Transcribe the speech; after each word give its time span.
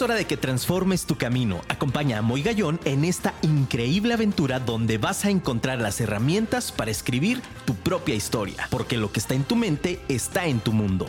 Es 0.00 0.04
hora 0.04 0.14
de 0.14 0.24
que 0.24 0.38
transformes 0.38 1.04
tu 1.04 1.18
camino. 1.18 1.60
Acompaña 1.68 2.16
a 2.16 2.22
Moy 2.22 2.42
Gallón 2.42 2.80
en 2.86 3.04
esta 3.04 3.34
increíble 3.42 4.14
aventura 4.14 4.58
donde 4.58 4.96
vas 4.96 5.26
a 5.26 5.28
encontrar 5.28 5.78
las 5.78 6.00
herramientas 6.00 6.72
para 6.72 6.90
escribir 6.90 7.42
tu 7.66 7.74
propia 7.74 8.14
historia, 8.14 8.66
porque 8.70 8.96
lo 8.96 9.12
que 9.12 9.20
está 9.20 9.34
en 9.34 9.44
tu 9.44 9.56
mente 9.56 10.00
está 10.08 10.46
en 10.46 10.60
tu 10.60 10.72
mundo. 10.72 11.06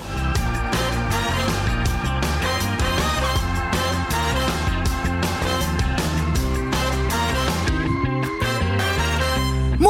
Muy 9.80 9.90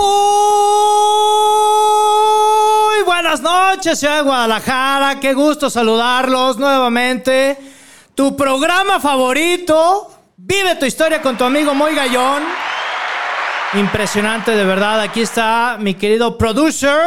buenas 3.04 3.41
noches, 3.41 3.98
ciudad 3.98 4.18
de 4.18 4.22
Guadalajara. 4.22 5.20
Qué 5.20 5.34
gusto 5.34 5.72
saludarlos 5.72 6.59
nuevamente. 6.59 7.70
Tu 8.16 8.36
programa 8.36 9.00
favorito. 9.00 10.12
Vive 10.36 10.76
tu 10.76 10.86
historia 10.86 11.22
con 11.22 11.38
tu 11.38 11.46
amigo 11.46 11.74
Moy 11.74 11.96
Gallón. 11.96 12.44
Impresionante, 13.74 14.52
de 14.52 14.66
verdad. 14.66 15.00
Aquí 15.00 15.22
está 15.22 15.78
mi 15.80 15.94
querido 15.94 16.38
producer, 16.38 17.00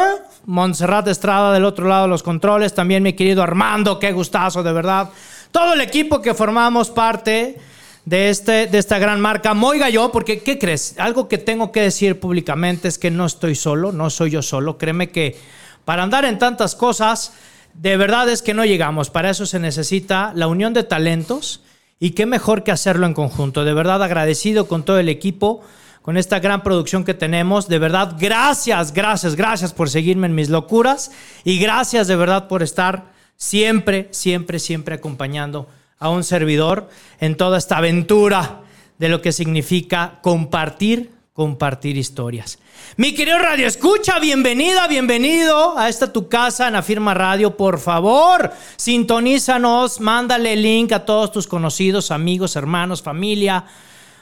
Montserrat 0.46 1.06
Estrada, 1.08 1.52
del 1.52 1.66
otro 1.66 1.86
lado 1.86 2.04
de 2.04 2.08
los 2.08 2.22
controles. 2.22 2.74
También 2.74 3.02
mi 3.02 3.12
querido 3.12 3.42
Armando, 3.42 3.98
qué 3.98 4.12
gustazo, 4.12 4.62
de 4.62 4.72
verdad. 4.72 5.10
Todo 5.50 5.74
el 5.74 5.82
equipo 5.82 6.22
que 6.22 6.32
formamos 6.32 6.88
parte 6.88 7.58
de, 8.06 8.30
este, 8.30 8.66
de 8.66 8.78
esta 8.78 8.98
gran 8.98 9.20
marca 9.20 9.52
Moy 9.52 9.78
Gallón, 9.78 10.10
porque 10.10 10.42
¿qué 10.42 10.58
crees? 10.58 10.94
Algo 10.98 11.28
que 11.28 11.36
tengo 11.36 11.70
que 11.70 11.82
decir 11.82 12.18
públicamente 12.18 12.88
es 12.88 12.98
que 12.98 13.10
no 13.10 13.26
estoy 13.26 13.56
solo, 13.56 13.92
no 13.92 14.08
soy 14.08 14.30
yo 14.30 14.40
solo. 14.40 14.78
Créeme 14.78 15.10
que 15.10 15.38
para 15.84 16.02
andar 16.02 16.24
en 16.24 16.38
tantas 16.38 16.74
cosas, 16.74 17.34
de 17.74 17.96
verdad 17.96 18.28
es 18.28 18.42
que 18.42 18.54
no 18.54 18.64
llegamos. 18.64 19.10
Para 19.10 19.30
eso 19.30 19.46
se 19.46 19.58
necesita 19.58 20.32
la 20.34 20.46
unión 20.46 20.72
de 20.74 20.84
talentos 20.84 21.62
y 21.98 22.10
qué 22.10 22.26
mejor 22.26 22.62
que 22.62 22.72
hacerlo 22.72 23.06
en 23.06 23.14
conjunto. 23.14 23.64
De 23.64 23.74
verdad 23.74 24.02
agradecido 24.02 24.68
con 24.68 24.84
todo 24.84 24.98
el 24.98 25.08
equipo, 25.08 25.62
con 26.02 26.16
esta 26.16 26.38
gran 26.38 26.62
producción 26.62 27.04
que 27.04 27.14
tenemos. 27.14 27.68
De 27.68 27.78
verdad, 27.78 28.16
gracias, 28.18 28.92
gracias, 28.92 29.36
gracias 29.36 29.72
por 29.72 29.90
seguirme 29.90 30.26
en 30.26 30.34
mis 30.34 30.50
locuras 30.50 31.10
y 31.44 31.58
gracias 31.58 32.06
de 32.06 32.16
verdad 32.16 32.48
por 32.48 32.62
estar 32.62 33.12
siempre, 33.36 34.08
siempre, 34.10 34.58
siempre 34.58 34.94
acompañando 34.94 35.68
a 35.98 36.10
un 36.10 36.24
servidor 36.24 36.88
en 37.20 37.36
toda 37.36 37.58
esta 37.58 37.78
aventura 37.78 38.60
de 38.98 39.08
lo 39.08 39.22
que 39.22 39.32
significa 39.32 40.18
compartir, 40.22 41.13
compartir 41.34 41.96
historias. 41.96 42.60
Mi 42.96 43.12
querido 43.12 43.40
Radio 43.40 43.66
Escucha, 43.66 44.20
bienvenida, 44.20 44.86
bienvenido 44.86 45.76
a 45.76 45.88
esta 45.88 46.12
tu 46.12 46.28
casa 46.28 46.68
en 46.68 46.76
Afirma 46.76 47.12
Radio. 47.12 47.56
Por 47.56 47.80
favor, 47.80 48.52
sintonízanos, 48.76 49.98
mándale 49.98 50.52
el 50.52 50.62
link 50.62 50.92
a 50.92 51.04
todos 51.04 51.32
tus 51.32 51.48
conocidos, 51.48 52.12
amigos, 52.12 52.54
hermanos, 52.54 53.02
familia. 53.02 53.64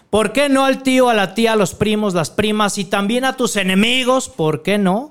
¿Por 0.08 0.32
qué 0.32 0.48
no 0.48 0.64
al 0.64 0.82
tío, 0.82 1.10
a 1.10 1.14
la 1.14 1.34
tía, 1.34 1.52
a 1.52 1.56
los 1.56 1.74
primos, 1.74 2.14
las 2.14 2.30
primas 2.30 2.78
y 2.78 2.86
también 2.86 3.26
a 3.26 3.36
tus 3.36 3.56
enemigos? 3.56 4.30
¿Por 4.30 4.62
qué 4.62 4.78
no? 4.78 5.10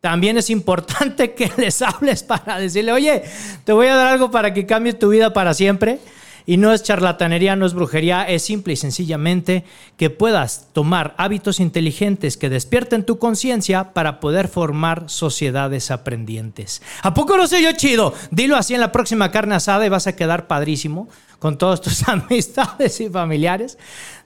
También 0.00 0.38
es 0.38 0.48
importante 0.48 1.34
que 1.34 1.50
les 1.56 1.82
hables 1.82 2.22
para 2.22 2.60
decirle, 2.60 2.92
oye, 2.92 3.24
te 3.64 3.72
voy 3.72 3.88
a 3.88 3.96
dar 3.96 4.06
algo 4.06 4.30
para 4.30 4.54
que 4.54 4.64
cambie 4.64 4.92
tu 4.92 5.08
vida 5.08 5.32
para 5.32 5.54
siempre. 5.54 5.98
Y 6.46 6.56
no 6.56 6.72
es 6.72 6.82
charlatanería, 6.82 7.56
no 7.56 7.66
es 7.66 7.74
brujería, 7.74 8.24
es 8.24 8.42
simple 8.42 8.72
y 8.72 8.76
sencillamente 8.76 9.64
que 9.96 10.10
puedas 10.10 10.68
tomar 10.72 11.14
hábitos 11.18 11.60
inteligentes 11.60 12.36
que 12.36 12.50
despierten 12.50 13.04
tu 13.04 13.18
conciencia 13.18 13.92
para 13.92 14.20
poder 14.20 14.48
formar 14.48 15.04
sociedades 15.08 15.90
aprendientes. 15.90 16.82
¿A 17.02 17.14
poco 17.14 17.36
no 17.36 17.46
soy 17.46 17.62
yo 17.62 17.72
chido? 17.72 18.14
Dilo 18.30 18.56
así 18.56 18.74
en 18.74 18.80
la 18.80 18.92
próxima 18.92 19.30
carne 19.30 19.54
asada 19.54 19.86
y 19.86 19.88
vas 19.88 20.06
a 20.06 20.16
quedar 20.16 20.46
padrísimo 20.46 21.08
con 21.38 21.58
todas 21.58 21.80
tus 21.80 22.08
amistades 22.08 23.00
y 23.00 23.08
familiares. 23.08 23.76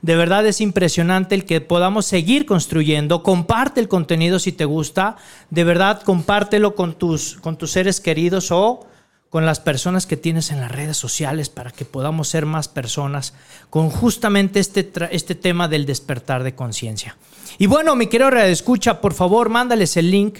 De 0.03 0.17
verdad 0.17 0.47
es 0.47 0.61
impresionante 0.61 1.35
el 1.35 1.45
que 1.47 1.63
podamos 1.63 2.07
seguir 2.07 2.45
construyendo. 2.45 3.23
Comparte 3.23 3.81
el 3.81 3.89
contenido 3.89 4.39
si 4.39 4.53
te 4.53 4.67
gusta. 4.67 5.17
De 5.51 5.65
verdad, 5.65 6.03
compártelo 6.03 6.75
con 6.75 6.95
tus, 6.95 7.37
con 7.41 7.57
tus 7.57 7.73
seres 7.73 8.01
queridos 8.01 8.51
o 8.51 8.87
con 9.37 9.45
las 9.45 9.61
personas 9.61 10.07
que 10.07 10.17
tienes 10.17 10.51
en 10.51 10.63
las 10.63 10.73
redes 10.73 10.97
sociales 10.97 11.51
para 11.51 11.71
que 11.71 11.85
podamos 11.85 12.27
ser 12.27 12.47
más 12.47 12.69
personas 12.69 13.35
con 13.69 13.91
justamente 13.91 14.61
este, 14.61 14.91
este 15.11 15.35
tema 15.35 15.69
del 15.69 15.85
despertar 15.85 16.43
de 16.43 16.55
conciencia. 16.55 17.19
Y 17.59 17.67
bueno, 17.67 17.95
mi 17.97 18.07
querido 18.07 18.31
escucha, 18.31 19.03
por 19.03 19.13
favor, 19.13 19.51
mándales 19.51 19.99
el 19.99 20.11
link 20.11 20.39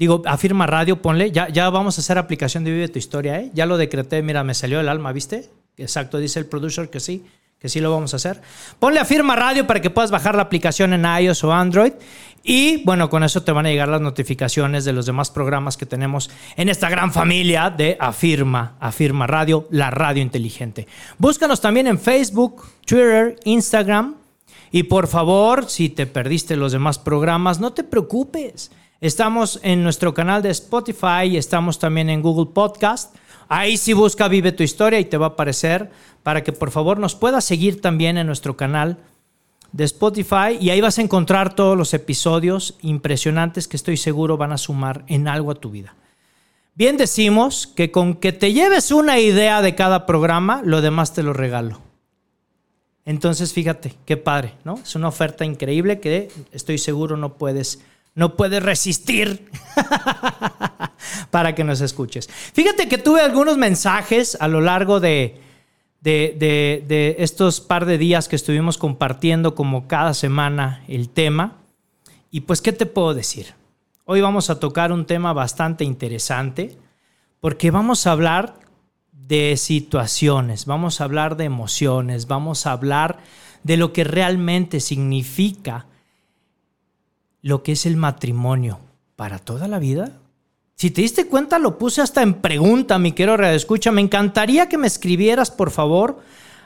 Digo, 0.00 0.22
afirma 0.24 0.66
radio, 0.66 1.02
ponle, 1.02 1.30
ya, 1.30 1.50
ya 1.50 1.68
vamos 1.68 1.98
a 1.98 2.00
hacer 2.00 2.16
aplicación 2.16 2.64
de 2.64 2.70
Vive 2.70 2.88
tu 2.88 2.98
historia, 2.98 3.38
¿eh? 3.38 3.50
Ya 3.52 3.66
lo 3.66 3.76
decreté, 3.76 4.22
mira, 4.22 4.42
me 4.42 4.54
salió 4.54 4.80
el 4.80 4.88
alma, 4.88 5.12
¿viste? 5.12 5.50
Exacto, 5.76 6.16
dice 6.16 6.38
el 6.38 6.46
producer 6.46 6.88
que 6.88 7.00
sí, 7.00 7.26
que 7.58 7.68
sí 7.68 7.80
lo 7.80 7.90
vamos 7.90 8.14
a 8.14 8.16
hacer. 8.16 8.40
Ponle 8.78 8.98
afirma 8.98 9.36
radio 9.36 9.66
para 9.66 9.82
que 9.82 9.90
puedas 9.90 10.10
bajar 10.10 10.36
la 10.36 10.40
aplicación 10.40 10.94
en 10.94 11.04
iOS 11.04 11.44
o 11.44 11.52
Android. 11.52 11.92
Y 12.42 12.82
bueno, 12.84 13.10
con 13.10 13.24
eso 13.24 13.42
te 13.42 13.52
van 13.52 13.66
a 13.66 13.68
llegar 13.68 13.88
las 13.88 14.00
notificaciones 14.00 14.86
de 14.86 14.94
los 14.94 15.04
demás 15.04 15.30
programas 15.30 15.76
que 15.76 15.84
tenemos 15.84 16.30
en 16.56 16.70
esta 16.70 16.88
gran 16.88 17.12
familia 17.12 17.68
de 17.68 17.98
Afirma, 18.00 18.76
Afirma 18.80 19.26
Radio, 19.26 19.68
la 19.70 19.90
radio 19.90 20.22
inteligente. 20.22 20.88
Búscanos 21.18 21.60
también 21.60 21.86
en 21.86 21.98
Facebook, 21.98 22.62
Twitter, 22.86 23.36
Instagram. 23.44 24.14
Y 24.72 24.84
por 24.84 25.08
favor, 25.08 25.68
si 25.68 25.90
te 25.90 26.06
perdiste 26.06 26.56
los 26.56 26.72
demás 26.72 26.98
programas, 26.98 27.60
no 27.60 27.74
te 27.74 27.84
preocupes. 27.84 28.70
Estamos 29.00 29.60
en 29.62 29.82
nuestro 29.82 30.12
canal 30.12 30.42
de 30.42 30.50
Spotify 30.50 31.24
y 31.24 31.38
estamos 31.38 31.78
también 31.78 32.10
en 32.10 32.20
Google 32.20 32.52
Podcast. 32.52 33.16
Ahí 33.48 33.78
sí 33.78 33.94
busca 33.94 34.28
Vive 34.28 34.52
tu 34.52 34.62
historia 34.62 35.00
y 35.00 35.06
te 35.06 35.16
va 35.16 35.24
a 35.24 35.28
aparecer 35.30 35.90
para 36.22 36.44
que 36.44 36.52
por 36.52 36.70
favor 36.70 36.98
nos 36.98 37.14
puedas 37.14 37.46
seguir 37.46 37.80
también 37.80 38.18
en 38.18 38.26
nuestro 38.26 38.58
canal 38.58 38.98
de 39.72 39.84
Spotify 39.84 40.58
y 40.60 40.68
ahí 40.68 40.82
vas 40.82 40.98
a 40.98 41.02
encontrar 41.02 41.54
todos 41.54 41.78
los 41.78 41.94
episodios 41.94 42.76
impresionantes 42.82 43.68
que 43.68 43.78
estoy 43.78 43.96
seguro 43.96 44.36
van 44.36 44.52
a 44.52 44.58
sumar 44.58 45.02
en 45.06 45.28
algo 45.28 45.50
a 45.50 45.54
tu 45.54 45.70
vida. 45.70 45.94
Bien 46.74 46.98
decimos 46.98 47.68
que 47.68 47.90
con 47.90 48.16
que 48.16 48.32
te 48.32 48.52
lleves 48.52 48.90
una 48.90 49.18
idea 49.18 49.62
de 49.62 49.74
cada 49.74 50.04
programa, 50.04 50.60
lo 50.62 50.82
demás 50.82 51.14
te 51.14 51.22
lo 51.22 51.32
regalo. 51.32 51.80
Entonces, 53.06 53.54
fíjate, 53.54 53.94
qué 54.04 54.18
padre, 54.18 54.52
¿no? 54.64 54.74
Es 54.74 54.94
una 54.94 55.08
oferta 55.08 55.46
increíble 55.46 56.00
que 56.00 56.28
estoy 56.52 56.76
seguro 56.76 57.16
no 57.16 57.38
puedes 57.38 57.80
no 58.14 58.36
puedes 58.36 58.62
resistir 58.62 59.50
para 61.30 61.54
que 61.54 61.64
nos 61.64 61.80
escuches. 61.80 62.28
Fíjate 62.52 62.88
que 62.88 62.98
tuve 62.98 63.20
algunos 63.20 63.56
mensajes 63.56 64.36
a 64.40 64.48
lo 64.48 64.60
largo 64.60 65.00
de, 65.00 65.40
de, 66.00 67.16
estos 67.18 67.60
par 67.60 67.86
de 67.86 67.98
días 67.98 68.28
que 68.28 68.36
estuvimos 68.36 68.78
compartiendo 68.78 69.54
como 69.54 69.86
cada 69.86 70.14
semana 70.14 70.84
el 70.88 71.08
tema. 71.08 71.58
Y 72.30 72.42
pues, 72.42 72.60
¿qué 72.60 72.72
te 72.72 72.86
puedo 72.86 73.14
decir? 73.14 73.54
Hoy 74.04 74.20
vamos 74.20 74.50
a 74.50 74.58
tocar 74.58 74.92
un 74.92 75.06
tema 75.06 75.32
bastante 75.32 75.84
interesante 75.84 76.76
porque 77.40 77.70
vamos 77.70 78.06
a 78.06 78.12
hablar 78.12 78.54
de 79.12 79.56
situaciones, 79.56 80.66
vamos 80.66 81.00
a 81.00 81.04
hablar 81.04 81.36
de 81.36 81.44
emociones, 81.44 82.26
vamos 82.26 82.66
a 82.66 82.72
hablar 82.72 83.18
de 83.62 83.76
lo 83.76 83.92
que 83.92 84.04
realmente 84.04 84.80
significa 84.80 85.86
lo 87.42 87.62
que 87.62 87.72
es 87.72 87.86
el 87.86 87.96
matrimonio 87.96 88.80
para 89.16 89.38
toda 89.38 89.68
la 89.68 89.78
vida? 89.78 90.12
Si 90.74 90.90
te 90.90 91.02
diste 91.02 91.26
cuenta, 91.26 91.58
lo 91.58 91.76
puse 91.76 92.00
hasta 92.00 92.22
en 92.22 92.34
pregunta, 92.34 92.98
mi 92.98 93.12
querido 93.12 93.36
Escucha. 93.36 93.92
Me 93.92 94.00
encantaría 94.00 94.68
que 94.68 94.78
me 94.78 94.86
escribieras, 94.86 95.50
por 95.50 95.70
favor, 95.70 96.20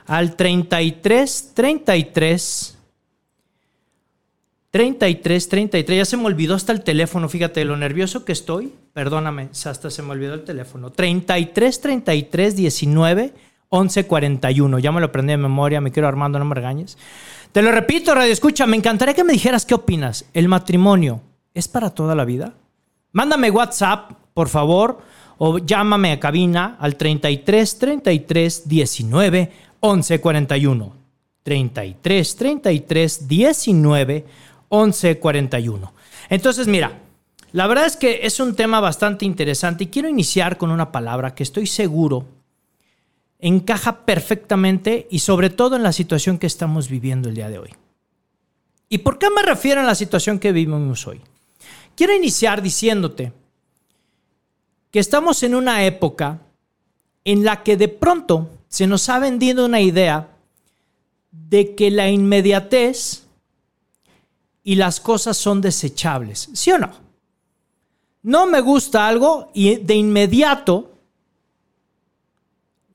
al 0.05 0.35
33 0.37 1.51
33 1.53 2.77
33 4.71 5.49
33. 5.49 5.97
Ya 5.97 6.05
se 6.05 6.17
me 6.17 6.25
olvidó 6.25 6.55
hasta 6.55 6.71
el 6.71 6.81
teléfono, 6.81 7.27
fíjate 7.27 7.65
lo 7.65 7.75
nervioso 7.75 8.23
que 8.23 8.31
estoy. 8.31 8.73
Perdóname, 8.93 9.49
hasta 9.51 9.89
se 9.89 10.01
me 10.01 10.11
olvidó 10.11 10.33
el 10.33 10.45
teléfono. 10.45 10.91
33 10.91 11.81
33 11.81 12.55
19 12.55 13.33
11 13.69 14.05
41. 14.05 14.79
Ya 14.79 14.91
me 14.91 14.99
lo 14.99 15.07
aprendí 15.07 15.31
de 15.31 15.37
memoria, 15.37 15.81
me 15.81 15.91
quiero 15.91 16.07
Armando, 16.07 16.39
no 16.39 16.45
me 16.45 16.55
regañes. 16.55 16.97
Te 17.51 17.61
lo 17.61 17.71
repito, 17.71 18.13
Radio 18.13 18.33
Escucha, 18.33 18.67
me 18.67 18.75
encantaría 18.75 19.13
que 19.13 19.23
me 19.23 19.33
dijeras 19.33 19.65
qué 19.65 19.75
opinas. 19.75 20.25
¿El 20.33 20.47
matrimonio 20.47 21.21
es 21.53 21.67
para 21.67 21.89
toda 21.89 22.15
la 22.15 22.25
vida? 22.25 22.53
Mándame 23.11 23.49
WhatsApp, 23.49 24.11
por 24.33 24.49
favor, 24.49 24.99
o 25.37 25.59
llámame 25.59 26.11
a 26.11 26.19
cabina 26.19 26.75
al 26.79 26.95
33 26.95 27.79
33 27.79 28.67
19 28.67 29.51
11 29.79 30.19
41. 30.19 30.93
33 31.43 32.35
33 32.35 33.27
19 33.27 34.25
11 34.69 35.19
41. 35.19 35.93
Entonces, 36.29 36.67
mira, 36.67 36.99
la 37.51 37.67
verdad 37.67 37.85
es 37.85 37.95
que 37.95 38.21
es 38.23 38.39
un 38.39 38.55
tema 38.55 38.79
bastante 38.79 39.25
interesante 39.25 39.85
y 39.85 39.87
quiero 39.87 40.09
iniciar 40.09 40.57
con 40.57 40.71
una 40.71 40.91
palabra 40.91 41.33
que 41.35 41.43
estoy 41.43 41.67
seguro 41.67 42.25
encaja 43.39 44.05
perfectamente 44.05 45.07
y 45.09 45.19
sobre 45.19 45.49
todo 45.49 45.75
en 45.75 45.83
la 45.83 45.91
situación 45.91 46.37
que 46.37 46.47
estamos 46.47 46.89
viviendo 46.89 47.29
el 47.29 47.35
día 47.35 47.49
de 47.49 47.59
hoy. 47.59 47.69
¿Y 48.89 48.99
por 48.99 49.17
qué 49.17 49.29
me 49.29 49.41
refiero 49.41 49.81
a 49.81 49.85
la 49.85 49.95
situación 49.95 50.39
que 50.39 50.51
vivimos 50.51 51.05
hoy? 51.07 51.21
Quiero 51.95 52.13
iniciar 52.13 52.61
diciéndote 52.61 53.33
que 54.91 54.99
estamos 54.99 55.43
en 55.43 55.55
una 55.55 55.85
época 55.85 56.39
en 57.23 57.43
la 57.43 57.63
que 57.63 57.77
de 57.77 57.87
pronto 57.87 58.49
se 58.67 58.87
nos 58.87 59.09
ha 59.09 59.19
vendido 59.19 59.65
una 59.65 59.81
idea 59.81 60.29
de 61.31 61.75
que 61.75 61.91
la 61.91 62.09
inmediatez 62.09 63.23
y 64.63 64.75
las 64.75 64.99
cosas 64.99 65.37
son 65.37 65.61
desechables, 65.61 66.49
¿sí 66.53 66.71
o 66.71 66.77
no? 66.77 66.91
No 68.23 68.47
me 68.47 68.61
gusta 68.61 69.07
algo 69.07 69.51
y 69.53 69.75
de 69.75 69.95
inmediato 69.95 70.94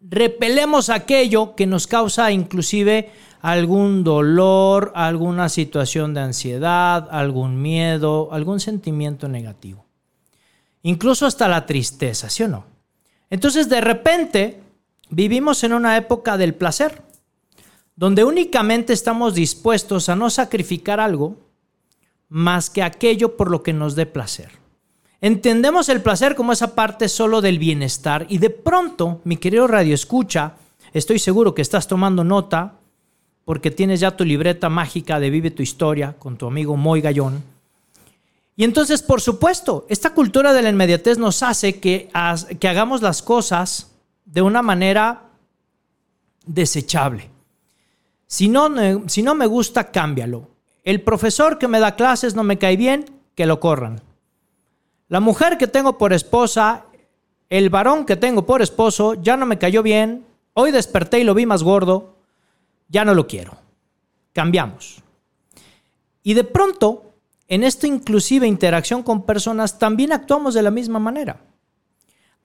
repelemos 0.01 0.91
aquello 0.91 1.55
que 1.55 1.67
nos 1.67 1.87
causa 1.87 2.33
inclusive 2.33 3.11
algún 3.41 4.05
dolor, 4.05 4.93
alguna 4.95 5.49
situación 5.49 6.15
de 6.15 6.21
ansiedad, 6.21 7.09
algún 7.11 7.61
miedo, 7.61 8.29
algún 8.33 8.61
sentimiento 8.61 9.29
negativo. 9.29 9.85
Incluso 10.83 11.27
hasta 11.27 11.49
la 11.49 11.67
tristeza, 11.67 12.29
¿sí 12.29 12.43
o 12.43 12.49
no? 12.49 12.65
Entonces 13.29 13.69
de 13.69 13.81
repente 13.81 14.61
vivimos 15.11 15.65
en 15.65 15.73
una 15.73 15.97
época 15.97 16.37
del 16.37 16.55
placer, 16.55 17.03
donde 17.97 18.25
únicamente 18.25 18.93
estamos 18.93 19.35
dispuestos 19.35 20.09
a 20.09 20.17
no 20.17 20.31
sacrificar 20.31 21.01
algo 21.01 21.37
más 22.29 22.71
que 22.71 22.83
aquello 22.83 23.37
por 23.37 23.51
lo 23.51 23.63
que 23.63 23.73
nos 23.73 23.95
dé 23.95 24.07
placer. 24.07 24.60
Entendemos 25.23 25.91
el 25.91 26.01
placer 26.01 26.35
como 26.35 26.53
esa 26.53 26.75
parte 26.75 27.09
solo 27.09 27.43
del 27.43 27.59
bienestar 27.59 28.27
y 28.31 28.39
de 28.39 28.49
pronto, 28.49 29.21
mi 29.25 29.37
querido 29.37 29.67
Radio 29.67 29.95
Escucha, 29.95 30.55
estoy 30.95 31.19
seguro 31.19 31.55
que 31.55 31.61
estás 31.61 31.87
tomando 31.87 32.25
nota 32.25 32.75
porque 33.45 33.71
tienes 33.71 34.01
ya 34.01 34.17
tu 34.17 34.25
libreta 34.25 34.71
mágica 34.71 35.21
de 35.21 35.29
Vive 35.29 35.51
tu 35.51 35.63
historia 35.63 36.15
con 36.19 36.39
tu 36.39 36.47
amigo 36.47 36.77
Moy 36.77 37.03
Gallón. 37.03 37.43
Y 38.57 38.65
entonces, 38.65 39.03
por 39.03 39.21
supuesto, 39.21 39.87
esta 39.89 40.15
cultura 40.15 40.53
de 40.53 40.63
la 40.63 40.71
inmediatez 40.71 41.19
nos 41.19 41.43
hace 41.43 41.81
que, 41.81 42.11
que 42.59 42.69
hagamos 42.69 43.03
las 43.03 43.23
cosas 43.23 43.91
de 44.25 44.43
una 44.43 44.63
manera 44.63 45.23
desechable. 46.47 47.29
Si 48.27 48.49
no, 48.49 48.71
si 49.09 49.23
no 49.23 49.35
me 49.35 49.47
gusta, 49.47 49.91
cámbialo. 49.91 50.49
El 50.85 51.03
profesor 51.03 51.59
que 51.59 51.69
me 51.69 51.81
da 51.81 51.97
clases 51.97 52.35
no 52.35 52.43
me 52.43 52.59
cae 52.59 52.77
bien, 52.77 53.05
que 53.35 53.47
lo 53.47 53.61
corran. 53.61 54.01
La 55.11 55.19
mujer 55.19 55.59
que 55.59 55.67
tengo 55.67 55.99
por 55.99 56.13
esposa, 56.13 56.87
el 57.49 57.69
varón 57.69 58.07
que 58.07 58.15
tengo 58.15 58.47
por 58.47 58.63
esposo, 58.63 59.15
ya 59.15 59.37
no 59.37 59.45
me 59.45 59.59
cayó 59.59 59.83
bien, 59.83 60.25
hoy 60.55 60.71
desperté 60.71 61.19
y 61.19 61.25
lo 61.25 61.35
vi 61.35 61.47
más 61.47 61.65
gordo, 61.65 62.15
ya 62.89 63.05
no 63.05 63.13
lo 63.13 63.27
quiero. 63.27 63.59
Cambiamos. 64.33 65.03
Y 66.23 66.35
de 66.35 66.45
pronto, 66.45 67.13
en 67.49 67.65
esta 67.65 67.89
inclusive 67.89 68.47
interacción 68.47 69.03
con 69.03 69.27
personas, 69.27 69.81
también 69.81 70.13
actuamos 70.13 70.55
de 70.55 70.63
la 70.63 70.71
misma 70.71 71.01
manera. 71.01 71.41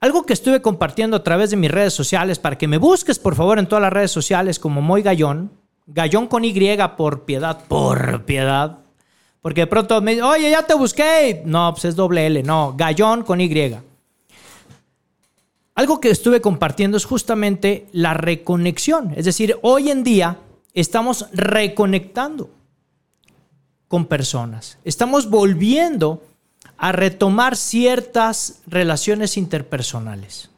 Algo 0.00 0.26
que 0.26 0.32
estuve 0.32 0.60
compartiendo 0.60 1.18
a 1.18 1.22
través 1.22 1.50
de 1.50 1.56
mis 1.56 1.70
redes 1.70 1.94
sociales, 1.94 2.40
para 2.40 2.58
que 2.58 2.66
me 2.66 2.78
busques 2.78 3.20
por 3.20 3.36
favor 3.36 3.60
en 3.60 3.68
todas 3.68 3.82
las 3.82 3.92
redes 3.92 4.10
sociales 4.10 4.58
como 4.58 4.82
Moy 4.82 5.02
Gallón, 5.02 5.52
Gallón 5.86 6.26
con 6.26 6.44
Y 6.44 6.52
por 6.96 7.26
piedad, 7.26 7.60
por 7.68 8.24
piedad, 8.24 8.85
porque 9.46 9.60
de 9.60 9.66
pronto 9.68 10.00
me 10.00 10.10
dicen, 10.10 10.24
oye, 10.24 10.50
ya 10.50 10.64
te 10.64 10.74
busqué. 10.74 11.44
No, 11.44 11.72
pues 11.72 11.84
es 11.84 11.94
doble 11.94 12.26
L, 12.26 12.42
no, 12.42 12.74
gallón 12.76 13.22
con 13.22 13.40
Y. 13.40 13.76
Algo 15.76 16.00
que 16.00 16.10
estuve 16.10 16.40
compartiendo 16.40 16.96
es 16.96 17.04
justamente 17.04 17.86
la 17.92 18.12
reconexión. 18.12 19.12
Es 19.14 19.24
decir, 19.24 19.56
hoy 19.62 19.92
en 19.92 20.02
día 20.02 20.38
estamos 20.74 21.28
reconectando 21.32 22.50
con 23.86 24.06
personas. 24.06 24.78
Estamos 24.82 25.30
volviendo 25.30 26.24
a 26.76 26.90
retomar 26.90 27.54
ciertas 27.54 28.62
relaciones 28.66 29.36
interpersonales, 29.36 30.50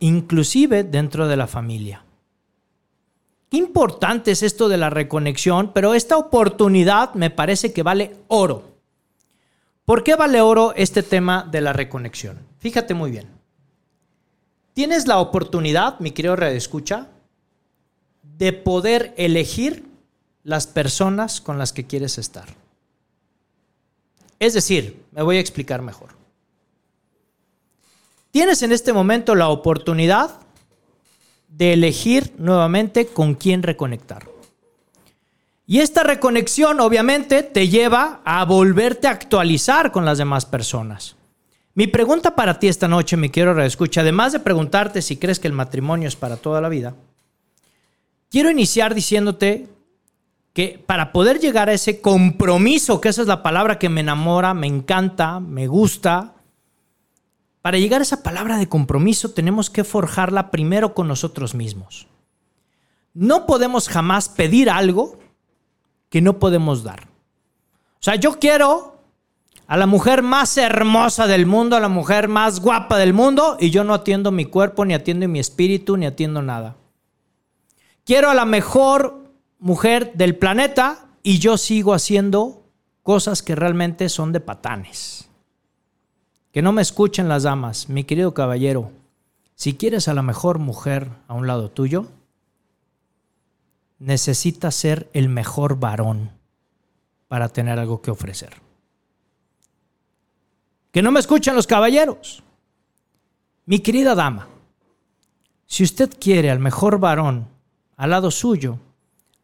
inclusive 0.00 0.84
dentro 0.84 1.28
de 1.28 1.36
la 1.36 1.46
familia 1.46 2.03
importante 3.56 4.30
es 4.30 4.42
esto 4.42 4.68
de 4.68 4.76
la 4.76 4.90
reconexión, 4.90 5.72
pero 5.72 5.94
esta 5.94 6.16
oportunidad 6.16 7.14
me 7.14 7.30
parece 7.30 7.72
que 7.72 7.82
vale 7.82 8.16
oro. 8.28 8.74
¿Por 9.84 10.02
qué 10.02 10.14
vale 10.16 10.40
oro 10.40 10.72
este 10.76 11.02
tema 11.02 11.46
de 11.50 11.60
la 11.60 11.72
reconexión? 11.72 12.38
Fíjate 12.58 12.94
muy 12.94 13.10
bien. 13.10 13.28
Tienes 14.72 15.06
la 15.06 15.18
oportunidad, 15.18 16.00
mi 16.00 16.10
querido 16.10 16.34
Escucha, 16.34 17.08
de 18.22 18.52
poder 18.52 19.14
elegir 19.16 19.84
las 20.42 20.66
personas 20.66 21.40
con 21.40 21.58
las 21.58 21.72
que 21.72 21.86
quieres 21.86 22.18
estar. 22.18 22.48
Es 24.38 24.54
decir, 24.54 25.04
me 25.12 25.22
voy 25.22 25.36
a 25.36 25.40
explicar 25.40 25.80
mejor. 25.82 26.10
Tienes 28.30 28.62
en 28.62 28.72
este 28.72 28.92
momento 28.92 29.34
la 29.34 29.48
oportunidad 29.48 30.40
de 31.56 31.72
elegir 31.72 32.32
nuevamente 32.38 33.06
con 33.06 33.34
quién 33.34 33.62
reconectar. 33.62 34.26
Y 35.66 35.78
esta 35.80 36.02
reconexión 36.02 36.80
obviamente 36.80 37.42
te 37.42 37.68
lleva 37.68 38.20
a 38.24 38.44
volverte 38.44 39.06
a 39.06 39.12
actualizar 39.12 39.92
con 39.92 40.04
las 40.04 40.18
demás 40.18 40.44
personas. 40.46 41.16
Mi 41.74 41.86
pregunta 41.86 42.34
para 42.34 42.58
ti 42.58 42.68
esta 42.68 42.88
noche, 42.88 43.16
mi 43.16 43.30
quiero 43.30 43.54
reescucha, 43.54 44.02
además 44.02 44.32
de 44.32 44.40
preguntarte 44.40 45.00
si 45.00 45.16
crees 45.16 45.38
que 45.38 45.48
el 45.48 45.54
matrimonio 45.54 46.08
es 46.08 46.16
para 46.16 46.36
toda 46.36 46.60
la 46.60 46.68
vida, 46.68 46.94
quiero 48.30 48.50
iniciar 48.50 48.94
diciéndote 48.94 49.68
que 50.52 50.82
para 50.84 51.12
poder 51.12 51.40
llegar 51.40 51.68
a 51.68 51.72
ese 51.72 52.00
compromiso, 52.00 53.00
que 53.00 53.08
esa 53.08 53.22
es 53.22 53.28
la 53.28 53.42
palabra 53.42 53.78
que 53.78 53.88
me 53.88 54.02
enamora, 54.02 54.54
me 54.54 54.66
encanta, 54.66 55.40
me 55.40 55.66
gusta, 55.66 56.33
para 57.64 57.78
llegar 57.78 58.00
a 58.00 58.02
esa 58.02 58.22
palabra 58.22 58.58
de 58.58 58.68
compromiso 58.68 59.30
tenemos 59.30 59.70
que 59.70 59.84
forjarla 59.84 60.50
primero 60.50 60.92
con 60.92 61.08
nosotros 61.08 61.54
mismos. 61.54 62.06
No 63.14 63.46
podemos 63.46 63.88
jamás 63.88 64.28
pedir 64.28 64.68
algo 64.68 65.18
que 66.10 66.20
no 66.20 66.38
podemos 66.38 66.84
dar. 66.84 67.04
O 67.04 68.00
sea, 68.00 68.16
yo 68.16 68.38
quiero 68.38 68.98
a 69.66 69.78
la 69.78 69.86
mujer 69.86 70.20
más 70.20 70.58
hermosa 70.58 71.26
del 71.26 71.46
mundo, 71.46 71.74
a 71.74 71.80
la 71.80 71.88
mujer 71.88 72.28
más 72.28 72.60
guapa 72.60 72.98
del 72.98 73.14
mundo, 73.14 73.56
y 73.58 73.70
yo 73.70 73.82
no 73.82 73.94
atiendo 73.94 74.30
mi 74.30 74.44
cuerpo, 74.44 74.84
ni 74.84 74.92
atiendo 74.92 75.26
mi 75.26 75.38
espíritu, 75.38 75.96
ni 75.96 76.04
atiendo 76.04 76.42
nada. 76.42 76.76
Quiero 78.04 78.28
a 78.28 78.34
la 78.34 78.44
mejor 78.44 79.24
mujer 79.58 80.12
del 80.12 80.36
planeta 80.36 81.06
y 81.22 81.38
yo 81.38 81.56
sigo 81.56 81.94
haciendo 81.94 82.66
cosas 83.02 83.42
que 83.42 83.54
realmente 83.54 84.10
son 84.10 84.32
de 84.32 84.40
patanes. 84.40 85.23
Que 86.54 86.62
no 86.62 86.70
me 86.70 86.82
escuchen 86.82 87.28
las 87.28 87.42
damas, 87.42 87.88
mi 87.88 88.04
querido 88.04 88.32
caballero. 88.32 88.92
Si 89.56 89.74
quieres 89.74 90.06
a 90.06 90.14
la 90.14 90.22
mejor 90.22 90.60
mujer 90.60 91.10
a 91.26 91.34
un 91.34 91.48
lado 91.48 91.68
tuyo, 91.68 92.06
necesitas 93.98 94.76
ser 94.76 95.10
el 95.14 95.28
mejor 95.28 95.80
varón 95.80 96.30
para 97.26 97.48
tener 97.48 97.80
algo 97.80 98.00
que 98.02 98.12
ofrecer. 98.12 98.54
Que 100.92 101.02
no 101.02 101.10
me 101.10 101.18
escuchen 101.18 101.56
los 101.56 101.66
caballeros. 101.66 102.44
Mi 103.66 103.80
querida 103.80 104.14
dama, 104.14 104.46
si 105.66 105.82
usted 105.82 106.08
quiere 106.20 106.52
al 106.52 106.60
mejor 106.60 107.00
varón 107.00 107.48
al 107.96 108.10
lado 108.10 108.30
suyo, 108.30 108.78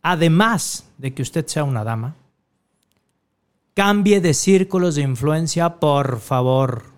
además 0.01 0.87
de 0.97 1.13
que 1.13 1.23
usted 1.23 1.45
sea 1.49 1.65
una 1.65 1.83
dama, 1.83 2.15
cambie 3.75 4.21
de 4.21 4.33
círculos 4.33 4.95
de 4.95 5.03
influencia, 5.03 5.81
por 5.81 6.21
favor. 6.21 6.90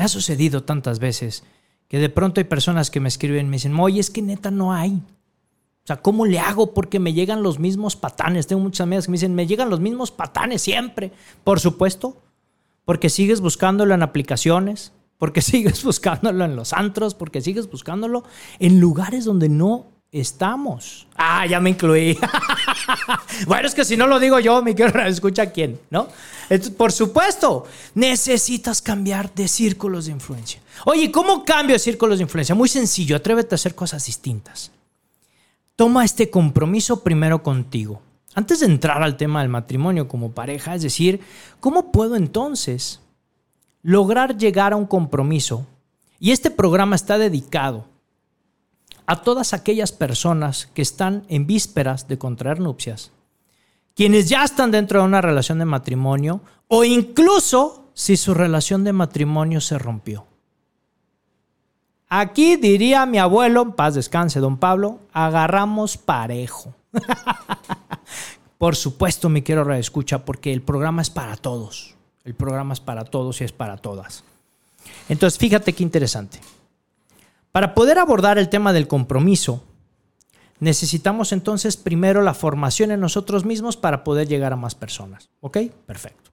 Me 0.00 0.04
ha 0.04 0.08
sucedido 0.08 0.62
tantas 0.62 0.98
veces 0.98 1.44
que 1.86 1.98
de 1.98 2.08
pronto 2.08 2.40
hay 2.40 2.44
personas 2.44 2.90
que 2.90 3.00
me 3.00 3.08
escriben 3.10 3.44
y 3.44 3.48
me 3.50 3.56
dicen, 3.56 3.78
oye, 3.78 4.00
es 4.00 4.08
que 4.08 4.22
neta 4.22 4.50
no 4.50 4.72
hay. 4.72 4.92
O 4.92 5.86
sea, 5.86 6.00
¿cómo 6.00 6.24
le 6.24 6.38
hago? 6.38 6.72
Porque 6.72 6.98
me 6.98 7.12
llegan 7.12 7.42
los 7.42 7.58
mismos 7.58 7.96
patanes. 7.96 8.46
Tengo 8.46 8.62
muchas 8.62 8.84
amigas 8.84 9.04
que 9.04 9.10
me 9.10 9.16
dicen, 9.16 9.34
me 9.34 9.46
llegan 9.46 9.68
los 9.68 9.80
mismos 9.80 10.10
patanes 10.10 10.62
siempre. 10.62 11.12
Por 11.44 11.60
supuesto, 11.60 12.16
porque 12.86 13.10
sigues 13.10 13.42
buscándolo 13.42 13.92
en 13.92 14.02
aplicaciones, 14.02 14.94
porque 15.18 15.42
sigues 15.42 15.84
buscándolo 15.84 16.46
en 16.46 16.56
los 16.56 16.72
antros, 16.72 17.14
porque 17.14 17.42
sigues 17.42 17.70
buscándolo 17.70 18.24
en 18.58 18.80
lugares 18.80 19.26
donde 19.26 19.50
no 19.50 19.88
estamos. 20.12 21.06
Ah, 21.16 21.46
ya 21.46 21.60
me 21.60 21.70
incluí. 21.70 22.18
bueno, 23.46 23.68
es 23.68 23.74
que 23.74 23.84
si 23.84 23.96
no 23.96 24.06
lo 24.06 24.18
digo 24.18 24.38
yo, 24.40 24.62
mi 24.62 24.74
quiero 24.74 25.00
escucha 25.02 25.46
quién, 25.50 25.80
¿no? 25.90 26.08
por 26.76 26.90
supuesto, 26.90 27.64
necesitas 27.94 28.82
cambiar 28.82 29.32
de 29.32 29.46
círculos 29.46 30.06
de 30.06 30.12
influencia. 30.12 30.60
Oye, 30.84 31.12
¿cómo 31.12 31.44
cambio 31.44 31.74
de 31.74 31.78
círculos 31.78 32.18
de 32.18 32.24
influencia? 32.24 32.56
Muy 32.56 32.68
sencillo, 32.68 33.14
atrévete 33.14 33.54
a 33.54 33.56
hacer 33.56 33.76
cosas 33.76 34.04
distintas. 34.04 34.72
Toma 35.76 36.04
este 36.04 36.28
compromiso 36.28 37.04
primero 37.04 37.42
contigo. 37.44 38.02
Antes 38.34 38.60
de 38.60 38.66
entrar 38.66 39.00
al 39.02 39.16
tema 39.16 39.42
del 39.42 39.48
matrimonio 39.48 40.08
como 40.08 40.32
pareja, 40.32 40.74
es 40.74 40.82
decir, 40.82 41.20
¿cómo 41.60 41.92
puedo 41.92 42.16
entonces 42.16 43.00
lograr 43.82 44.36
llegar 44.36 44.72
a 44.72 44.76
un 44.76 44.86
compromiso? 44.86 45.66
Y 46.18 46.32
este 46.32 46.50
programa 46.50 46.96
está 46.96 47.16
dedicado 47.16 47.86
a 49.10 49.22
todas 49.22 49.54
aquellas 49.54 49.90
personas 49.90 50.68
que 50.72 50.82
están 50.82 51.24
en 51.28 51.44
vísperas 51.44 52.06
de 52.06 52.16
contraer 52.16 52.60
nupcias, 52.60 53.10
quienes 53.96 54.28
ya 54.28 54.44
están 54.44 54.70
dentro 54.70 55.00
de 55.00 55.06
una 55.06 55.20
relación 55.20 55.58
de 55.58 55.64
matrimonio 55.64 56.42
o 56.68 56.84
incluso 56.84 57.90
si 57.92 58.16
su 58.16 58.34
relación 58.34 58.84
de 58.84 58.92
matrimonio 58.92 59.60
se 59.60 59.80
rompió. 59.80 60.26
Aquí 62.08 62.54
diría 62.54 63.04
mi 63.04 63.18
abuelo, 63.18 63.74
paz 63.74 63.96
descanse, 63.96 64.38
don 64.38 64.58
Pablo, 64.58 65.00
agarramos 65.12 65.96
parejo. 65.96 66.76
Por 68.58 68.76
supuesto, 68.76 69.28
me 69.28 69.42
quiero 69.42 69.64
reescucha 69.64 70.24
porque 70.24 70.52
el 70.52 70.62
programa 70.62 71.02
es 71.02 71.10
para 71.10 71.34
todos. 71.36 71.96
El 72.22 72.34
programa 72.34 72.74
es 72.74 72.80
para 72.80 73.04
todos 73.04 73.40
y 73.40 73.44
es 73.44 73.50
para 73.50 73.76
todas. 73.76 74.22
Entonces, 75.08 75.36
fíjate 75.36 75.72
qué 75.72 75.82
interesante. 75.82 76.38
Para 77.52 77.74
poder 77.74 77.98
abordar 77.98 78.38
el 78.38 78.48
tema 78.48 78.72
del 78.72 78.86
compromiso, 78.86 79.64
necesitamos 80.60 81.32
entonces 81.32 81.76
primero 81.76 82.22
la 82.22 82.34
formación 82.34 82.90
en 82.90 83.00
nosotros 83.00 83.44
mismos 83.44 83.76
para 83.76 84.04
poder 84.04 84.28
llegar 84.28 84.52
a 84.52 84.56
más 84.56 84.74
personas. 84.74 85.30
¿Ok? 85.40 85.58
Perfecto. 85.86 86.30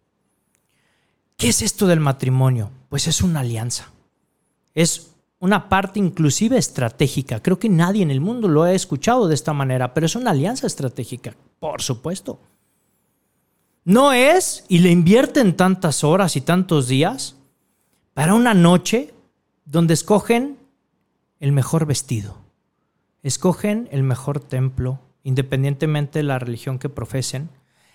¿Qué 1.38 1.50
es 1.50 1.62
esto 1.62 1.88
del 1.88 2.00
matrimonio? 2.00 2.72
Pues 2.90 3.08
es 3.08 3.22
una 3.22 3.42
alianza. 3.42 3.92
Es 4.74 5.12
una 5.40 5.70
parte 5.70 6.00
inclusive 6.00 6.58
estratégica. 6.58 7.42
Creo 7.42 7.60
que 7.60 7.70
nadie 7.70 8.02
en 8.02 8.12
el 8.12 8.22
mundo 8.22 8.48
lo 8.48 8.64
ha 8.64 8.74
escuchado 8.74 9.28
de 9.28 9.36
esta 9.36 9.54
manera, 9.54 9.94
pero 9.94 10.06
es 10.06 10.16
una 10.16 10.32
alianza 10.32 10.68
estratégica, 10.68 11.36
por 11.60 11.82
supuesto. 11.82 12.40
No 13.86 14.14
es, 14.14 14.66
y 14.68 14.80
le 14.80 14.90
invierten 14.90 15.56
tantas 15.56 16.04
horas 16.04 16.36
y 16.36 16.42
tantos 16.42 16.88
días, 16.88 17.36
para 18.14 18.34
una 18.34 18.54
noche 18.54 19.14
donde 19.66 19.94
escogen 19.94 20.58
el 21.40 21.52
mejor 21.52 21.86
vestido, 21.86 22.38
escogen 23.24 23.88
el 23.92 24.04
mejor 24.04 24.40
templo, 24.40 25.00
independientemente 25.24 26.20
de 26.20 26.24
la 26.24 26.40
religión 26.40 26.80
que 26.80 26.90
profesen, 26.90 27.50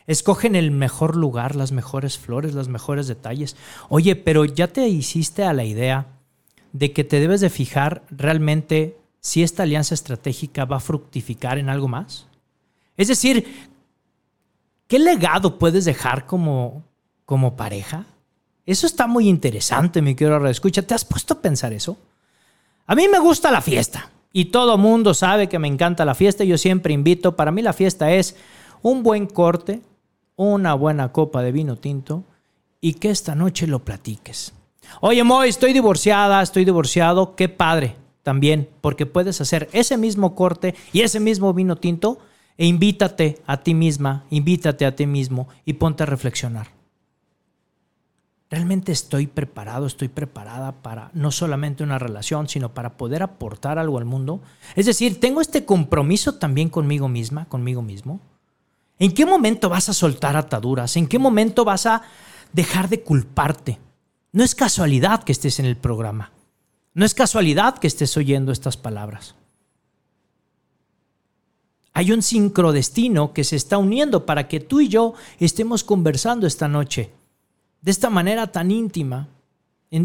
escogen 0.06 0.56
el 0.56 0.70
mejor 0.70 1.16
lugar, 1.16 1.56
las 1.56 1.72
mejores 1.72 2.18
flores, 2.18 2.54
los 2.54 2.68
mejores 2.68 3.06
detalles. 3.06 3.56
Oye, 3.88 4.16
pero 4.16 4.44
ya 4.44 4.68
te 4.68 4.88
hiciste 4.88 5.44
a 5.44 5.52
la 5.52 5.64
idea 5.64 6.06
de 6.72 6.92
que 6.92 7.04
te 7.04 7.20
debes 7.20 7.40
de 7.40 7.50
fijar 7.50 8.02
realmente 8.10 8.98
si 9.20 9.42
esta 9.42 9.62
alianza 9.62 9.94
estratégica 9.94 10.64
va 10.64 10.76
a 10.76 10.80
fructificar 10.80 11.58
en 11.58 11.68
algo 11.68 11.88
más. 11.88 12.26
Es 12.96 13.08
decir, 13.08 13.68
¿qué 14.88 14.98
legado 14.98 15.58
puedes 15.58 15.84
dejar 15.84 16.26
como, 16.26 16.84
como 17.24 17.56
pareja? 17.56 18.06
Eso 18.66 18.86
está 18.86 19.06
muy 19.06 19.28
interesante, 19.28 20.02
mi 20.02 20.14
querido 20.14 20.44
escucha. 20.46 20.82
¿Te 20.82 20.94
has 20.94 21.04
puesto 21.04 21.34
a 21.34 21.42
pensar 21.42 21.72
eso? 21.72 21.98
A 22.92 22.94
mí 22.94 23.08
me 23.08 23.20
gusta 23.20 23.50
la 23.50 23.62
fiesta 23.62 24.10
y 24.34 24.44
todo 24.44 24.76
mundo 24.76 25.14
sabe 25.14 25.48
que 25.48 25.58
me 25.58 25.66
encanta 25.66 26.04
la 26.04 26.14
fiesta. 26.14 26.44
Yo 26.44 26.58
siempre 26.58 26.92
invito, 26.92 27.36
para 27.36 27.50
mí 27.50 27.62
la 27.62 27.72
fiesta 27.72 28.12
es 28.12 28.36
un 28.82 29.02
buen 29.02 29.24
corte, 29.24 29.80
una 30.36 30.74
buena 30.74 31.10
copa 31.10 31.40
de 31.40 31.52
vino 31.52 31.76
tinto 31.76 32.24
y 32.82 32.92
que 32.92 33.08
esta 33.08 33.34
noche 33.34 33.66
lo 33.66 33.78
platiques. 33.78 34.52
Oye, 35.00 35.24
Moy, 35.24 35.48
estoy 35.48 35.72
divorciada, 35.72 36.42
estoy 36.42 36.66
divorciado. 36.66 37.34
Qué 37.34 37.48
padre 37.48 37.96
también, 38.22 38.68
porque 38.82 39.06
puedes 39.06 39.40
hacer 39.40 39.70
ese 39.72 39.96
mismo 39.96 40.34
corte 40.34 40.74
y 40.92 41.00
ese 41.00 41.18
mismo 41.18 41.54
vino 41.54 41.76
tinto 41.76 42.18
e 42.58 42.66
invítate 42.66 43.38
a 43.46 43.62
ti 43.62 43.72
misma, 43.72 44.26
invítate 44.28 44.84
a 44.84 44.94
ti 44.94 45.06
mismo 45.06 45.48
y 45.64 45.72
ponte 45.72 46.02
a 46.02 46.06
reflexionar. 46.06 46.81
¿Realmente 48.52 48.92
estoy 48.92 49.28
preparado, 49.28 49.86
estoy 49.86 50.08
preparada 50.08 50.72
para 50.82 51.10
no 51.14 51.30
solamente 51.30 51.82
una 51.82 51.98
relación, 51.98 52.50
sino 52.50 52.74
para 52.74 52.98
poder 52.98 53.22
aportar 53.22 53.78
algo 53.78 53.96
al 53.96 54.04
mundo? 54.04 54.42
Es 54.76 54.84
decir, 54.84 55.18
¿tengo 55.18 55.40
este 55.40 55.64
compromiso 55.64 56.34
también 56.34 56.68
conmigo 56.68 57.08
misma, 57.08 57.46
conmigo 57.46 57.80
mismo? 57.80 58.20
¿En 58.98 59.12
qué 59.14 59.24
momento 59.24 59.70
vas 59.70 59.88
a 59.88 59.94
soltar 59.94 60.36
ataduras? 60.36 60.98
¿En 60.98 61.06
qué 61.06 61.18
momento 61.18 61.64
vas 61.64 61.86
a 61.86 62.02
dejar 62.52 62.90
de 62.90 63.00
culparte? 63.00 63.78
No 64.32 64.44
es 64.44 64.54
casualidad 64.54 65.22
que 65.22 65.32
estés 65.32 65.58
en 65.58 65.64
el 65.64 65.78
programa. 65.78 66.30
No 66.92 67.06
es 67.06 67.14
casualidad 67.14 67.78
que 67.78 67.86
estés 67.86 68.14
oyendo 68.18 68.52
estas 68.52 68.76
palabras. 68.76 69.34
Hay 71.94 72.12
un 72.12 72.20
sincrodestino 72.20 73.32
que 73.32 73.44
se 73.44 73.56
está 73.56 73.78
uniendo 73.78 74.26
para 74.26 74.46
que 74.46 74.60
tú 74.60 74.82
y 74.82 74.88
yo 74.88 75.14
estemos 75.38 75.84
conversando 75.84 76.46
esta 76.46 76.68
noche 76.68 77.12
de 77.82 77.90
esta 77.90 78.08
manera 78.08 78.50
tan 78.50 78.70
íntima, 78.70 79.28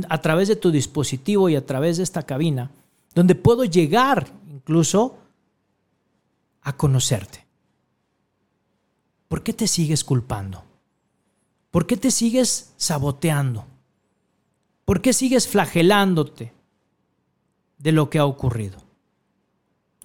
a 0.09 0.21
través 0.21 0.49
de 0.49 0.57
tu 0.57 0.71
dispositivo 0.71 1.47
y 1.47 1.55
a 1.55 1.65
través 1.65 1.97
de 1.97 2.03
esta 2.03 2.23
cabina, 2.23 2.71
donde 3.15 3.35
puedo 3.35 3.63
llegar 3.63 4.27
incluso 4.49 5.17
a 6.61 6.75
conocerte. 6.75 7.45
¿Por 9.29 9.43
qué 9.43 9.53
te 9.53 9.67
sigues 9.67 10.03
culpando? 10.03 10.63
¿Por 11.71 11.87
qué 11.87 11.95
te 11.95 12.11
sigues 12.11 12.73
saboteando? 12.75 13.65
¿Por 14.83 15.01
qué 15.01 15.13
sigues 15.13 15.47
flagelándote 15.47 16.53
de 17.77 17.91
lo 17.91 18.09
que 18.09 18.19
ha 18.19 18.25
ocurrido? 18.25 18.86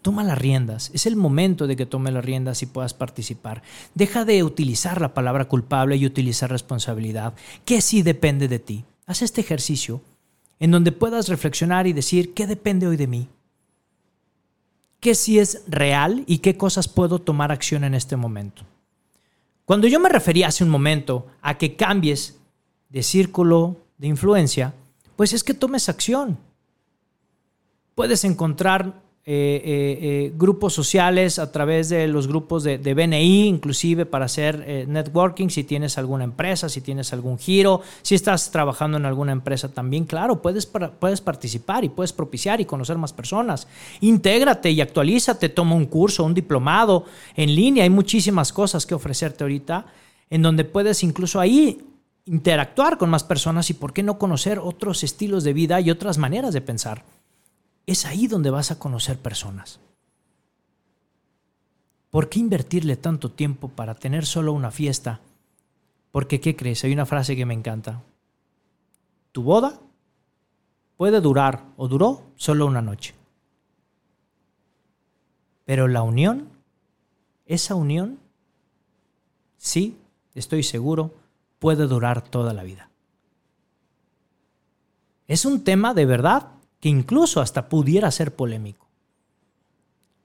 Toma 0.02 0.24
las 0.24 0.36
riendas. 0.36 0.90
Es 0.92 1.06
el 1.06 1.16
momento 1.16 1.66
de 1.66 1.76
que 1.76 1.86
tome 1.86 2.10
las 2.10 2.24
riendas 2.24 2.62
y 2.62 2.66
puedas 2.66 2.92
participar. 2.92 3.62
Deja 3.94 4.24
de 4.24 4.42
utilizar 4.42 5.00
la 5.00 5.14
palabra 5.14 5.46
culpable 5.46 5.96
y 5.96 6.04
utilizar 6.04 6.50
responsabilidad, 6.50 7.34
que 7.64 7.80
sí 7.80 8.02
depende 8.02 8.48
de 8.48 8.58
ti. 8.58 8.84
Haz 9.06 9.22
este 9.22 9.40
ejercicio 9.40 10.02
en 10.58 10.72
donde 10.72 10.92
puedas 10.92 11.28
reflexionar 11.28 11.86
y 11.86 11.92
decir, 11.92 12.34
¿qué 12.34 12.46
depende 12.46 12.86
hoy 12.86 12.96
de 12.96 13.06
mí? 13.06 13.28
¿Qué 15.00 15.14
sí 15.14 15.38
es 15.38 15.62
real 15.66 16.24
y 16.26 16.38
qué 16.38 16.56
cosas 16.56 16.86
puedo 16.86 17.20
tomar 17.20 17.50
acción 17.50 17.82
en 17.82 17.94
este 17.94 18.16
momento? 18.16 18.64
Cuando 19.64 19.86
yo 19.86 19.98
me 19.98 20.08
refería 20.08 20.48
hace 20.48 20.64
un 20.64 20.70
momento 20.70 21.26
a 21.40 21.58
que 21.58 21.76
cambies 21.76 22.38
de 22.88 23.02
círculo 23.02 23.76
de 23.98 24.08
influencia, 24.08 24.74
pues 25.16 25.32
es 25.32 25.42
que 25.42 25.54
tomes 25.54 25.88
acción. 25.88 26.38
Puedes 27.94 28.24
encontrar 28.24 29.00
eh, 29.24 29.62
eh, 29.64 29.98
eh, 30.02 30.32
grupos 30.34 30.74
sociales 30.74 31.38
a 31.38 31.52
través 31.52 31.88
de 31.88 32.08
los 32.08 32.26
grupos 32.26 32.64
de, 32.64 32.78
BNI, 32.78 33.46
inclusive 33.46 34.04
para 34.04 34.24
hacer 34.24 34.88
networking, 34.88 35.48
si 35.48 35.62
tienes 35.62 35.96
alguna 35.96 36.24
empresa, 36.24 36.68
si 36.68 36.80
tienes 36.80 37.12
algún 37.12 37.38
giro, 37.38 37.82
si 38.02 38.16
estás 38.16 38.50
trabajando 38.50 38.96
en 38.96 39.06
alguna 39.06 39.30
empresa 39.30 39.68
también, 39.68 40.06
claro, 40.06 40.42
puedes, 40.42 40.66
puedes 40.66 41.20
participar 41.20 41.84
y 41.84 41.88
puedes 41.88 42.12
propiciar 42.12 42.60
y 42.60 42.64
conocer 42.64 42.98
más 42.98 43.12
personas. 43.12 43.68
Intégrate 44.00 44.72
y 44.72 44.80
actualízate, 44.80 45.48
toma 45.50 45.76
un 45.76 45.86
curso, 45.86 46.24
un 46.24 46.34
diplomado 46.34 47.04
en 47.36 47.54
línea, 47.54 47.84
hay 47.84 47.90
muchísimas 47.90 48.52
cosas 48.52 48.86
que 48.86 48.96
ofrecerte 48.96 49.44
ahorita 49.44 49.86
en 50.30 50.42
donde 50.42 50.64
puedes 50.64 51.04
incluso 51.04 51.38
ahí 51.38 51.80
interactuar 52.24 52.98
con 52.98 53.08
más 53.08 53.22
personas 53.22 53.70
y 53.70 53.74
por 53.74 53.92
qué 53.92 54.02
no 54.02 54.18
conocer 54.18 54.58
otros 54.58 55.04
estilos 55.04 55.44
de 55.44 55.52
vida 55.52 55.80
y 55.80 55.92
otras 55.92 56.18
maneras 56.18 56.52
de 56.52 56.60
pensar. 56.60 57.04
Es 57.86 58.06
ahí 58.06 58.26
donde 58.26 58.50
vas 58.50 58.70
a 58.70 58.78
conocer 58.78 59.18
personas. 59.18 59.80
¿Por 62.10 62.28
qué 62.28 62.38
invertirle 62.38 62.96
tanto 62.96 63.30
tiempo 63.30 63.68
para 63.68 63.94
tener 63.94 64.26
solo 64.26 64.52
una 64.52 64.70
fiesta? 64.70 65.20
Porque, 66.10 66.40
¿qué 66.40 66.54
crees? 66.54 66.84
Hay 66.84 66.92
una 66.92 67.06
frase 67.06 67.34
que 67.34 67.46
me 67.46 67.54
encanta. 67.54 68.02
Tu 69.32 69.42
boda 69.42 69.80
puede 70.98 71.20
durar 71.20 71.64
o 71.76 71.88
duró 71.88 72.22
solo 72.36 72.66
una 72.66 72.82
noche. 72.82 73.14
Pero 75.64 75.88
la 75.88 76.02
unión, 76.02 76.50
esa 77.46 77.74
unión, 77.74 78.18
sí, 79.56 79.96
estoy 80.34 80.62
seguro, 80.62 81.14
puede 81.58 81.86
durar 81.86 82.22
toda 82.22 82.52
la 82.52 82.62
vida. 82.62 82.90
Es 85.28 85.46
un 85.46 85.64
tema 85.64 85.94
de 85.94 86.04
verdad 86.04 86.48
que 86.82 86.88
incluso 86.88 87.40
hasta 87.40 87.68
pudiera 87.68 88.10
ser 88.10 88.34
polémico. 88.34 88.88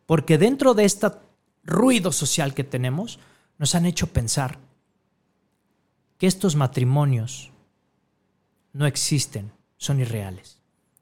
Porque 0.08 0.40
dentro 0.40 0.74
de 0.74 0.86
este 0.86 1.08
ruido 1.64 2.12
social 2.12 2.56
que 2.56 2.64
tenemos, 2.64 3.20
nos 3.60 3.76
han 3.76 3.86
hecho 3.86 4.08
pensar 4.08 4.58
que 6.18 6.26
estos 6.26 6.56
matrimonios 6.56 7.52
no 8.74 8.88
existen, 8.88 9.52
son 9.78 10.00
irreales. 10.00 10.58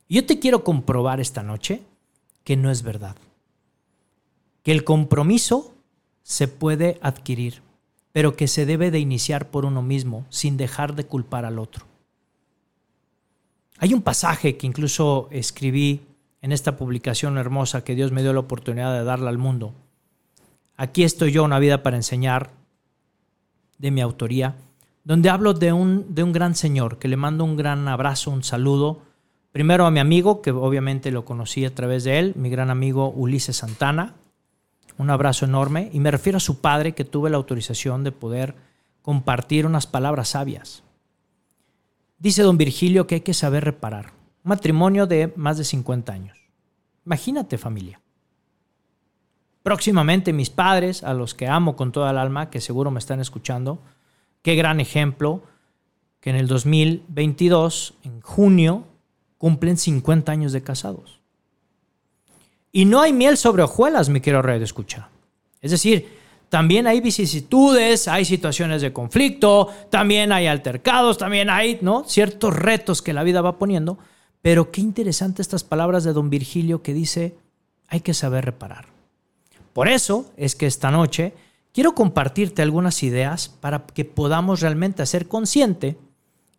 Yo 0.10 0.26
te 0.26 0.40
quiero 0.40 0.66
comprobar 0.66 1.22
esta 1.22 1.42
noche 1.42 1.84
que 2.44 2.58
no 2.58 2.70
es 2.70 2.84
verdad. 2.84 3.16
Que 4.62 4.74
el 4.74 4.84
compromiso 4.84 5.74
se 6.22 6.50
puede 6.50 7.00
adquirir, 7.02 7.62
pero 8.12 8.36
que 8.36 8.50
se 8.50 8.66
debe 8.66 8.92
de 8.92 9.00
iniciar 9.00 9.50
por 9.52 9.64
uno 9.64 9.82
mismo 9.82 10.26
sin 10.30 10.58
dejar 10.58 10.96
de 10.96 11.06
culpar 11.06 11.46
al 11.46 11.60
otro. 11.60 11.95
Hay 13.78 13.94
un 13.94 14.02
pasaje 14.02 14.58
que 14.58 14.68
incluso 14.68 15.28
escribí 15.32 16.02
en 16.42 16.52
esta 16.52 16.78
publicación 16.78 17.38
hermosa 17.38 17.84
que 17.84 17.96
Dios 17.96 18.12
me 18.12 18.22
dio 18.22 18.34
la 18.34 18.40
oportunidad 18.40 18.94
de 18.94 19.04
darla 19.04 19.30
al 19.30 19.38
mundo. 19.38 19.74
Aquí 20.78 21.04
estoy 21.04 21.32
yo, 21.32 21.44
una 21.44 21.60
vida 21.60 21.84
para 21.84 21.96
enseñar, 21.96 22.52
de 23.78 23.92
mi 23.92 24.02
autoría, 24.02 24.56
donde 25.04 25.30
hablo 25.30 25.54
de 25.54 25.74
un, 25.74 26.16
de 26.16 26.24
un 26.24 26.32
gran 26.32 26.56
señor 26.56 26.98
que 26.98 27.08
le 27.08 27.18
mando 27.18 27.44
un 27.44 27.58
gran 27.58 27.88
abrazo, 27.88 28.32
un 28.32 28.44
saludo, 28.44 29.02
Primero 29.56 29.86
a 29.86 29.92
mi 29.92 30.02
amigo, 30.02 30.42
que 30.42 30.52
obviamente 30.52 31.12
lo 31.12 31.24
conocí 31.24 31.64
a 31.64 31.74
través 31.74 32.04
de 32.04 32.20
él, 32.20 32.34
mi 32.36 32.50
gran 32.50 32.70
amigo 32.70 33.12
Ulises 33.12 33.56
Santana. 33.56 34.16
Un 34.98 35.10
abrazo 35.10 35.46
enorme. 35.46 35.90
Y 35.94 36.02
me 36.02 36.12
refiero 36.12 36.36
a 36.36 36.42
su 36.42 36.60
padre, 36.60 36.92
que 36.92 37.06
tuve 37.06 37.30
la 37.30 37.38
autorización 37.38 38.04
de 38.04 38.12
poder 38.12 38.54
compartir 39.02 39.66
unas 39.66 39.88
palabras 39.88 40.28
sabias. 40.28 40.84
Dice 42.26 42.42
don 42.42 42.58
Virgilio 42.58 43.06
que 43.06 43.14
hay 43.14 43.22
que 43.22 43.36
saber 43.36 43.64
reparar. 43.64 44.14
matrimonio 44.42 45.06
de 45.06 45.32
más 45.36 45.60
de 45.60 45.64
50 45.64 46.12
años. 46.12 46.36
Imagínate 47.06 47.60
familia. 47.60 48.02
Próximamente 49.62 50.34
mis 50.34 50.50
padres, 50.50 51.04
a 51.04 51.14
los 51.14 51.36
que 51.36 51.48
amo 51.48 51.76
con 51.76 51.92
toda 51.92 52.10
el 52.10 52.18
alma, 52.18 52.50
que 52.50 52.62
seguro 52.62 52.90
me 52.90 52.98
están 52.98 53.20
escuchando, 53.20 53.78
qué 54.42 54.56
gran 54.56 54.80
ejemplo, 54.80 55.44
que 56.20 56.32
en 56.32 56.38
el 56.38 56.48
2022, 56.48 57.94
en 58.02 58.22
junio, 58.22 58.88
cumplen 59.38 59.78
50 59.78 60.32
años 60.32 60.52
de 60.52 60.64
casados. 60.64 61.20
Y 62.72 62.86
no 62.86 63.02
hay 63.02 63.14
miel 63.14 63.38
sobre 63.38 63.62
hojuelas, 63.62 64.10
mi 64.10 64.20
querido 64.20 64.42
rey 64.42 64.58
de 64.58 64.66
escucha. 64.66 65.10
Es 65.62 65.70
decir, 65.70 66.10
también 66.50 66.88
hay 66.88 67.02
vicisitudes, 67.02 68.08
hay 68.08 68.26
situaciones 68.26 68.82
de 68.82 68.94
conflicto, 68.94 69.70
también 69.90 70.32
hay 70.32 70.48
altercados, 70.48 71.18
también 71.18 71.50
hay 71.50 71.80
¿no? 71.82 72.04
ciertos 72.08 72.56
retos 72.56 73.02
que 73.02 73.14
la 73.14 73.24
vida 73.24 73.42
va 73.42 73.58
poniendo. 73.58 73.98
Pero 74.42 74.72
qué 74.72 74.82
interesante 74.82 75.42
estas 75.42 75.64
palabras 75.64 76.04
de 76.04 76.14
don 76.14 76.30
Virgilio 76.30 76.84
que 76.84 76.94
dice, 76.94 77.36
hay 77.88 78.02
que 78.02 78.14
saber 78.14 78.46
reparar. 78.46 78.86
Por 79.74 79.88
eso 79.88 80.32
es 80.38 80.56
que 80.56 80.68
esta 80.68 80.92
noche 80.92 81.34
quiero 81.74 81.96
compartirte 81.96 82.62
algunas 82.62 83.04
ideas 83.04 83.50
para 83.50 83.86
que 83.86 84.06
podamos 84.06 84.62
realmente 84.62 85.02
hacer 85.02 85.28
consciente 85.28 85.98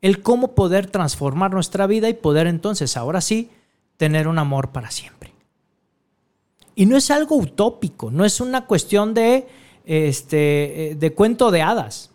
el 0.02 0.22
cómo 0.22 0.54
poder 0.54 0.88
transformar 0.88 1.52
nuestra 1.54 1.86
vida 1.86 2.08
y 2.08 2.14
poder 2.14 2.46
entonces, 2.46 2.96
ahora 2.96 3.20
sí, 3.20 3.50
tener 3.96 4.28
un 4.28 4.38
amor 4.38 4.70
para 4.70 4.90
siempre. 4.90 5.32
Y 6.74 6.84
no 6.84 6.96
es 6.96 7.10
algo 7.10 7.36
utópico, 7.36 8.10
no 8.10 8.24
es 8.24 8.40
una 8.40 8.66
cuestión 8.66 9.14
de, 9.14 9.48
este, 9.86 10.96
de 10.98 11.14
cuento 11.14 11.50
de 11.50 11.62
hadas. 11.62 12.10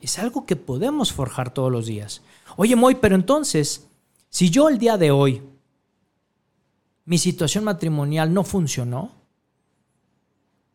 Es 0.00 0.18
algo 0.18 0.46
que 0.46 0.56
podemos 0.56 1.12
forjar 1.12 1.54
todos 1.54 1.70
los 1.70 1.86
días. 1.86 2.22
Oye, 2.56 2.74
Moy, 2.74 2.96
pero 2.96 3.14
entonces, 3.14 3.86
si 4.30 4.50
yo 4.50 4.68
el 4.68 4.78
día 4.78 4.96
de 4.96 5.10
hoy, 5.10 5.42
mi 7.04 7.18
situación 7.18 7.64
matrimonial 7.64 8.32
no 8.32 8.42
funcionó, 8.42 9.12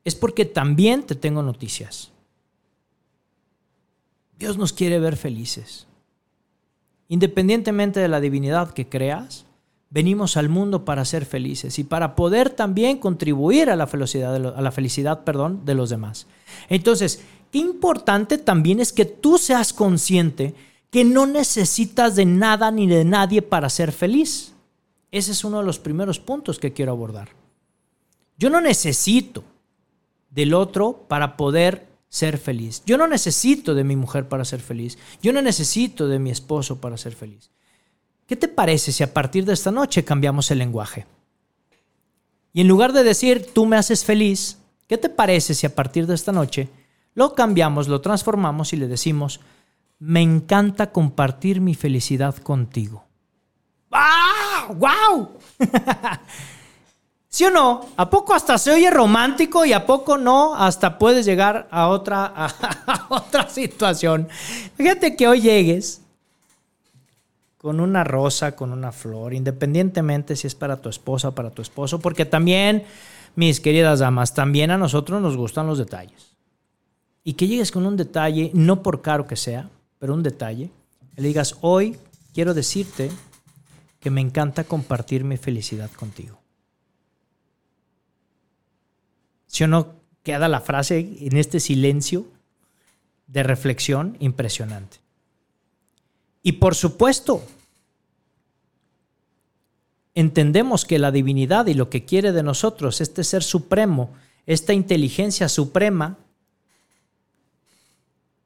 es 0.03 0.13
porque 0.15 0.45
también 0.45 1.03
te 1.03 1.15
tengo 1.15 1.41
noticias. 1.41 2.11
Dios 4.37 4.57
nos 4.57 4.71
quiere 4.71 4.99
ver 4.99 5.17
felices. 5.17 5.87
Independientemente 7.07 7.99
de 7.99 8.07
la 8.07 8.19
divinidad 8.19 8.71
que 8.71 8.87
creas, 8.87 9.44
venimos 9.95 10.35
al 10.35 10.49
mundo 10.49 10.83
para 10.83 11.05
ser 11.05 11.25
felices 11.25 11.79
y 11.79 11.85
para 11.85 12.17
poder 12.17 12.49
también 12.49 12.97
contribuir 12.97 13.69
a 13.69 13.77
la 13.77 13.87
felicidad, 13.87 14.35
a 14.35 14.61
la 14.61 14.71
felicidad 14.73 15.23
perdón, 15.23 15.61
de 15.63 15.73
los 15.73 15.89
demás. 15.89 16.27
Entonces, 16.67 17.21
qué 17.49 17.59
importante 17.59 18.37
también 18.37 18.81
es 18.81 18.91
que 18.91 19.05
tú 19.05 19.37
seas 19.37 19.71
consciente 19.71 20.53
que 20.89 21.05
no 21.05 21.25
necesitas 21.25 22.17
de 22.17 22.25
nada 22.25 22.71
ni 22.71 22.87
de 22.87 23.05
nadie 23.05 23.41
para 23.41 23.69
ser 23.69 23.93
feliz. 23.93 24.53
Ese 25.11 25.31
es 25.31 25.45
uno 25.45 25.59
de 25.59 25.65
los 25.65 25.79
primeros 25.79 26.19
puntos 26.19 26.59
que 26.59 26.73
quiero 26.73 26.91
abordar. 26.91 27.29
Yo 28.37 28.49
no 28.49 28.59
necesito 28.59 29.45
del 30.29 30.55
otro 30.55 31.05
para 31.07 31.37
poder 31.37 31.87
ser 32.09 32.37
feliz. 32.37 32.83
Yo 32.85 32.97
no 32.97 33.07
necesito 33.07 33.73
de 33.73 33.85
mi 33.85 33.95
mujer 33.95 34.27
para 34.27 34.43
ser 34.43 34.59
feliz. 34.59 34.97
Yo 35.21 35.31
no 35.31 35.41
necesito 35.41 36.09
de 36.09 36.19
mi 36.19 36.31
esposo 36.31 36.81
para 36.81 36.97
ser 36.97 37.15
feliz. 37.15 37.49
¿Qué 38.27 38.35
te 38.35 38.47
parece 38.47 38.91
si 38.91 39.03
a 39.03 39.13
partir 39.13 39.45
de 39.45 39.53
esta 39.53 39.71
noche 39.71 40.03
cambiamos 40.03 40.49
el 40.51 40.59
lenguaje? 40.59 41.05
Y 42.53 42.61
en 42.61 42.67
lugar 42.67 42.93
de 42.93 43.03
decir, 43.03 43.51
tú 43.53 43.65
me 43.65 43.77
haces 43.77 44.03
feliz, 44.03 44.57
¿qué 44.87 44.97
te 44.97 45.09
parece 45.09 45.53
si 45.53 45.65
a 45.65 45.75
partir 45.75 46.07
de 46.07 46.15
esta 46.15 46.31
noche 46.31 46.69
lo 47.13 47.35
cambiamos, 47.35 47.87
lo 47.87 48.01
transformamos 48.01 48.73
y 48.73 48.77
le 48.77 48.87
decimos, 48.87 49.41
me 49.99 50.21
encanta 50.21 50.91
compartir 50.91 51.61
mi 51.61 51.75
felicidad 51.75 52.35
contigo? 52.37 53.05
¡Ah! 53.91 54.69
¡Wow! 54.73 55.37
¿Sí 57.27 57.43
o 57.43 57.51
no? 57.51 57.85
¿A 57.97 58.09
poco 58.09 58.33
hasta 58.33 58.57
se 58.57 58.71
oye 58.71 58.89
romántico 58.89 59.65
y 59.65 59.73
a 59.73 59.85
poco 59.85 60.17
no? 60.17 60.55
Hasta 60.55 60.97
puedes 60.97 61.25
llegar 61.25 61.67
a 61.69 61.89
otra, 61.89 62.31
a, 62.35 63.05
otra 63.09 63.49
situación. 63.49 64.29
Fíjate 64.77 65.17
que 65.17 65.27
hoy 65.27 65.41
llegues 65.41 66.01
con 67.65 67.79
una 67.79 68.03
rosa, 68.03 68.55
con 68.55 68.71
una 68.71 68.91
flor, 68.91 69.33
independientemente 69.33 70.35
si 70.35 70.45
es 70.45 70.53
para 70.53 70.83
tu 70.83 70.87
esposa 70.87 71.29
o 71.29 71.31
para 71.31 71.49
tu 71.49 71.63
esposo, 71.63 71.97
porque 71.99 72.23
también, 72.23 72.83
mis 73.33 73.59
queridas 73.59 74.01
damas, 74.01 74.35
también 74.35 74.69
a 74.69 74.77
nosotros 74.77 75.19
nos 75.19 75.35
gustan 75.35 75.65
los 75.65 75.79
detalles. 75.79 76.37
Y 77.23 77.33
que 77.33 77.47
llegues 77.47 77.71
con 77.71 77.87
un 77.87 77.97
detalle, 77.97 78.51
no 78.53 78.83
por 78.83 79.01
caro 79.01 79.25
que 79.25 79.35
sea, 79.35 79.71
pero 79.97 80.13
un 80.13 80.21
detalle, 80.21 80.69
y 81.17 81.21
le 81.21 81.27
digas, 81.29 81.57
hoy 81.61 81.97
quiero 82.35 82.53
decirte 82.53 83.09
que 83.99 84.11
me 84.11 84.21
encanta 84.21 84.65
compartir 84.65 85.23
mi 85.23 85.37
felicidad 85.37 85.89
contigo. 85.89 86.37
¿Sí 89.47 89.63
o 89.63 89.67
no 89.67 89.95
queda 90.21 90.47
la 90.47 90.61
frase 90.61 90.99
en 91.19 91.35
este 91.35 91.59
silencio 91.59 92.27
de 93.25 93.41
reflexión 93.41 94.17
impresionante? 94.19 94.97
Y 96.43 96.51
por 96.51 96.75
supuesto, 96.75 97.41
entendemos 100.15 100.85
que 100.85 100.99
la 100.99 101.11
divinidad 101.11 101.67
y 101.67 101.73
lo 101.73 101.89
que 101.89 102.05
quiere 102.05 102.31
de 102.31 102.43
nosotros, 102.43 103.01
este 103.01 103.23
ser 103.23 103.43
supremo, 103.43 104.11
esta 104.45 104.73
inteligencia 104.73 105.49
suprema, 105.49 106.17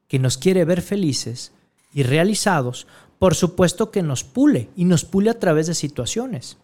que 0.08 0.18
nos 0.18 0.36
quiere 0.36 0.64
ver 0.64 0.82
felices 0.82 1.52
y 1.94 2.02
realizados, 2.02 2.86
por 3.18 3.34
supuesto 3.34 3.90
que 3.90 4.02
nos 4.02 4.24
pule 4.24 4.68
y 4.76 4.84
nos 4.84 5.04
pule 5.04 5.30
a 5.30 5.38
través 5.38 5.68
de 5.68 5.74
situaciones. 5.74 6.58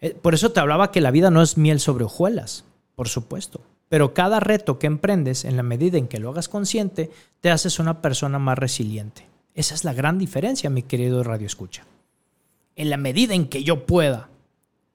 Eh, 0.00 0.14
por 0.14 0.34
eso 0.34 0.52
te 0.52 0.60
hablaba 0.60 0.92
que 0.92 1.00
la 1.00 1.10
vida 1.10 1.30
no 1.30 1.42
es 1.42 1.58
miel 1.58 1.80
sobre 1.80 2.04
hojuelas 2.04 2.64
por 3.00 3.08
supuesto. 3.08 3.62
Pero 3.88 4.12
cada 4.12 4.40
reto 4.40 4.78
que 4.78 4.86
emprendes, 4.86 5.46
en 5.46 5.56
la 5.56 5.62
medida 5.62 5.96
en 5.96 6.06
que 6.06 6.18
lo 6.18 6.28
hagas 6.28 6.50
consciente, 6.50 7.10
te 7.40 7.50
haces 7.50 7.78
una 7.78 8.02
persona 8.02 8.38
más 8.38 8.58
resiliente. 8.58 9.26
Esa 9.54 9.74
es 9.74 9.84
la 9.84 9.94
gran 9.94 10.18
diferencia, 10.18 10.68
mi 10.68 10.82
querido 10.82 11.24
Radio 11.24 11.46
Escucha. 11.46 11.86
En 12.76 12.90
la 12.90 12.96
medida 12.96 13.34
en 13.34 13.48
que 13.48 13.62
yo 13.62 13.86
pueda 13.86 14.30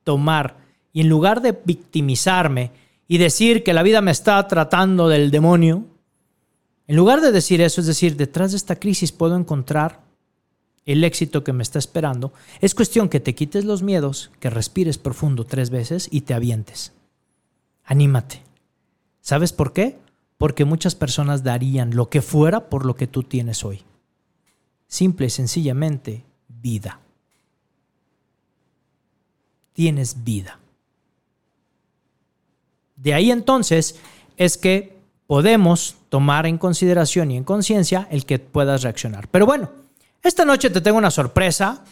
tomar 0.04 0.58
y 0.94 1.02
en 1.02 1.10
lugar 1.10 1.42
de 1.42 1.58
victimizarme 1.66 2.72
y 3.08 3.18
decir 3.18 3.64
que 3.64 3.74
la 3.74 3.84
vida 3.84 4.02
me 4.02 4.12
está 4.12 4.48
tratando 4.48 5.10
del 5.10 5.32
demonio, 5.32 5.86
en 6.88 6.96
lugar 6.96 7.22
de 7.22 7.32
decir 7.32 7.62
eso, 7.62 7.82
es 7.82 7.88
decir, 7.88 8.16
detrás 8.16 8.52
de 8.52 8.58
esta 8.58 8.78
crisis 8.78 9.12
puedo 9.12 9.36
encontrar 9.36 10.04
el 10.86 11.04
éxito 11.04 11.44
que 11.44 11.54
me 11.54 11.64
está 11.64 11.80
esperando, 11.80 12.32
es 12.62 12.76
cuestión 12.76 13.10
que 13.10 13.20
te 13.20 13.34
quites 13.34 13.66
los 13.66 13.82
miedos, 13.82 14.32
que 14.40 14.52
respires 14.52 14.98
profundo 14.98 15.44
tres 15.44 15.72
veces 15.72 16.08
y 16.12 16.22
te 16.22 16.36
avientes. 16.36 16.94
Anímate. 17.84 18.44
¿Sabes 19.20 19.52
por 19.52 19.74
qué? 19.74 19.98
Porque 20.38 20.66
muchas 20.66 20.94
personas 20.94 21.44
darían 21.44 21.96
lo 21.96 22.10
que 22.10 22.22
fuera 22.22 22.70
por 22.70 22.86
lo 22.86 22.96
que 22.96 23.08
tú 23.08 23.24
tienes 23.24 23.66
hoy. 23.66 23.84
Simple 24.88 25.28
y 25.28 25.32
sencillamente, 25.32 26.24
vida. 26.48 27.00
Tienes 29.76 30.24
vida. 30.24 30.58
De 32.96 33.14
ahí 33.14 33.30
entonces 33.30 34.00
es 34.38 34.58
que 34.58 34.98
podemos 35.28 35.96
tomar 36.10 36.48
en 36.48 36.58
consideración 36.58 37.30
y 37.30 37.38
en 37.38 37.44
conciencia 37.44 38.08
el 38.10 38.26
que 38.26 38.40
puedas 38.40 38.82
reaccionar. 38.82 39.28
Pero 39.28 39.46
bueno, 39.46 39.70
esta 40.24 40.46
noche 40.46 40.70
te 40.70 40.82
tengo 40.82 40.98
una 40.98 41.12
sorpresa. 41.12 41.84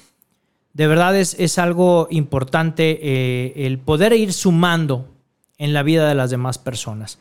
De 0.73 0.87
verdad 0.87 1.15
es, 1.15 1.35
es 1.37 1.59
algo 1.59 2.07
importante 2.09 2.99
eh, 3.01 3.67
el 3.67 3.77
poder 3.77 4.13
ir 4.13 4.33
sumando 4.33 5.09
en 5.57 5.73
la 5.73 5.83
vida 5.83 6.07
de 6.07 6.15
las 6.15 6.31
demás 6.31 6.57
personas. 6.57 7.19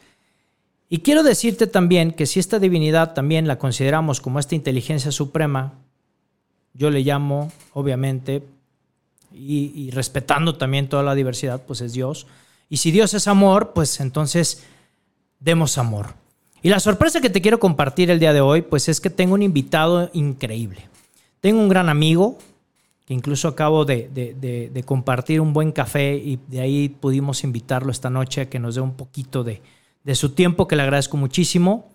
Y 0.88 0.98
quiero 0.98 1.22
decirte 1.22 1.66
también 1.66 2.12
que 2.12 2.27
si 2.27 2.38
esta 2.38 2.59
divinidad 2.59 3.14
también 3.14 3.48
la 3.48 3.59
consideramos 3.59 4.20
como 4.20 4.38
esta 4.38 4.55
inteligencia 4.55 5.11
suprema, 5.11 5.75
yo 6.75 6.90
le 6.90 7.01
llamo, 7.01 7.51
obviamente, 7.72 8.42
y, 9.34 9.90
respetando 9.90 10.56
también 10.56 10.88
toda 10.88 11.02
la 11.02 11.14
diversidad, 11.14 11.62
pues 11.66 11.80
es 11.80 11.92
Dios. 11.92 12.26
Y 12.68 12.78
si 12.78 12.90
Dios 12.90 13.14
es 13.14 13.28
amor, 13.28 13.72
pues 13.74 14.00
entonces 14.00 14.64
demos 15.40 15.78
amor. 15.78 16.14
Y 16.62 16.68
la 16.68 16.80
sorpresa 16.80 17.20
que 17.20 17.30
te 17.30 17.40
quiero 17.40 17.58
compartir 17.58 18.10
el 18.10 18.20
día 18.20 18.32
de 18.32 18.40
hoy, 18.40 18.62
pues 18.62 18.88
es 18.88 19.00
que 19.00 19.10
tengo 19.10 19.34
un 19.34 19.42
invitado 19.42 20.10
increíble. 20.12 20.88
Tengo 21.40 21.60
un 21.60 21.68
gran 21.68 21.88
amigo, 21.88 22.38
que 23.04 23.14
incluso 23.14 23.48
acabo 23.48 23.84
de, 23.84 24.82
compartir 24.84 25.40
un 25.40 25.52
buen 25.52 25.72
café 25.72 26.14
y 26.14 26.38
de 26.46 26.60
ahí 26.60 26.88
pudimos 26.88 27.42
invitarlo 27.42 27.90
esta 27.90 28.10
noche 28.10 28.42
a 28.42 28.48
que 28.48 28.60
nos 28.60 28.76
dé 28.76 28.80
un 28.80 28.94
poquito 28.94 29.42
de, 29.42 29.60
su 30.14 30.30
tiempo, 30.30 30.68
que 30.68 30.76
le 30.76 30.82
agradezco 30.82 31.16
muchísimo. 31.16 31.90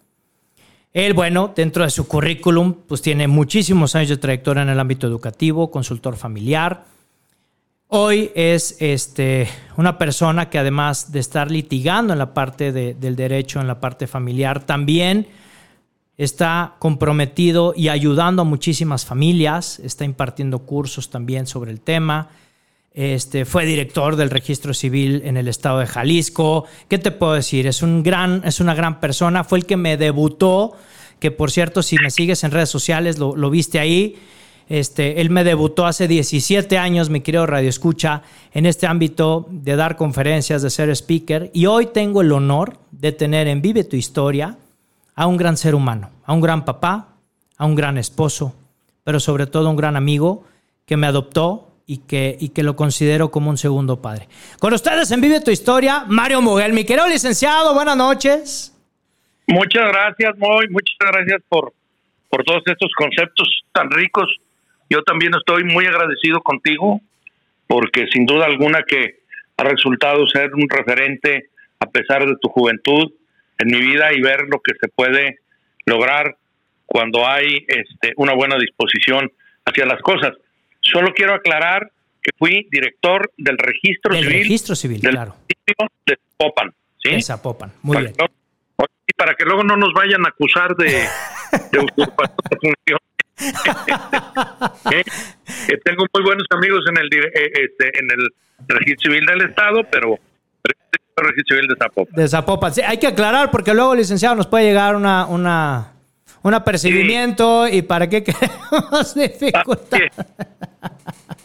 Él, 0.91 1.13
bueno, 1.13 1.53
dentro 1.55 1.83
de 1.83 1.89
su 1.89 2.07
currículum, 2.07 2.73
pues 2.87 3.01
tiene 3.01 3.27
muchísimos 3.27 3.95
años 3.95 4.09
de 4.09 4.17
trayectoria 4.17 4.63
en 4.63 4.69
el 4.69 4.79
ámbito 4.79 5.07
educativo, 5.07 5.71
consultor 5.71 6.17
familiar, 6.17 6.85
Hoy 7.89 8.31
es 8.35 8.75
este, 8.81 9.47
una 9.77 9.97
persona 9.97 10.49
que 10.49 10.59
además 10.59 11.13
de 11.13 11.21
estar 11.21 11.49
litigando 11.49 12.11
en 12.11 12.19
la 12.19 12.33
parte 12.33 12.73
del 12.73 13.15
derecho, 13.15 13.61
en 13.61 13.67
la 13.67 13.79
parte 13.79 14.07
familiar, 14.07 14.65
también 14.65 15.27
está 16.17 16.75
comprometido 16.79 17.73
y 17.77 17.87
ayudando 17.87 18.41
a 18.41 18.45
muchísimas 18.45 19.05
familias, 19.05 19.79
está 19.79 20.03
impartiendo 20.03 20.59
cursos 20.59 21.09
también 21.09 21.47
sobre 21.47 21.71
el 21.71 21.79
tema. 21.79 22.27
Este, 22.91 23.45
fue 23.45 23.65
director 23.65 24.17
del 24.17 24.31
registro 24.31 24.73
civil 24.73 25.21
en 25.23 25.37
el 25.37 25.47
estado 25.47 25.79
de 25.79 25.87
Jalisco. 25.87 26.65
¿Qué 26.89 26.97
te 26.97 27.11
puedo 27.11 27.33
decir? 27.35 27.67
Es, 27.67 27.81
un 27.81 28.03
gran, 28.03 28.41
es 28.43 28.59
una 28.59 28.75
gran 28.75 28.99
persona. 28.99 29.45
Fue 29.45 29.59
el 29.59 29.65
que 29.65 29.77
me 29.77 29.95
debutó, 29.95 30.73
que 31.21 31.31
por 31.31 31.51
cierto, 31.51 31.81
si 31.81 31.95
me 31.99 32.11
sigues 32.11 32.43
en 32.43 32.51
redes 32.51 32.69
sociales, 32.69 33.17
lo, 33.17 33.37
lo 33.37 33.49
viste 33.49 33.79
ahí 33.79 34.17
este, 34.69 35.21
él 35.21 35.29
me 35.29 35.43
debutó 35.43 35.85
hace 35.85 36.07
17 36.07 36.77
años, 36.77 37.09
mi 37.09 37.21
querido 37.21 37.45
Radio 37.45 37.69
Escucha, 37.69 38.23
en 38.53 38.65
este 38.65 38.85
ámbito 38.85 39.47
de 39.49 39.75
dar 39.77 39.95
conferencias, 39.95 40.61
de 40.61 40.69
ser 40.69 40.89
speaker. 40.89 41.49
Y 41.53 41.67
hoy 41.67 41.87
tengo 41.87 42.21
el 42.21 42.31
honor 42.31 42.77
de 42.91 43.13
tener 43.13 43.47
en 43.47 43.61
Vive 43.61 43.85
tu 43.85 43.95
Historia 43.95 44.57
a 45.15 45.25
un 45.25 45.37
gran 45.37 45.55
ser 45.55 45.73
humano, 45.73 46.11
a 46.25 46.33
un 46.33 46.41
gran 46.41 46.65
papá, 46.65 47.15
a 47.57 47.65
un 47.65 47.75
gran 47.75 47.97
esposo, 47.97 48.55
pero 49.03 49.19
sobre 49.19 49.47
todo 49.47 49.69
un 49.69 49.77
gran 49.77 49.95
amigo 49.95 50.43
que 50.85 50.97
me 50.97 51.07
adoptó 51.07 51.71
y 51.85 51.99
que, 51.99 52.37
y 52.37 52.49
que 52.49 52.63
lo 52.63 52.75
considero 52.75 53.31
como 53.31 53.49
un 53.49 53.57
segundo 53.57 54.01
padre. 54.01 54.27
Con 54.59 54.73
ustedes 54.73 55.09
en 55.11 55.21
Vive 55.21 55.39
tu 55.39 55.51
Historia, 55.51 56.03
Mario 56.07 56.41
Muguel. 56.41 56.73
Mi 56.73 56.83
querido 56.83 57.07
licenciado, 57.07 57.73
buenas 57.73 57.95
noches. 57.95 58.73
Muchas 59.47 59.87
gracias, 59.87 60.37
Moy. 60.37 60.67
Muchas 60.69 60.97
gracias 60.99 61.41
por, 61.47 61.73
por 62.29 62.43
todos 62.43 62.63
estos 62.65 62.91
conceptos 62.97 63.47
tan 63.71 63.89
ricos 63.89 64.27
yo 64.89 65.03
también 65.03 65.33
estoy 65.35 65.63
muy 65.63 65.85
agradecido 65.85 66.41
contigo 66.41 67.01
porque 67.67 68.07
sin 68.11 68.25
duda 68.25 68.45
alguna 68.45 68.83
que 68.83 69.19
ha 69.57 69.63
resultado 69.63 70.25
ser 70.27 70.53
un 70.53 70.67
referente 70.69 71.49
a 71.79 71.89
pesar 71.89 72.25
de 72.25 72.35
tu 72.41 72.49
juventud 72.49 73.11
en 73.59 73.67
mi 73.67 73.79
vida 73.79 74.13
y 74.13 74.21
ver 74.21 74.41
lo 74.49 74.59
que 74.59 74.73
se 74.79 74.87
puede 74.87 75.39
lograr 75.85 76.37
cuando 76.85 77.27
hay 77.27 77.65
este, 77.67 78.13
una 78.17 78.33
buena 78.33 78.55
disposición 78.57 79.31
hacia 79.65 79.85
las 79.85 80.01
cosas. 80.01 80.33
Solo 80.81 81.13
quiero 81.13 81.33
aclarar 81.33 81.91
que 82.21 82.31
fui 82.37 82.67
director 82.71 83.31
del 83.37 83.57
registro 83.57 84.13
del 84.13 84.23
civil, 84.25 84.39
registro 84.39 84.75
civil, 84.75 85.01
claro. 85.01 85.35
de 86.05 86.17
Zapopan, 86.31 86.73
¿sí? 87.03 87.11
De 87.11 87.21
Zapopan, 87.21 87.71
muy 87.81 87.95
para 87.95 88.05
bien. 88.05 88.15
Que, 88.17 89.13
para 89.15 89.33
que 89.35 89.45
luego 89.45 89.63
no 89.63 89.75
nos 89.75 89.93
vayan 89.93 90.25
a 90.25 90.29
acusar 90.29 90.75
de, 90.75 90.87
de 91.71 91.79
usurpación 91.79 92.73
eh, 94.91 95.03
tengo 95.83 96.05
muy 96.13 96.23
buenos 96.23 96.47
amigos 96.51 96.81
en 96.89 96.97
el 96.97 97.07
eh, 97.13 97.51
este, 97.65 97.99
en 97.99 98.09
el 98.11 98.29
registro 98.67 99.11
civil 99.11 99.25
del 99.25 99.41
estado, 99.49 99.83
pero 99.91 100.17
el 101.17 101.25
registro 101.25 101.55
civil 101.55 101.67
de 101.67 101.75
Zapopan. 101.77 102.15
De 102.15 102.27
Zapopan. 102.27 102.73
Sí, 102.73 102.81
hay 102.81 102.97
que 102.97 103.07
aclarar 103.07 103.51
porque 103.51 103.73
luego, 103.73 103.95
licenciado, 103.95 104.35
nos 104.35 104.47
puede 104.47 104.65
llegar 104.65 104.95
una, 104.95 105.25
una 105.25 105.93
un 106.43 106.53
apercibimiento 106.53 107.67
y 107.67 107.81
para 107.81 108.07
qué 108.07 108.23
queremos 108.25 109.15
dificultad. 109.15 109.99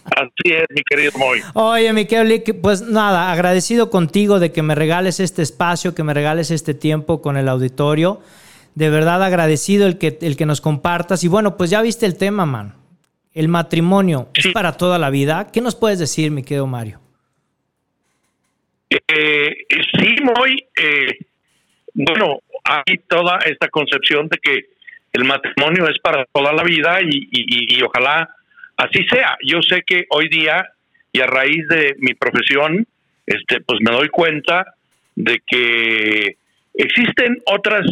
Así 0.04 0.52
es. 0.52 0.64
mi 0.70 0.82
querido 0.82 1.12
Moy. 1.16 1.40
Oye, 1.54 1.92
mi 1.92 2.04
querido 2.04 2.24
Lick, 2.24 2.60
pues 2.60 2.82
nada, 2.82 3.32
agradecido 3.32 3.90
contigo 3.90 4.38
de 4.38 4.52
que 4.52 4.62
me 4.62 4.74
regales 4.74 5.20
este 5.20 5.42
espacio, 5.42 5.94
que 5.94 6.02
me 6.02 6.14
regales 6.14 6.50
este 6.50 6.74
tiempo 6.74 7.22
con 7.22 7.36
el 7.36 7.48
auditorio 7.48 8.20
de 8.74 8.90
verdad 8.90 9.22
agradecido 9.22 9.86
el 9.86 9.98
que, 9.98 10.18
el 10.22 10.36
que 10.36 10.46
nos 10.46 10.60
compartas. 10.60 11.24
Y 11.24 11.28
bueno, 11.28 11.56
pues 11.56 11.70
ya 11.70 11.82
viste 11.82 12.06
el 12.06 12.16
tema, 12.16 12.46
man. 12.46 12.74
El 13.34 13.48
matrimonio 13.48 14.28
es 14.34 14.48
para 14.48 14.72
toda 14.72 14.98
la 14.98 15.10
vida. 15.10 15.48
¿Qué 15.52 15.60
nos 15.60 15.74
puedes 15.74 15.98
decir, 15.98 16.30
mi 16.30 16.42
querido 16.42 16.66
Mario? 16.66 17.00
Eh, 18.90 19.56
sí, 19.98 20.16
muy. 20.22 20.64
Eh, 20.76 21.18
bueno, 21.94 22.40
hay 22.64 22.98
toda 23.08 23.38
esta 23.38 23.68
concepción 23.68 24.28
de 24.28 24.38
que 24.38 24.66
el 25.12 25.24
matrimonio 25.24 25.88
es 25.88 25.98
para 25.98 26.24
toda 26.26 26.52
la 26.52 26.62
vida 26.62 27.00
y, 27.02 27.28
y, 27.30 27.82
ojalá 27.82 28.34
así 28.76 29.04
sea. 29.10 29.36
Yo 29.46 29.60
sé 29.62 29.82
que 29.86 30.06
hoy 30.10 30.28
día 30.28 30.66
y 31.12 31.20
a 31.20 31.26
raíz 31.26 31.66
de 31.68 31.94
mi 31.98 32.14
profesión, 32.14 32.86
este, 33.26 33.60
pues 33.60 33.80
me 33.82 33.94
doy 33.94 34.08
cuenta 34.08 34.74
de 35.14 35.42
que 35.46 36.36
existen 36.74 37.42
otras 37.46 37.82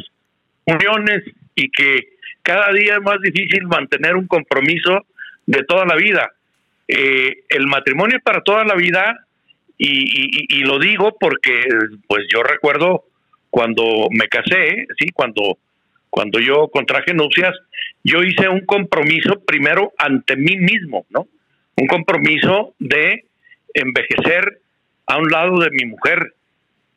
uniones 0.71 1.25
y 1.55 1.71
que 1.71 2.17
cada 2.43 2.73
día 2.73 2.95
es 2.95 3.03
más 3.03 3.21
difícil 3.21 3.67
mantener 3.67 4.17
un 4.17 4.27
compromiso 4.27 5.07
de 5.47 5.63
toda 5.65 5.85
la 5.85 5.97
vida. 5.97 6.31
Eh, 6.89 7.45
el 7.49 7.67
matrimonio 7.67 8.17
es 8.17 8.23
para 8.23 8.43
toda 8.43 8.65
la 8.65 8.75
vida 8.75 9.27
y, 9.79 10.63
lo 10.65 10.79
digo 10.79 11.17
porque 11.19 11.65
pues 12.07 12.27
yo 12.33 12.43
recuerdo 12.43 13.05
cuando 13.49 14.09
me 14.11 14.29
casé, 14.29 14.87
sí, 14.99 15.07
cuando 15.15 15.59
cuando 16.11 16.41
yo 16.41 16.69
contraje 16.69 17.15
nupcias, 17.15 17.57
yo 18.03 18.23
hice 18.23 18.49
un 18.49 18.67
compromiso 18.67 19.41
primero 19.47 19.93
ante 19.97 20.37
mí 20.37 20.57
mismo, 20.57 21.07
¿no? 21.09 21.29
Un 21.77 21.87
compromiso 21.87 22.75
de 22.81 23.27
envejecer 23.73 24.61
a 25.07 25.19
un 25.19 25.31
lado 25.31 25.61
de 25.61 25.71
mi 25.71 25.87
mujer. 25.87 26.35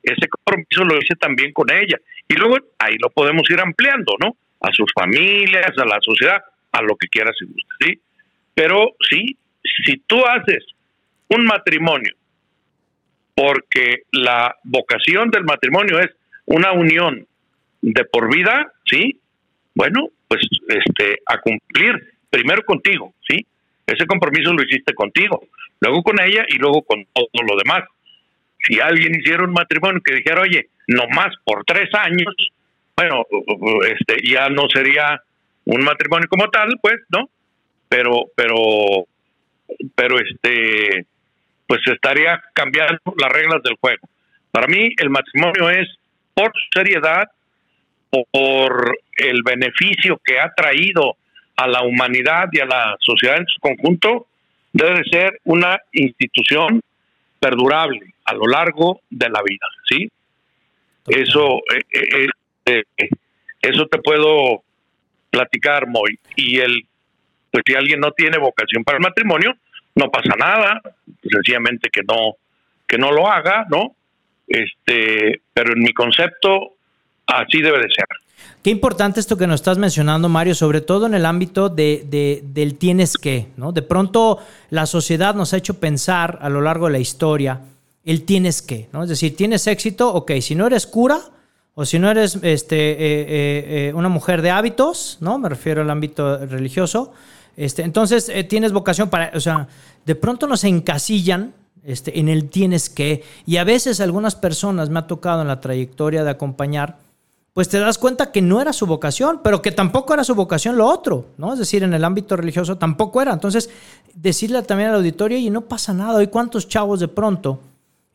Ese 0.04 0.28
compromiso 0.28 0.84
lo 0.84 0.98
hice 0.98 1.16
también 1.16 1.54
con 1.54 1.72
ella. 1.72 1.98
Y 2.28 2.36
luego 2.36 2.58
ahí 2.78 2.96
lo 3.00 3.10
podemos 3.10 3.50
ir 3.50 3.60
ampliando, 3.60 4.14
¿no? 4.20 4.36
A 4.62 4.72
sus 4.74 4.92
familias, 4.94 5.72
a 5.78 5.86
la 5.86 6.00
sociedad, 6.02 6.44
a 6.72 6.82
lo 6.82 6.96
que 6.96 7.08
quieras 7.08 7.36
y 7.42 7.46
guste, 7.46 7.74
¿sí? 7.80 8.02
Pero 8.54 8.92
sí, 9.10 9.38
si 9.86 9.98
tú 10.06 10.26
haces 10.26 10.66
un 11.30 11.46
matrimonio 11.46 12.14
porque 13.36 14.04
la 14.12 14.56
vocación 14.64 15.32
del 15.32 15.44
matrimonio 15.44 16.00
es 16.00 16.12
una 16.46 16.72
unión 16.72 17.26
de 17.82 18.06
por 18.06 18.34
vida, 18.34 18.72
¿sí? 18.86 19.20
Bueno, 19.74 20.10
pues 20.28 20.42
este 20.68 21.20
a 21.26 21.40
cumplir 21.40 22.14
primero 22.30 22.64
contigo, 22.64 23.14
¿sí? 23.28 23.46
Ese 23.86 24.06
compromiso 24.06 24.54
lo 24.54 24.64
hiciste 24.64 24.94
contigo, 24.94 25.44
luego 25.80 26.04
con 26.04 26.22
ella 26.22 26.46
y 26.48 26.58
luego 26.58 26.84
con 26.84 27.06
todo 27.14 27.28
lo 27.48 27.58
demás. 27.58 27.84
Si 28.66 28.80
alguien 28.80 29.20
hiciera 29.20 29.44
un 29.44 29.54
matrimonio 29.54 30.02
que 30.04 30.16
dijera, 30.16 30.42
oye, 30.42 30.70
no 30.88 31.04
más 31.10 31.34
por 31.44 31.64
tres 31.66 31.90
años, 31.94 32.34
bueno, 32.96 33.26
este 33.88 34.18
ya 34.28 34.50
no 34.50 34.68
sería 34.74 35.22
un 35.66 35.84
matrimonio 35.84 36.28
como 36.30 36.50
tal, 36.50 36.70
pues, 36.82 36.96
¿no? 37.10 37.30
Pero, 37.90 38.26
pero, 38.36 39.08
pero 39.96 40.18
este, 40.20 41.06
pues 41.68 41.82
estaría 41.88 42.42
cambiando 42.54 43.00
las 43.18 43.32
reglas 43.32 43.62
del 43.64 43.76
juego. 43.80 44.08
Para 44.52 44.68
mí, 44.68 44.90
el 44.98 45.10
matrimonio 45.10 45.70
es 45.70 45.88
por 46.34 46.52
seriedad, 46.74 47.30
por 48.32 48.98
el 49.18 49.42
beneficio 49.44 50.22
que 50.24 50.40
ha 50.40 50.54
traído 50.54 51.18
a 51.56 51.68
la 51.68 51.84
humanidad 51.84 52.48
y 52.52 52.60
a 52.60 52.66
la 52.66 52.96
sociedad 53.00 53.38
en 53.38 53.48
su 53.48 53.60
conjunto, 53.60 54.28
debe 54.72 55.04
ser 55.10 55.40
una 55.46 55.80
institución 55.92 56.82
perdurable 57.40 58.13
a 58.34 58.36
lo 58.36 58.48
largo 58.48 59.02
de 59.10 59.30
la 59.30 59.42
vida, 59.44 59.68
¿sí? 59.88 60.12
Eso, 61.08 61.58
eh, 61.74 62.28
eh, 62.66 62.84
eh, 62.98 63.10
eso 63.62 63.88
te 63.88 64.00
puedo 64.00 64.64
platicar, 65.30 65.88
Moy. 65.88 66.20
Y 66.36 66.60
el, 66.60 66.86
pues 67.52 67.64
si 67.66 67.76
alguien 67.76 68.00
no 68.00 68.12
tiene 68.12 68.38
vocación 68.38 68.84
para 68.84 68.98
el 68.98 69.04
matrimonio, 69.04 69.56
no 69.96 70.10
pasa 70.10 70.34
nada, 70.38 70.82
sencillamente 71.22 71.90
que 71.92 72.02
no, 72.08 72.36
que 72.88 72.98
no 72.98 73.12
lo 73.12 73.28
haga, 73.28 73.66
¿no? 73.70 73.96
Este, 74.48 75.42
pero 75.54 75.74
en 75.74 75.80
mi 75.80 75.94
concepto, 75.94 76.74
así 77.28 77.62
debe 77.62 77.78
de 77.78 77.90
ser. 77.96 78.06
Qué 78.64 78.70
importante 78.70 79.20
esto 79.20 79.38
que 79.38 79.48
nos 79.48 79.56
estás 79.56 79.78
mencionando, 79.78 80.30
Mario, 80.30 80.56
sobre 80.56 80.82
todo 80.82 81.06
en 81.06 81.14
el 81.14 81.26
ámbito 81.26 81.70
de, 81.70 82.04
de, 82.06 82.42
del 82.44 82.78
tienes 82.78 83.18
que, 83.18 83.48
¿no? 83.58 83.72
De 83.72 83.82
pronto 83.82 84.40
la 84.70 84.86
sociedad 84.86 85.36
nos 85.36 85.54
ha 85.54 85.58
hecho 85.58 85.80
pensar 85.80 86.40
a 86.42 86.50
lo 86.50 86.62
largo 86.62 86.88
de 86.88 86.94
la 86.94 87.00
historia 87.00 87.60
el 88.06 88.24
tienes 88.24 88.62
que, 88.62 88.90
¿no? 88.92 89.04
Es 89.04 89.10
decir, 89.10 89.36
tienes 89.36 89.68
éxito, 89.68 90.14
ok, 90.14 90.32
si 90.42 90.56
no 90.56 90.68
eres 90.68 90.88
cura 90.88 91.20
o 91.76 91.86
si 91.86 92.00
no 92.00 92.10
eres 92.12 92.38
este, 92.42 92.92
eh, 92.92 92.96
eh, 93.00 93.88
eh, 93.90 93.94
una 93.96 94.10
mujer 94.10 94.42
de 94.42 94.52
hábitos, 94.52 95.18
¿no? 95.22 95.40
Me 95.40 95.50
refiero 95.50 95.82
al 95.82 95.90
ámbito 95.90 96.38
religioso, 96.46 97.14
este, 97.56 97.84
entonces 97.84 98.32
tienes 98.48 98.72
vocación 98.72 99.10
para, 99.10 99.32
o 99.36 99.40
sea, 99.40 99.68
de 100.06 100.16
pronto 100.16 100.48
nos 100.48 100.64
encasillan 100.64 101.54
este, 101.84 102.20
en 102.20 102.30
el 102.30 102.50
tienes 102.50 102.90
que, 102.90 103.24
y 103.46 103.58
a 103.58 103.64
veces 103.64 104.00
algunas 104.00 104.36
personas 104.36 104.90
me 104.90 105.00
ha 105.00 105.08
tocado 105.08 105.42
en 105.42 105.48
la 105.48 105.62
trayectoria 105.62 106.24
de 106.24 106.32
acompañar, 106.32 106.98
pues 107.54 107.70
te 107.70 107.78
das 107.78 108.00
cuenta 108.00 108.32
que 108.32 108.42
no 108.42 108.60
era 108.60 108.74
su 108.74 108.88
vocación, 108.88 109.42
pero 109.44 109.62
que 109.62 109.72
tampoco 109.72 110.14
era 110.14 110.24
su 110.24 110.34
vocación 110.34 110.76
lo 110.76 110.88
otro, 110.88 111.28
¿no? 111.38 111.54
Es 111.54 111.60
decir, 111.60 111.84
en 111.84 111.94
el 111.94 112.04
ámbito 112.04 112.36
religioso 112.36 112.78
tampoco 112.78 113.22
era. 113.22 113.32
Entonces, 113.32 113.70
decirle 114.16 114.64
también 114.64 114.90
al 114.90 114.96
auditorio, 114.96 115.38
y 115.38 115.52
no 115.52 115.62
pasa 115.62 115.94
nada, 115.94 116.18
hoy 116.18 116.28
cuántos 116.28 116.68
chavos 116.68 117.00
de 117.00 117.08
pronto 117.08 117.60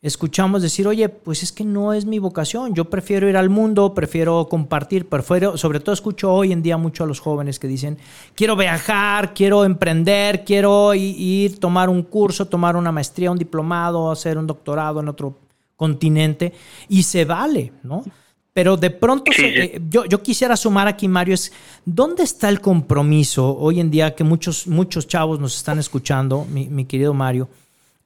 escuchamos 0.01 0.61
decir, 0.61 0.87
oye, 0.87 1.09
pues 1.09 1.43
es 1.43 1.51
que 1.51 1.65
no 1.65 1.93
es 1.93 2.05
mi 2.05 2.19
vocación, 2.19 2.73
yo 2.73 2.85
prefiero 2.85 3.27
ir 3.29 3.35
al 3.35 3.49
mundo, 3.49 3.93
prefiero 3.93 4.47
compartir, 4.47 5.07
prefiero, 5.07 5.57
sobre 5.57 5.79
todo 5.79 5.93
escucho 5.93 6.31
hoy 6.31 6.53
en 6.53 6.61
día 6.61 6.77
mucho 6.77 7.03
a 7.03 7.07
los 7.07 7.19
jóvenes 7.19 7.59
que 7.59 7.67
dicen, 7.67 7.97
quiero 8.33 8.55
viajar, 8.55 9.33
quiero 9.33 9.65
emprender, 9.65 10.45
quiero 10.45 10.93
ir, 10.93 11.59
tomar 11.59 11.89
un 11.89 12.03
curso, 12.03 12.47
tomar 12.47 12.75
una 12.77 12.91
maestría, 12.91 13.31
un 13.31 13.37
diplomado, 13.37 14.09
hacer 14.09 14.37
un 14.37 14.47
doctorado 14.47 15.01
en 15.01 15.09
otro 15.09 15.37
continente, 15.75 16.53
y 16.87 17.03
se 17.03 17.25
vale, 17.25 17.73
¿no? 17.83 18.03
Pero 18.51 18.75
de 18.75 18.89
pronto, 18.89 19.31
eh, 19.37 19.79
yo, 19.89 20.05
yo, 20.05 20.21
quisiera 20.21 20.57
sumar 20.57 20.87
aquí, 20.87 21.07
Mario, 21.07 21.35
es 21.35 21.53
¿dónde 21.85 22.23
está 22.23 22.49
el 22.49 22.59
compromiso 22.59 23.55
hoy 23.57 23.79
en 23.79 23.89
día 23.89 24.15
que 24.15 24.23
muchos, 24.23 24.67
muchos 24.67 25.07
chavos 25.07 25.39
nos 25.39 25.55
están 25.55 25.79
escuchando, 25.79 26.45
mi, 26.45 26.67
mi 26.67 26.85
querido 26.85 27.13
Mario? 27.13 27.47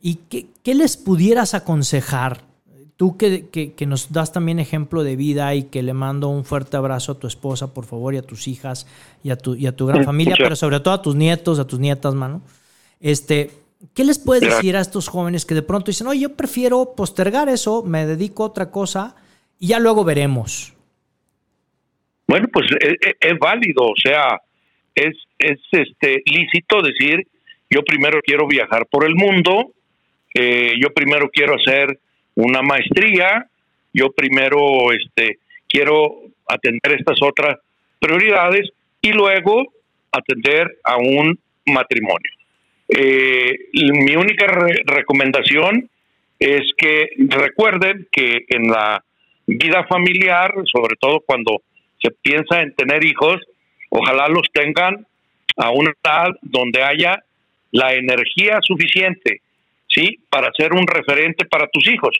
¿Y 0.05 0.15
qué, 0.15 0.75
les 0.75 0.97
pudieras 0.97 1.53
aconsejar? 1.53 2.41
Tú 2.97 3.15
que, 3.15 3.47
que, 3.49 3.85
nos 3.85 4.11
das 4.11 4.33
también 4.33 4.59
ejemplo 4.59 5.01
de 5.01 5.15
vida 5.15 5.55
y 5.55 5.63
que 5.63 5.81
le 5.81 5.93
mando 5.93 6.27
un 6.27 6.43
fuerte 6.43 6.75
abrazo 6.75 7.13
a 7.13 7.19
tu 7.19 7.25
esposa, 7.25 7.73
por 7.73 7.85
favor, 7.85 8.13
y 8.13 8.17
a 8.17 8.21
tus 8.21 8.49
hijas 8.49 8.85
y 9.23 9.29
a 9.29 9.37
tu, 9.37 9.55
y 9.55 9.65
a 9.65 9.71
tu 9.71 9.85
gran 9.85 10.03
familia, 10.03 10.35
pero 10.37 10.57
sobre 10.57 10.81
todo 10.81 10.93
a 10.93 11.01
tus 11.01 11.15
nietos, 11.15 11.57
a 11.57 11.65
tus 11.65 11.79
nietas, 11.79 12.15
mano. 12.15 12.41
Este, 12.99 13.49
¿Qué 13.95 14.03
les 14.03 14.19
puedes 14.19 14.43
decir 14.43 14.75
a 14.75 14.81
estos 14.81 15.07
jóvenes 15.07 15.45
que 15.45 15.55
de 15.55 15.61
pronto 15.61 15.85
dicen, 15.85 16.07
oye, 16.07 16.19
yo 16.19 16.35
prefiero 16.35 16.95
postergar 16.97 17.47
eso, 17.47 17.81
me 17.81 18.05
dedico 18.05 18.43
a 18.43 18.47
otra 18.47 18.71
cosa 18.71 19.15
y 19.57 19.67
ya 19.67 19.79
luego 19.79 20.03
veremos? 20.03 20.73
Bueno, 22.27 22.49
pues 22.51 22.65
es, 22.81 22.93
e, 23.07 23.15
es 23.21 23.39
válido, 23.39 23.83
o 23.85 23.95
sea, 23.95 24.41
es, 24.95 25.15
es 25.39 25.59
este 25.71 26.21
lícito 26.25 26.81
decir, 26.81 27.25
yo 27.69 27.83
primero 27.83 28.19
quiero 28.21 28.47
viajar 28.47 28.85
por 28.91 29.05
el 29.05 29.15
mundo, 29.15 29.71
eh, 30.33 30.73
yo 30.81 30.89
primero 30.93 31.29
quiero 31.29 31.55
hacer 31.55 31.99
una 32.35 32.61
maestría, 32.61 33.47
yo 33.93 34.11
primero 34.11 34.91
este, 34.91 35.37
quiero 35.69 36.21
atender 36.47 36.99
estas 36.99 37.21
otras 37.21 37.57
prioridades 37.99 38.69
y 39.01 39.11
luego 39.11 39.73
atender 40.11 40.79
a 40.83 40.97
un 40.97 41.39
matrimonio. 41.65 42.31
Eh, 42.89 43.69
mi 43.73 44.15
única 44.15 44.45
recomendación 44.85 45.89
es 46.39 46.61
que 46.77 47.07
recuerden 47.17 48.07
que 48.11 48.45
en 48.49 48.67
la 48.67 49.03
vida 49.47 49.85
familiar, 49.87 50.53
sobre 50.71 50.95
todo 50.99 51.21
cuando 51.25 51.61
se 52.01 52.11
piensa 52.21 52.59
en 52.59 52.73
tener 52.75 53.05
hijos, 53.05 53.39
ojalá 53.89 54.27
los 54.27 54.47
tengan 54.51 55.05
a 55.57 55.69
una 55.71 55.91
edad 56.03 56.29
donde 56.41 56.83
haya 56.83 57.23
la 57.71 57.93
energía 57.93 58.59
suficiente 58.61 59.41
¿sí? 59.93 60.19
Para 60.29 60.51
ser 60.57 60.73
un 60.73 60.85
referente 60.87 61.45
para 61.45 61.67
tus 61.67 61.87
hijos. 61.87 62.17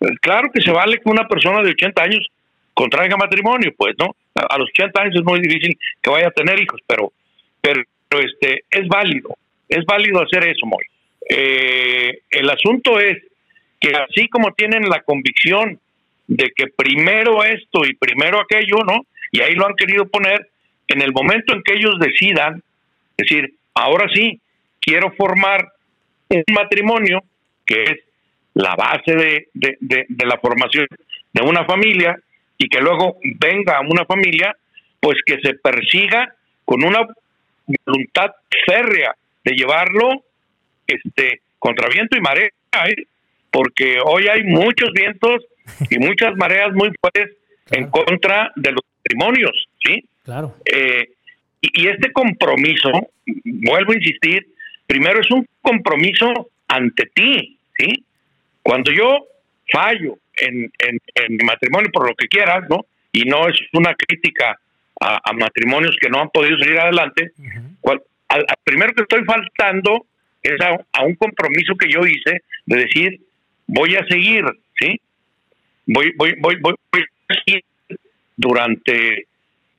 Eh, 0.00 0.06
claro 0.20 0.50
que 0.52 0.60
se 0.60 0.70
vale 0.70 0.98
que 0.98 1.10
una 1.10 1.26
persona 1.26 1.62
de 1.62 1.70
80 1.70 2.02
años 2.02 2.26
contraiga 2.74 3.16
matrimonio, 3.16 3.72
pues, 3.76 3.94
¿no? 3.98 4.16
A, 4.34 4.58
los 4.58 4.68
80 4.70 5.02
años 5.02 5.14
es 5.16 5.24
muy 5.24 5.40
difícil 5.40 5.78
que 6.02 6.10
vaya 6.10 6.28
a 6.28 6.32
tener 6.32 6.60
hijos, 6.60 6.80
pero, 6.86 7.12
pero 7.60 7.82
este, 8.20 8.64
es 8.70 8.88
válido, 8.88 9.36
es 9.68 9.84
válido 9.86 10.22
hacer 10.22 10.48
eso, 10.48 10.66
muy. 10.66 10.84
Eh, 11.28 12.20
el 12.30 12.50
asunto 12.50 12.98
es 13.00 13.22
que 13.80 13.92
así 13.96 14.28
como 14.28 14.52
tienen 14.52 14.88
la 14.88 15.02
convicción 15.02 15.78
de 16.26 16.52
que 16.54 16.66
primero 16.68 17.44
esto 17.44 17.84
y 17.84 17.94
primero 17.94 18.40
aquello, 18.40 18.78
¿no? 18.86 19.00
Y 19.30 19.40
ahí 19.40 19.54
lo 19.54 19.66
han 19.66 19.74
querido 19.74 20.06
poner, 20.08 20.48
en 20.88 21.02
el 21.02 21.12
momento 21.12 21.54
en 21.54 21.62
que 21.62 21.74
ellos 21.74 21.98
decidan, 21.98 22.62
decir, 23.16 23.54
ahora 23.74 24.08
sí, 24.12 24.40
quiero 24.80 25.12
formar 25.12 25.73
un 26.36 26.54
matrimonio, 26.54 27.22
que 27.66 27.82
es 27.82 27.98
la 28.54 28.74
base 28.76 29.14
de, 29.14 29.48
de, 29.52 30.26
la 30.26 30.38
formación 30.38 30.86
de 31.32 31.42
una 31.42 31.64
familia, 31.64 32.16
y 32.56 32.68
que 32.68 32.80
luego 32.80 33.18
venga 33.40 33.78
a 33.78 33.80
una 33.80 34.04
familia, 34.04 34.56
pues 35.00 35.18
que 35.26 35.40
se 35.40 35.54
persiga 35.54 36.34
con 36.64 36.84
una 36.84 37.00
voluntad 37.84 38.30
férrea 38.66 39.14
de 39.44 39.52
llevarlo 39.52 40.22
este 40.86 41.40
contra 41.58 41.88
viento 41.88 42.16
y 42.16 42.20
marea, 42.20 42.48
¿eh? 42.86 43.06
porque 43.50 43.98
hoy 44.04 44.28
hay 44.28 44.42
muchos 44.44 44.90
vientos 44.92 45.42
y 45.90 45.98
muchas 45.98 46.36
mareas 46.36 46.72
muy 46.74 46.90
fuertes 47.00 47.36
en 47.70 47.88
contra 47.88 48.52
de 48.56 48.72
los 48.72 48.82
matrimonios, 48.98 49.68
¿sí? 49.82 50.04
Claro. 50.24 50.54
Eh, 50.64 51.08
y, 51.60 51.88
este 51.88 52.12
compromiso, 52.12 52.90
vuelvo 53.44 53.92
a 53.92 53.96
insistir, 53.96 54.46
primero 54.86 55.20
es 55.20 55.30
un 55.30 55.46
compromiso 55.62 56.50
ante 56.68 57.06
ti, 57.14 57.58
¿sí? 57.76 58.04
Cuando 58.62 58.92
yo 58.92 59.26
fallo 59.70 60.18
en, 60.36 60.70
en, 60.78 61.36
mi 61.36 61.44
matrimonio 61.44 61.90
por 61.92 62.08
lo 62.08 62.14
que 62.14 62.28
quieras, 62.28 62.64
¿no? 62.68 62.86
Y 63.12 63.22
no 63.24 63.48
es 63.48 63.56
una 63.72 63.94
crítica 63.94 64.58
a, 65.00 65.32
matrimonios 65.32 65.96
que 66.00 66.08
no 66.08 66.20
han 66.20 66.30
podido 66.30 66.58
salir 66.58 66.78
adelante, 66.78 67.32
al, 68.28 68.46
primero 68.64 68.92
que 68.94 69.02
estoy 69.02 69.24
faltando 69.24 70.06
es 70.42 70.60
a, 70.60 71.04
un 71.04 71.14
compromiso 71.14 71.74
que 71.76 71.90
yo 71.90 72.00
hice 72.06 72.42
de 72.66 72.76
decir, 72.76 73.20
voy 73.66 73.96
a 73.96 74.06
seguir, 74.06 74.44
¿sí? 74.78 75.00
Voy, 75.86 76.12
voy, 76.16 76.34
voy, 76.38 76.56
voy, 76.60 76.74
voy 76.92 77.02
a 77.02 77.34
seguir 77.34 77.64
durante 78.36 79.26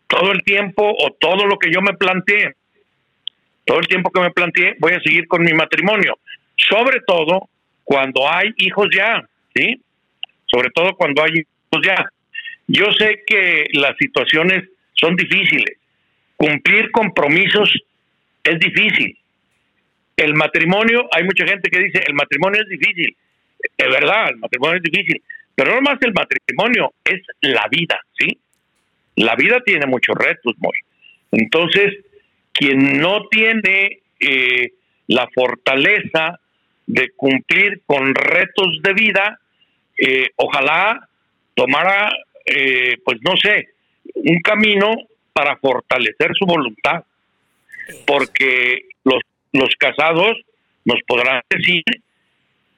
todo 0.07 0.31
el 0.31 0.43
tiempo 0.43 0.83
o 0.97 1.11
todo 1.11 1.45
lo 1.45 1.57
que 1.57 1.71
yo 1.71 1.81
me 1.81 1.93
planteé 1.93 2.55
todo 3.65 3.79
el 3.79 3.87
tiempo 3.87 4.11
que 4.11 4.21
me 4.21 4.31
planteé, 4.31 4.75
voy 4.79 4.93
a 4.93 5.01
seguir 5.01 5.27
con 5.27 5.43
mi 5.43 5.53
matrimonio. 5.53 6.17
Sobre 6.55 7.01
todo 7.05 7.49
cuando 7.83 8.29
hay 8.29 8.53
hijos 8.57 8.87
ya, 8.95 9.27
¿sí? 9.53 9.81
Sobre 10.45 10.69
todo 10.69 10.95
cuando 10.95 11.23
hay 11.23 11.31
hijos 11.31 11.85
ya. 11.85 12.09
Yo 12.67 12.91
sé 12.93 13.23
que 13.25 13.65
las 13.73 13.95
situaciones 13.97 14.63
son 14.93 15.15
difíciles. 15.15 15.77
Cumplir 16.37 16.91
compromisos 16.91 17.71
es 18.43 18.59
difícil. 18.59 19.17
El 20.17 20.33
matrimonio, 20.33 21.07
hay 21.11 21.23
mucha 21.23 21.45
gente 21.45 21.69
que 21.69 21.79
dice, 21.79 22.03
el 22.07 22.13
matrimonio 22.13 22.61
es 22.61 22.69
difícil. 22.69 23.15
Es 23.77 23.89
verdad, 23.89 24.29
el 24.29 24.37
matrimonio 24.37 24.77
es 24.77 24.83
difícil. 24.83 25.21
Pero 25.55 25.75
no 25.75 25.81
más 25.81 25.97
el 26.01 26.13
matrimonio, 26.13 26.93
es 27.03 27.21
la 27.41 27.67
vida, 27.69 27.99
¿sí? 28.17 28.37
La 29.15 29.35
vida 29.35 29.61
tiene 29.65 29.85
muchos 29.85 30.15
retos, 30.15 30.53
muy. 30.57 30.77
Entonces, 31.31 31.93
quien 32.55 32.99
no 33.01 33.27
tiene 33.27 33.99
eh, 34.19 34.71
la 35.07 35.27
fortaleza 35.35 36.39
de 36.87 37.11
cumplir 37.15 37.81
con 37.85 38.15
retos 38.15 38.79
de 38.81 38.93
vida, 38.93 39.39
eh, 39.97 40.29
ojalá 40.37 41.07
tomara, 41.53 42.09
eh, 42.45 42.97
pues 43.03 43.19
no 43.21 43.35
sé, 43.37 43.69
un 44.13 44.39
camino 44.39 44.93
para 45.33 45.57
fortalecer 45.57 46.31
su 46.37 46.45
voluntad, 46.45 47.03
porque 48.07 48.85
los, 49.03 49.21
los 49.51 49.75
casados 49.77 50.37
nos 50.85 50.99
podrán 51.05 51.41
decir 51.49 51.83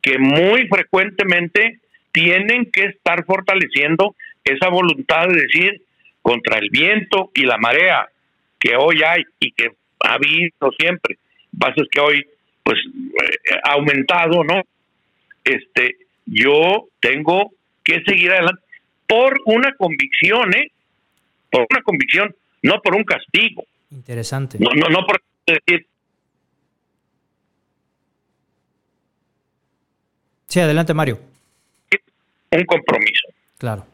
que 0.01 0.17
muy 0.17 0.67
frecuentemente 0.67 1.79
tienen 2.11 2.71
que 2.71 2.85
estar 2.85 3.25
fortaleciendo 3.25 4.15
esa 4.43 4.69
voluntad 4.69 5.27
de 5.27 5.41
decir 5.41 5.81
contra 6.21 6.57
el 6.57 6.69
viento 6.69 7.31
y 7.35 7.43
la 7.43 7.57
marea, 7.57 8.09
que 8.59 8.75
hoy 8.75 9.01
hay 9.03 9.23
y 9.39 9.51
que 9.51 9.71
ha 10.03 10.13
habido 10.13 10.71
siempre. 10.77 11.17
Pasa 11.57 11.75
es 11.77 11.87
que 11.91 11.99
hoy, 11.99 12.25
pues, 12.63 12.77
eh, 12.85 13.55
ha 13.63 13.73
aumentado, 13.73 14.43
¿no? 14.43 14.61
Este, 15.43 15.97
yo 16.25 16.87
tengo 16.99 17.51
que 17.83 18.01
seguir 18.05 18.31
adelante 18.31 18.61
por 19.07 19.37
una 19.45 19.73
convicción, 19.75 20.53
¿eh? 20.55 20.71
Por 21.49 21.65
una 21.69 21.81
convicción, 21.81 22.35
no 22.61 22.81
por 22.81 22.95
un 22.95 23.03
castigo. 23.03 23.65
Interesante. 23.91 24.57
No, 24.59 24.69
no, 24.71 24.89
no 24.89 25.05
por 25.05 25.21
decir. 25.45 25.87
Sí, 30.47 30.59
adelante, 30.59 30.93
Mario. 30.93 31.19
Un 32.51 32.65
compromiso. 32.65 33.27
Claro. 33.57 33.85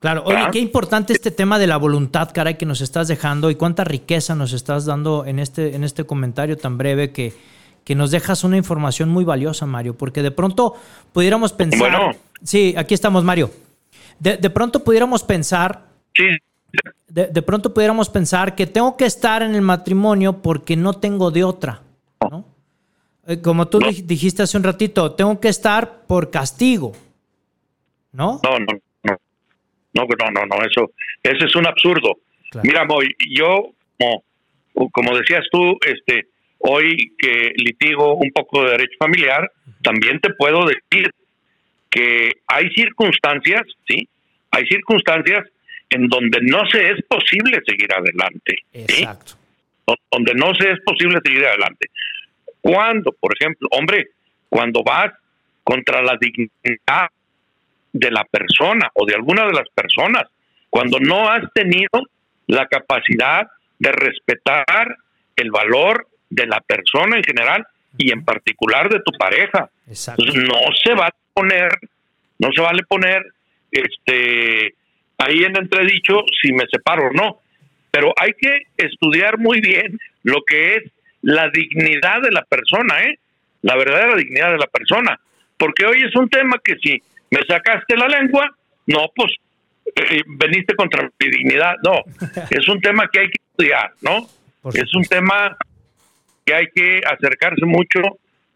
Claro, 0.00 0.22
oye, 0.24 0.38
qué 0.50 0.58
importante 0.58 1.12
este 1.12 1.30
tema 1.30 1.58
de 1.58 1.66
la 1.66 1.76
voluntad, 1.76 2.30
caray, 2.32 2.56
que 2.56 2.64
nos 2.64 2.80
estás 2.80 3.06
dejando 3.06 3.50
y 3.50 3.54
cuánta 3.54 3.84
riqueza 3.84 4.34
nos 4.34 4.54
estás 4.54 4.86
dando 4.86 5.26
en 5.26 5.38
este, 5.38 5.76
en 5.76 5.84
este 5.84 6.04
comentario 6.04 6.56
tan 6.56 6.78
breve 6.78 7.12
que, 7.12 7.34
que 7.84 7.94
nos 7.94 8.10
dejas 8.10 8.42
una 8.42 8.56
información 8.56 9.10
muy 9.10 9.24
valiosa, 9.24 9.66
Mario, 9.66 9.98
porque 9.98 10.22
de 10.22 10.30
pronto 10.30 10.74
pudiéramos 11.12 11.52
pensar... 11.52 11.90
Bueno. 11.90 12.18
Sí, 12.42 12.74
aquí 12.78 12.94
estamos, 12.94 13.24
Mario. 13.24 13.50
De, 14.18 14.38
pronto 14.48 14.82
pudiéramos 14.82 15.22
pensar... 15.22 15.84
Sí. 16.14 16.24
De, 17.08 17.42
pronto 17.42 17.74
pudiéramos 17.74 18.08
pensar 18.08 18.54
que 18.54 18.66
tengo 18.66 18.96
que 18.96 19.04
estar 19.04 19.42
en 19.42 19.54
el 19.54 19.60
matrimonio 19.60 20.40
porque 20.40 20.76
no 20.76 20.94
tengo 20.94 21.30
de 21.30 21.44
otra, 21.44 21.82
¿no? 22.30 22.46
Eh, 23.26 23.42
como 23.42 23.68
tú 23.68 23.80
dijiste 24.04 24.44
hace 24.44 24.56
un 24.56 24.62
ratito, 24.62 25.12
tengo 25.12 25.40
que 25.40 25.48
estar 25.48 26.06
por 26.06 26.30
castigo, 26.30 26.92
¿no? 28.12 28.40
No, 28.42 28.58
no. 28.60 28.89
No, 29.92 30.04
no, 30.04 30.30
no, 30.30 30.46
no, 30.46 30.64
eso, 30.64 30.92
eso 31.22 31.46
es 31.46 31.56
un 31.56 31.66
absurdo. 31.66 32.18
Mira, 32.62 32.84
Moy, 32.84 33.14
yo, 33.28 33.72
como, 33.98 34.90
como 34.90 35.16
decías 35.16 35.44
tú, 35.50 35.78
este, 35.84 36.26
hoy 36.58 37.12
que 37.18 37.52
litigo 37.56 38.14
un 38.14 38.30
poco 38.30 38.64
de 38.64 38.72
derecho 38.72 38.96
familiar, 38.98 39.50
también 39.82 40.20
te 40.20 40.32
puedo 40.34 40.64
decir 40.66 41.10
que 41.88 42.32
hay 42.46 42.70
circunstancias, 42.70 43.62
¿sí? 43.88 44.08
Hay 44.52 44.66
circunstancias 44.66 45.46
en 45.90 46.06
donde 46.08 46.38
no 46.42 46.64
se 46.70 46.90
es 46.90 47.02
posible 47.08 47.60
seguir 47.66 47.92
adelante. 47.92 48.56
Exacto. 48.72 49.32
Donde 50.10 50.34
no 50.34 50.54
se 50.54 50.70
es 50.70 50.80
posible 50.84 51.18
seguir 51.24 51.44
adelante. 51.44 51.88
Cuando, 52.60 53.12
por 53.12 53.34
ejemplo, 53.34 53.68
hombre, 53.72 54.08
cuando 54.48 54.82
vas 54.84 55.12
contra 55.64 56.02
la 56.02 56.16
dignidad 56.20 57.08
de 57.92 58.10
la 58.10 58.24
persona 58.24 58.90
o 58.94 59.06
de 59.06 59.14
alguna 59.14 59.46
de 59.46 59.52
las 59.52 59.68
personas, 59.74 60.28
cuando 60.68 60.98
no 61.00 61.28
has 61.28 61.42
tenido 61.52 61.88
la 62.46 62.66
capacidad 62.66 63.48
de 63.78 63.92
respetar 63.92 64.96
el 65.36 65.50
valor 65.50 66.06
de 66.28 66.46
la 66.46 66.60
persona 66.60 67.16
en 67.16 67.24
general 67.24 67.66
y 67.98 68.12
en 68.12 68.24
particular 68.24 68.88
de 68.88 69.00
tu 69.00 69.12
pareja. 69.18 69.68
no 69.86 70.60
se 70.82 70.94
va 70.94 71.06
a 71.06 71.14
poner, 71.34 71.70
no 72.38 72.50
se 72.52 72.60
vale 72.60 72.82
poner 72.84 73.24
este 73.70 74.74
ahí 75.18 75.44
en 75.44 75.56
entredicho 75.56 76.24
si 76.40 76.52
me 76.52 76.64
separo 76.70 77.08
o 77.08 77.12
no, 77.12 77.40
pero 77.90 78.12
hay 78.16 78.32
que 78.34 78.66
estudiar 78.76 79.38
muy 79.38 79.60
bien 79.60 79.98
lo 80.22 80.42
que 80.46 80.76
es 80.76 80.84
la 81.22 81.50
dignidad 81.50 82.22
de 82.22 82.30
la 82.30 82.42
persona, 82.42 83.02
¿eh? 83.02 83.18
La 83.62 83.76
verdadera 83.76 84.16
dignidad 84.16 84.52
de 84.52 84.58
la 84.58 84.66
persona, 84.66 85.20
porque 85.58 85.84
hoy 85.84 86.02
es 86.02 86.16
un 86.16 86.28
tema 86.30 86.56
que 86.64 86.76
si 86.76 87.02
me 87.30 87.40
sacaste 87.46 87.96
la 87.96 88.08
lengua, 88.08 88.50
no, 88.86 89.06
pues 89.14 89.32
eh, 89.94 90.22
veniste 90.26 90.74
contra 90.74 91.02
mi 91.02 91.30
dignidad, 91.30 91.76
no, 91.82 92.02
es 92.50 92.68
un 92.68 92.80
tema 92.80 93.08
que 93.12 93.20
hay 93.20 93.26
que 93.28 93.42
estudiar, 93.50 93.92
¿no? 94.02 94.26
Es 94.74 94.94
un 94.94 95.04
tema 95.04 95.56
que 96.44 96.54
hay 96.54 96.66
que 96.74 97.00
acercarse 97.06 97.64
mucho 97.64 98.00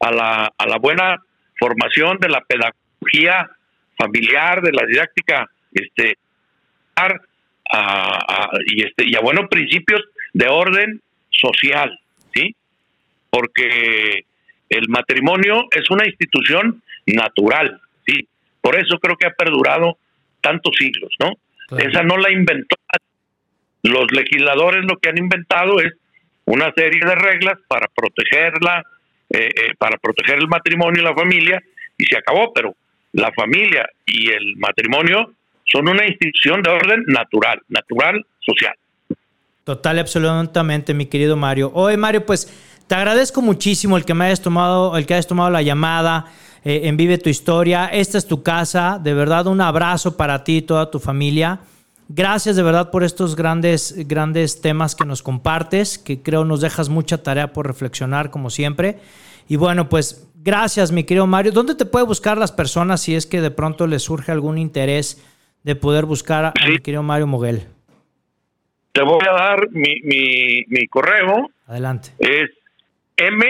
a 0.00 0.10
la, 0.10 0.52
a 0.56 0.66
la 0.66 0.78
buena 0.78 1.22
formación 1.58 2.18
de 2.18 2.28
la 2.28 2.42
pedagogía 2.42 3.50
familiar, 3.96 4.60
de 4.60 4.72
la 4.72 4.84
didáctica, 4.86 5.48
este, 5.72 6.18
a, 6.96 7.08
y, 8.66 8.84
este, 8.84 9.04
y 9.06 9.16
a 9.16 9.20
buenos 9.20 9.48
principios 9.48 10.02
de 10.32 10.48
orden 10.48 11.00
social, 11.30 11.98
¿sí? 12.34 12.54
Porque 13.30 14.24
el 14.68 14.88
matrimonio 14.88 15.64
es 15.70 15.90
una 15.90 16.06
institución 16.06 16.82
natural, 17.06 17.80
¿sí? 18.06 18.28
Por 18.64 18.76
eso 18.76 18.98
creo 18.98 19.14
que 19.18 19.26
ha 19.26 19.30
perdurado 19.30 19.98
tantos 20.40 20.74
siglos, 20.78 21.12
¿no? 21.20 21.34
Esa 21.76 22.02
no 22.02 22.16
la 22.16 22.32
inventó. 22.32 22.76
Los 23.82 24.06
legisladores 24.10 24.86
lo 24.86 24.96
que 24.96 25.10
han 25.10 25.18
inventado 25.18 25.80
es 25.80 25.92
una 26.46 26.72
serie 26.74 27.00
de 27.04 27.14
reglas 27.14 27.58
para 27.68 27.88
protegerla, 27.94 28.82
eh, 29.28 29.50
eh, 29.54 29.74
para 29.76 29.98
proteger 29.98 30.38
el 30.38 30.48
matrimonio 30.48 31.02
y 31.02 31.04
la 31.04 31.14
familia, 31.14 31.62
y 31.98 32.06
se 32.06 32.16
acabó, 32.16 32.54
pero 32.54 32.74
la 33.12 33.30
familia 33.32 33.86
y 34.06 34.30
el 34.30 34.56
matrimonio 34.56 35.34
son 35.70 35.86
una 35.86 36.06
institución 36.06 36.62
de 36.62 36.70
orden 36.70 37.04
natural, 37.06 37.60
natural, 37.68 38.24
social. 38.40 38.74
Total 39.64 39.98
y 39.98 40.00
absolutamente, 40.00 40.94
mi 40.94 41.04
querido 41.04 41.36
Mario. 41.36 41.70
Oye, 41.74 41.98
Mario, 41.98 42.24
pues 42.24 42.46
te 42.88 42.94
agradezco 42.94 43.42
muchísimo 43.42 43.98
el 43.98 44.06
que 44.06 44.14
me 44.14 44.24
hayas 44.24 44.40
tomado, 44.40 44.96
el 44.96 45.04
que 45.04 45.12
hayas 45.12 45.26
tomado 45.26 45.50
la 45.50 45.60
llamada 45.60 46.32
eh, 46.64 46.82
en 46.84 46.96
Vive 46.96 47.18
tu 47.18 47.28
Historia. 47.28 47.86
Esta 47.86 48.18
es 48.18 48.26
tu 48.26 48.42
casa. 48.42 48.98
De 49.02 49.14
verdad, 49.14 49.46
un 49.46 49.60
abrazo 49.60 50.16
para 50.16 50.44
ti 50.44 50.58
y 50.58 50.62
toda 50.62 50.90
tu 50.90 50.98
familia. 50.98 51.60
Gracias 52.08 52.56
de 52.56 52.62
verdad 52.62 52.90
por 52.90 53.02
estos 53.02 53.34
grandes, 53.34 54.06
grandes 54.06 54.60
temas 54.60 54.94
que 54.94 55.06
nos 55.06 55.22
compartes, 55.22 55.98
que 55.98 56.22
creo 56.22 56.44
nos 56.44 56.60
dejas 56.60 56.88
mucha 56.88 57.22
tarea 57.22 57.52
por 57.52 57.66
reflexionar, 57.66 58.30
como 58.30 58.50
siempre. 58.50 58.98
Y 59.48 59.56
bueno, 59.56 59.88
pues 59.88 60.28
gracias, 60.36 60.92
mi 60.92 61.04
querido 61.04 61.26
Mario. 61.26 61.52
¿Dónde 61.52 61.74
te 61.74 61.86
puede 61.86 62.04
buscar 62.04 62.36
las 62.36 62.52
personas 62.52 63.00
si 63.00 63.14
es 63.14 63.26
que 63.26 63.40
de 63.40 63.50
pronto 63.50 63.86
les 63.86 64.02
surge 64.02 64.32
algún 64.32 64.58
interés 64.58 65.22
de 65.62 65.76
poder 65.76 66.04
buscar 66.04 66.46
a 66.46 66.52
mi 66.68 66.78
querido 66.78 67.02
Mario 67.02 67.26
Moguel? 67.26 67.66
Te 68.92 69.02
voy 69.02 69.26
a 69.28 69.32
dar 69.32 69.70
mi, 69.70 70.00
mi, 70.02 70.64
mi 70.68 70.86
correo. 70.86 71.50
Adelante. 71.66 72.10
Es 72.18 72.50
M 73.16 73.44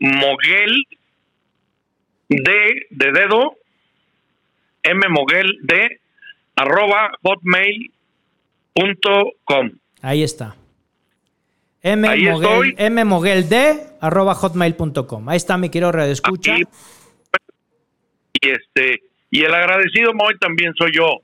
Moguel 0.00 0.84
D 2.30 2.86
de 2.90 3.12
dedo 3.12 3.56
M 4.82 5.02
Moguel 5.10 5.58
D 5.62 6.00
arroba 6.56 7.12
hotmail.com. 7.22 7.90
Ahí 10.00 10.22
está. 10.22 10.56
M, 11.82 12.30
Moguel, 12.30 12.74
M 12.78 13.04
Moguel 13.04 13.48
D 13.48 13.80
arroba 14.00 14.34
hotmail.com. 14.34 15.28
Ahí 15.28 15.36
está 15.36 15.58
mi 15.58 15.70
querido 15.70 15.92
Radio 15.92 16.12
Escucha. 16.12 16.56
y 16.58 16.66
este 18.40 19.02
y 19.30 19.42
el 19.42 19.54
agradecido 19.54 20.12
Moy 20.14 20.38
también 20.38 20.72
soy 20.74 20.92
yo 20.92 21.18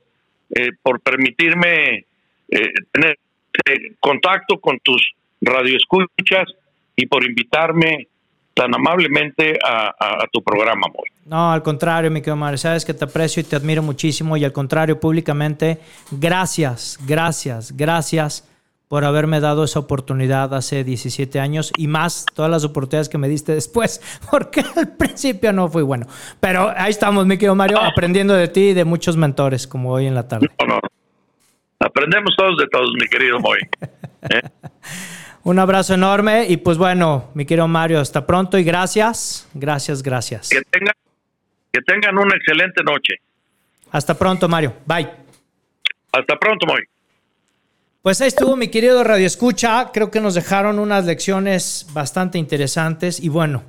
eh, 0.55 0.71
por 0.83 1.01
permitirme 1.01 2.07
eh, 2.49 2.73
tener 2.93 3.19
eh, 3.67 3.95
contacto 4.01 4.59
con 4.61 4.79
tus 4.81 5.03
radioescuchas 5.41 6.53
y 6.95 7.07
por 7.07 7.25
invitarme 7.25 8.09
tan 8.57 8.75
amablemente 8.75 9.59
a, 9.63 10.25
tu 10.33 10.43
programa, 10.43 10.87
Moy. 10.89 11.11
No, 11.27 11.53
al 11.53 11.63
contrario, 11.63 12.11
mi 12.11 12.21
querido 12.21 12.37
Mario, 12.37 12.57
sabes 12.57 12.87
que 12.87 12.95
te 12.95 13.05
aprecio 13.05 13.43
y 13.43 13.45
te 13.45 13.55
admiro 13.55 13.83
muchísimo 13.83 14.37
y 14.37 14.45
al 14.45 14.53
contrario, 14.53 14.99
públicamente, 14.99 15.79
gracias, 16.11 16.99
gracias, 17.07 17.77
gracias 17.77 18.49
por 18.89 19.05
haberme 19.05 19.41
dado 19.41 19.65
esa 19.65 19.81
oportunidad 19.81 20.55
hace 20.55 20.85
17 20.85 21.39
años 21.39 21.71
y 21.77 21.87
más 21.87 22.25
todas 22.35 22.51
las 22.51 22.65
oportunidades 22.65 23.11
que 23.11 23.19
me 23.19 23.29
diste 23.29 23.53
después, 23.53 24.01
porque 24.31 24.65
al 24.75 24.97
principio 24.97 25.53
no 25.53 25.69
fui 25.69 25.83
bueno. 25.83 26.07
Pero 26.41 26.73
ahí 26.75 26.91
estamos, 26.91 27.27
mi 27.27 27.37
querido 27.37 27.55
Mario, 27.55 27.79
aprendiendo 27.79 28.33
de 28.33 28.49
ti 28.49 28.69
y 28.69 28.75
de 28.75 28.87
muchos 28.87 29.19
mentores, 29.19 29.67
como 29.67 29.93
hoy 29.93 30.07
en 30.07 30.15
la 30.15 30.27
tarde. 30.27 30.49
No, 30.61 30.77
no. 30.77 30.81
Aprendemos 31.79 32.35
todos 32.39 32.57
de 32.57 32.67
todos, 32.69 32.91
mi 32.99 33.07
querido 33.07 33.39
Moy. 33.39 33.59
¿Eh? 34.31 34.41
Un 35.47 35.61
abrazo 35.61 35.95
enorme 35.95 36.45
y 36.49 36.57
pues 36.57 36.77
bueno, 36.77 37.31
mi 37.35 37.47
querido 37.47 37.69
Mario, 37.69 38.01
hasta 38.01 38.27
pronto 38.27 38.59
y 38.59 38.65
gracias, 38.65 39.49
gracias, 39.55 40.03
gracias. 40.03 40.49
Que 40.49 40.61
tengan, 40.63 40.95
que 41.73 41.83
tengan 41.83 42.19
una 42.19 42.35
excelente 42.35 42.83
noche. 42.83 43.21
Hasta 43.93 44.19
pronto, 44.19 44.49
Mario. 44.49 44.75
Bye. 44.87 45.09
Hasta 46.11 46.37
pronto, 46.37 46.67
Moy. 46.67 46.83
Pues 48.03 48.21
ahí 48.21 48.27
estuvo 48.27 48.57
mi 48.57 48.67
querido 48.67 49.05
Radio 49.05 49.25
Escucha. 49.25 49.93
Creo 49.93 50.11
que 50.11 50.21
nos 50.21 50.35
dejaron 50.35 50.81
unas 50.81 51.05
lecciones 51.05 51.87
bastante 51.93 52.39
interesantes. 52.39 53.21
Y 53.21 53.29
bueno, 53.29 53.63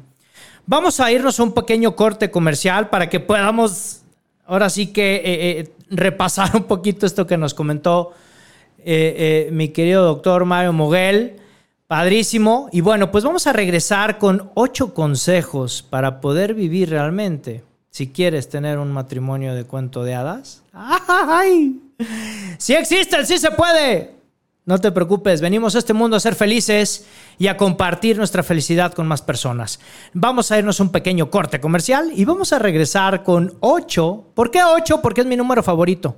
vamos 0.65 0.99
a 0.99 1.11
irnos 1.11 1.39
a 1.39 1.43
un 1.43 1.53
pequeño 1.53 1.95
corte 1.95 2.31
comercial 2.31 2.89
para 2.89 3.07
que 3.07 3.19
podamos 3.19 4.01
ahora 4.47 4.71
sí 4.71 4.91
que 4.91 5.17
eh, 5.17 5.21
eh, 5.59 5.71
repasar 5.91 6.55
un 6.55 6.63
poquito 6.63 7.05
esto 7.05 7.27
que 7.27 7.37
nos 7.37 7.53
comentó 7.53 8.15
eh, 8.79 9.49
mi 9.51 9.69
querido 9.69 10.03
doctor 10.03 10.43
Mario 10.45 10.73
Moguel. 10.73 11.41
Padrísimo. 11.87 12.69
Y 12.71 12.81
bueno, 12.81 13.11
pues 13.11 13.23
vamos 13.23 13.47
a 13.47 13.53
regresar 13.53 14.17
con 14.17 14.51
ocho 14.53 14.93
consejos 14.93 15.81
para 15.81 16.19
poder 16.19 16.53
vivir 16.53 16.89
realmente. 16.89 17.63
Si 17.89 18.09
quieres 18.11 18.49
tener 18.49 18.77
un 18.77 18.91
matrimonio 18.91 19.55
de 19.55 19.63
cuento 19.63 20.03
de 20.03 20.13
hadas. 20.13 20.63
¡Ay! 20.73 21.81
¡Sí 22.57 22.73
existen! 22.73 23.25
¡Sí 23.25 23.37
se 23.37 23.51
puede! 23.51 24.17
No 24.65 24.79
te 24.79 24.91
preocupes, 24.91 25.39
venimos 25.39 25.75
a 25.75 25.79
este 25.79 25.93
mundo 25.93 26.17
a 26.17 26.19
ser 26.19 26.35
felices 26.35 27.05
y 27.37 27.47
a 27.47 27.55
compartir 27.55 28.17
nuestra 28.17 28.43
felicidad 28.43 28.91
con 28.91 29.07
más 29.07 29.21
personas. 29.21 29.79
Vamos 30.11 30.51
a 30.51 30.59
irnos 30.59 30.81
a 30.81 30.83
un 30.83 30.91
pequeño 30.91 31.31
corte 31.31 31.61
comercial 31.61 32.11
y 32.13 32.25
vamos 32.25 32.51
a 32.51 32.59
regresar 32.59 33.23
con 33.23 33.55
8. 33.61 34.25
¿Por 34.35 34.51
qué 34.51 34.59
8? 34.61 35.01
Porque 35.01 35.21
es 35.21 35.27
mi 35.27 35.37
número 35.37 35.63
favorito. 35.63 36.17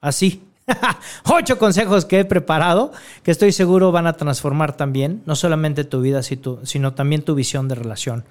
Así. 0.00 0.42
ocho 1.24 1.58
consejos 1.58 2.04
que 2.04 2.20
he 2.20 2.24
preparado 2.24 2.92
que 3.22 3.30
estoy 3.30 3.52
seguro 3.52 3.92
van 3.92 4.06
a 4.06 4.14
transformar 4.14 4.76
también, 4.76 5.22
no 5.26 5.36
solamente 5.36 5.84
tu 5.84 6.00
vida, 6.00 6.22
sino 6.22 6.94
también 6.94 7.22
tu 7.22 7.34
visión 7.34 7.68
de 7.68 7.74
relación 7.74 8.24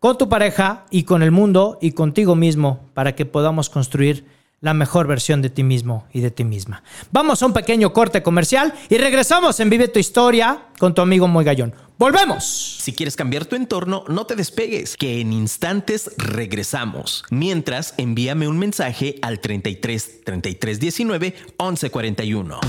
con 0.00 0.16
tu 0.16 0.28
pareja 0.30 0.86
y 0.90 1.04
con 1.04 1.22
el 1.22 1.30
mundo 1.30 1.78
y 1.80 1.92
contigo 1.92 2.34
mismo 2.34 2.88
para 2.94 3.14
que 3.14 3.26
podamos 3.26 3.68
construir 3.68 4.24
la 4.60 4.74
mejor 4.74 5.06
versión 5.06 5.42
de 5.42 5.50
ti 5.50 5.62
mismo 5.62 6.06
y 6.12 6.20
de 6.20 6.30
ti 6.30 6.44
misma. 6.44 6.82
Vamos 7.10 7.42
a 7.42 7.46
un 7.46 7.52
pequeño 7.52 7.92
corte 7.92 8.22
comercial 8.22 8.74
y 8.88 8.98
regresamos 8.98 9.58
en 9.60 9.70
Vive 9.70 9.88
tu 9.88 9.98
Historia 9.98 10.66
con 10.78 10.94
tu 10.94 11.00
amigo 11.02 11.28
Muy 11.28 11.44
Gallón. 11.44 11.74
¡Volvemos! 11.98 12.78
Si 12.80 12.92
quieres 12.92 13.16
cambiar 13.16 13.44
tu 13.44 13.56
entorno, 13.56 14.04
no 14.08 14.24
te 14.24 14.36
despegues, 14.36 14.96
que 14.96 15.20
en 15.20 15.32
instantes 15.32 16.12
regresamos. 16.16 17.24
Mientras, 17.30 17.94
envíame 17.98 18.48
un 18.48 18.58
mensaje 18.58 19.16
al 19.22 19.40
33 19.40 20.24
33 20.24 20.80
19 20.80 21.34
11 21.58 21.90
41. 21.90 22.60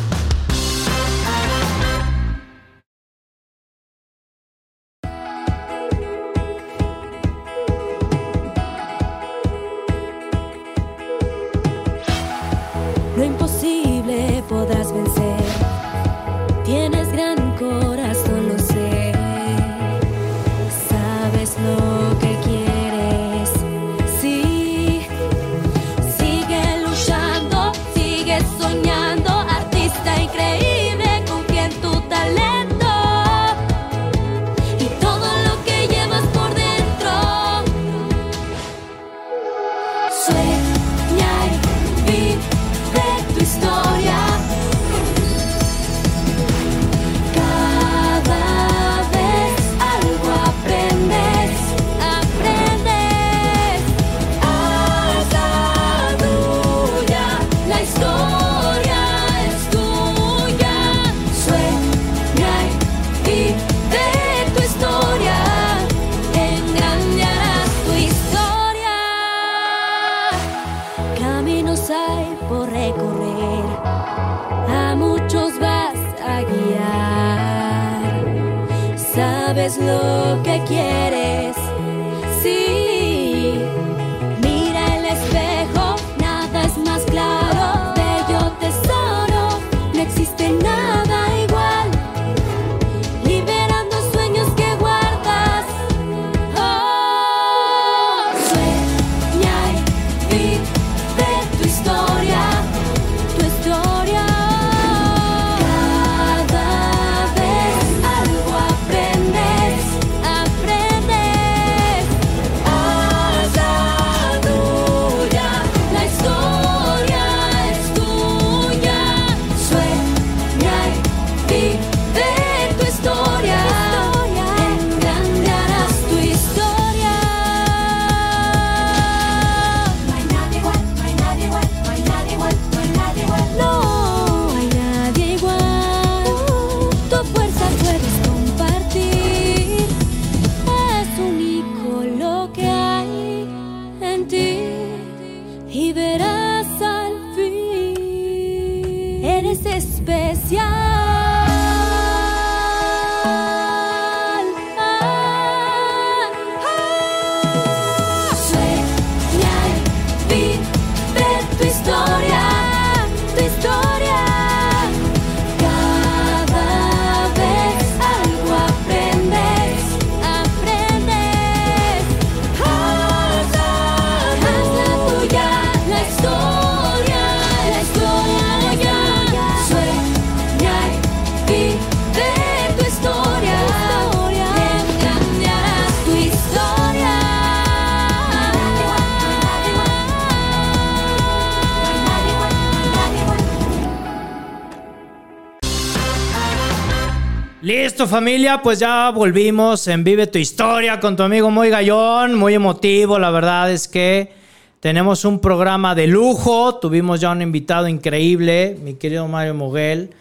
Familia, 198.08 198.62
pues 198.64 198.80
ya 198.80 199.12
volvimos 199.12 199.88
en 199.88 200.04
Vive 200.04 200.26
tu 200.26 200.40
historia 200.40 201.00
con 201.00 201.16
tu 201.16 201.24
amigo 201.24 201.52
Muy 201.52 201.70
Gallón, 201.70 202.36
muy 202.36 202.56
emotivo, 202.56 203.20
la 203.20 203.30
verdad 203.30 203.72
es 203.72 203.88
que 203.88 204.34
tenemos 204.80 205.24
un 205.24 205.40
programa 205.40 205.94
de 205.94 206.08
lujo, 206.08 206.76
tuvimos 206.80 207.22
ya 207.22 207.32
un 207.32 207.42
invitado 207.42 207.88
increíble, 207.88 208.78
mi 208.84 208.96
querido 208.96 209.28
Mario 209.28 209.54
Moguel. 209.54 210.12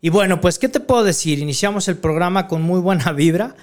Y 0.00 0.10
bueno, 0.10 0.40
pues 0.40 0.58
¿qué 0.58 0.68
te 0.68 0.80
puedo 0.80 1.04
decir? 1.04 1.38
Iniciamos 1.38 1.88
el 1.88 1.96
programa 1.96 2.46
con 2.48 2.62
muy 2.62 2.80
buena 2.80 3.12
vibra 3.16 3.56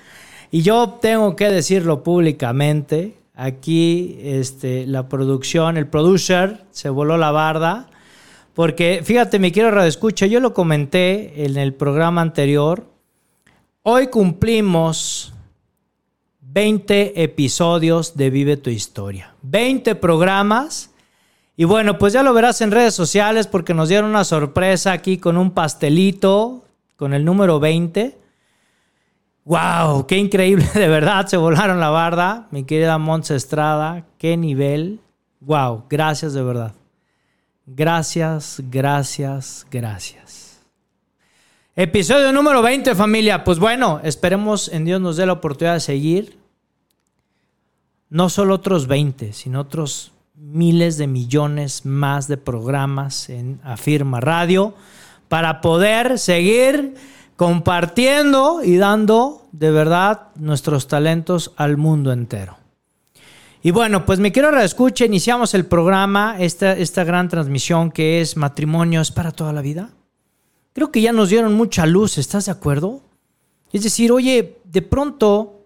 y 0.52 0.64
yo 0.64 0.98
tengo 1.02 1.36
que 1.36 1.50
decirlo 1.50 2.04
públicamente, 2.04 3.16
aquí 3.36 4.20
este, 4.24 4.88
la 4.88 5.08
producción, 5.08 5.78
el 5.78 5.88
producer 5.88 6.64
se 6.72 6.90
voló 6.90 7.18
la 7.18 7.32
barda. 7.32 7.88
Porque 8.56 9.02
fíjate, 9.04 9.40
mi 9.40 9.52
quiero 9.52 9.72
radioescucha, 9.72 10.26
yo 10.26 10.40
lo 10.40 10.54
comenté 10.54 11.46
en 11.46 11.56
el 11.58 11.74
programa 11.74 12.22
anterior. 12.22 12.89
Hoy 13.82 14.08
cumplimos 14.08 15.34
20 16.42 17.24
episodios 17.24 18.18
de 18.18 18.30
Vive 18.30 18.58
tu 18.58 18.70
Historia. 18.70 19.34
20 19.44 19.96
programas. 19.96 20.92
Y 21.56 21.64
bueno, 21.64 21.98
pues 21.98 22.12
ya 22.12 22.22
lo 22.22 22.34
verás 22.34 22.60
en 22.60 22.72
redes 22.72 22.94
sociales 22.94 23.48
porque 23.48 23.74
nos 23.74 23.88
dieron 23.88 24.10
una 24.10 24.26
sorpresa 24.26 24.92
aquí 24.92 25.18
con 25.18 25.38
un 25.38 25.52
pastelito 25.52 26.66
con 26.98 27.14
el 27.14 27.24
número 27.24 27.62
20. 27.62 28.18
¡Wow! 29.46 30.06
¡Qué 30.08 30.18
increíble! 30.18 30.68
De 30.74 30.90
verdad, 30.90 31.28
se 31.28 31.38
volaron 31.38 31.80
la 31.80 31.90
barda. 31.90 32.50
Mi 32.52 32.66
querida 32.66 32.98
Montse 32.98 33.38
Estrada, 33.38 34.06
qué 34.18 34.36
nivel. 34.36 35.00
¡Wow! 35.40 35.86
Gracias 35.90 36.34
de 36.34 36.44
verdad. 36.44 36.74
Gracias, 37.66 38.62
gracias, 38.70 39.66
gracias. 39.72 40.29
Episodio 41.76 42.34
número 42.34 42.62
20, 42.62 42.96
familia. 42.96 43.44
Pues 43.44 43.60
bueno, 43.60 44.02
esperemos 44.04 44.70
en 44.70 44.86
Dios 44.86 45.00
nos 45.00 45.18
dé 45.18 45.26
la 45.26 45.34
oportunidad 45.34 45.76
de 45.76 45.80
seguir. 45.80 46.38
No 48.10 48.30
solo 48.30 48.56
otros 48.56 48.88
20, 48.88 49.34
sino 49.34 49.62
otros 49.62 50.12
miles 50.36 50.98
de 50.98 51.08
millones 51.08 51.86
más 51.86 52.28
de 52.28 52.38
programas 52.38 53.30
en 53.30 53.62
Afirma 53.64 54.20
Radio 54.20 54.74
para 55.28 55.62
poder 55.62 56.18
seguir 56.18 56.96
compartiendo 57.36 58.62
y 58.64 58.78
dando 58.78 59.48
de 59.52 59.72
verdad 59.72 60.30
nuestros 60.36 60.88
talentos 60.88 61.54
al 61.56 61.78
mundo 61.78 62.12
entero. 62.12 62.58
Y 63.62 63.72
bueno, 63.72 64.06
pues 64.06 64.20
me 64.20 64.32
quiero 64.32 64.52
reescucha, 64.52 65.06
iniciamos 65.06 65.54
el 65.54 65.66
programa, 65.66 66.38
esta, 66.40 66.74
esta 66.74 67.04
gran 67.04 67.30
transmisión 67.30 67.92
que 67.92 68.22
es 68.22 68.38
Matrimonios 68.38 69.12
para 69.12 69.32
toda 69.32 69.54
la 69.54 69.62
vida. 69.62 69.92
Creo 70.74 70.92
que 70.92 71.02
ya 71.02 71.12
nos 71.12 71.30
dieron 71.30 71.54
mucha 71.54 71.86
luz, 71.86 72.18
¿estás 72.18 72.46
de 72.46 72.52
acuerdo? 72.52 73.02
Es 73.72 73.84
decir, 73.84 74.12
oye, 74.12 74.58
de 74.64 74.82
pronto 74.82 75.60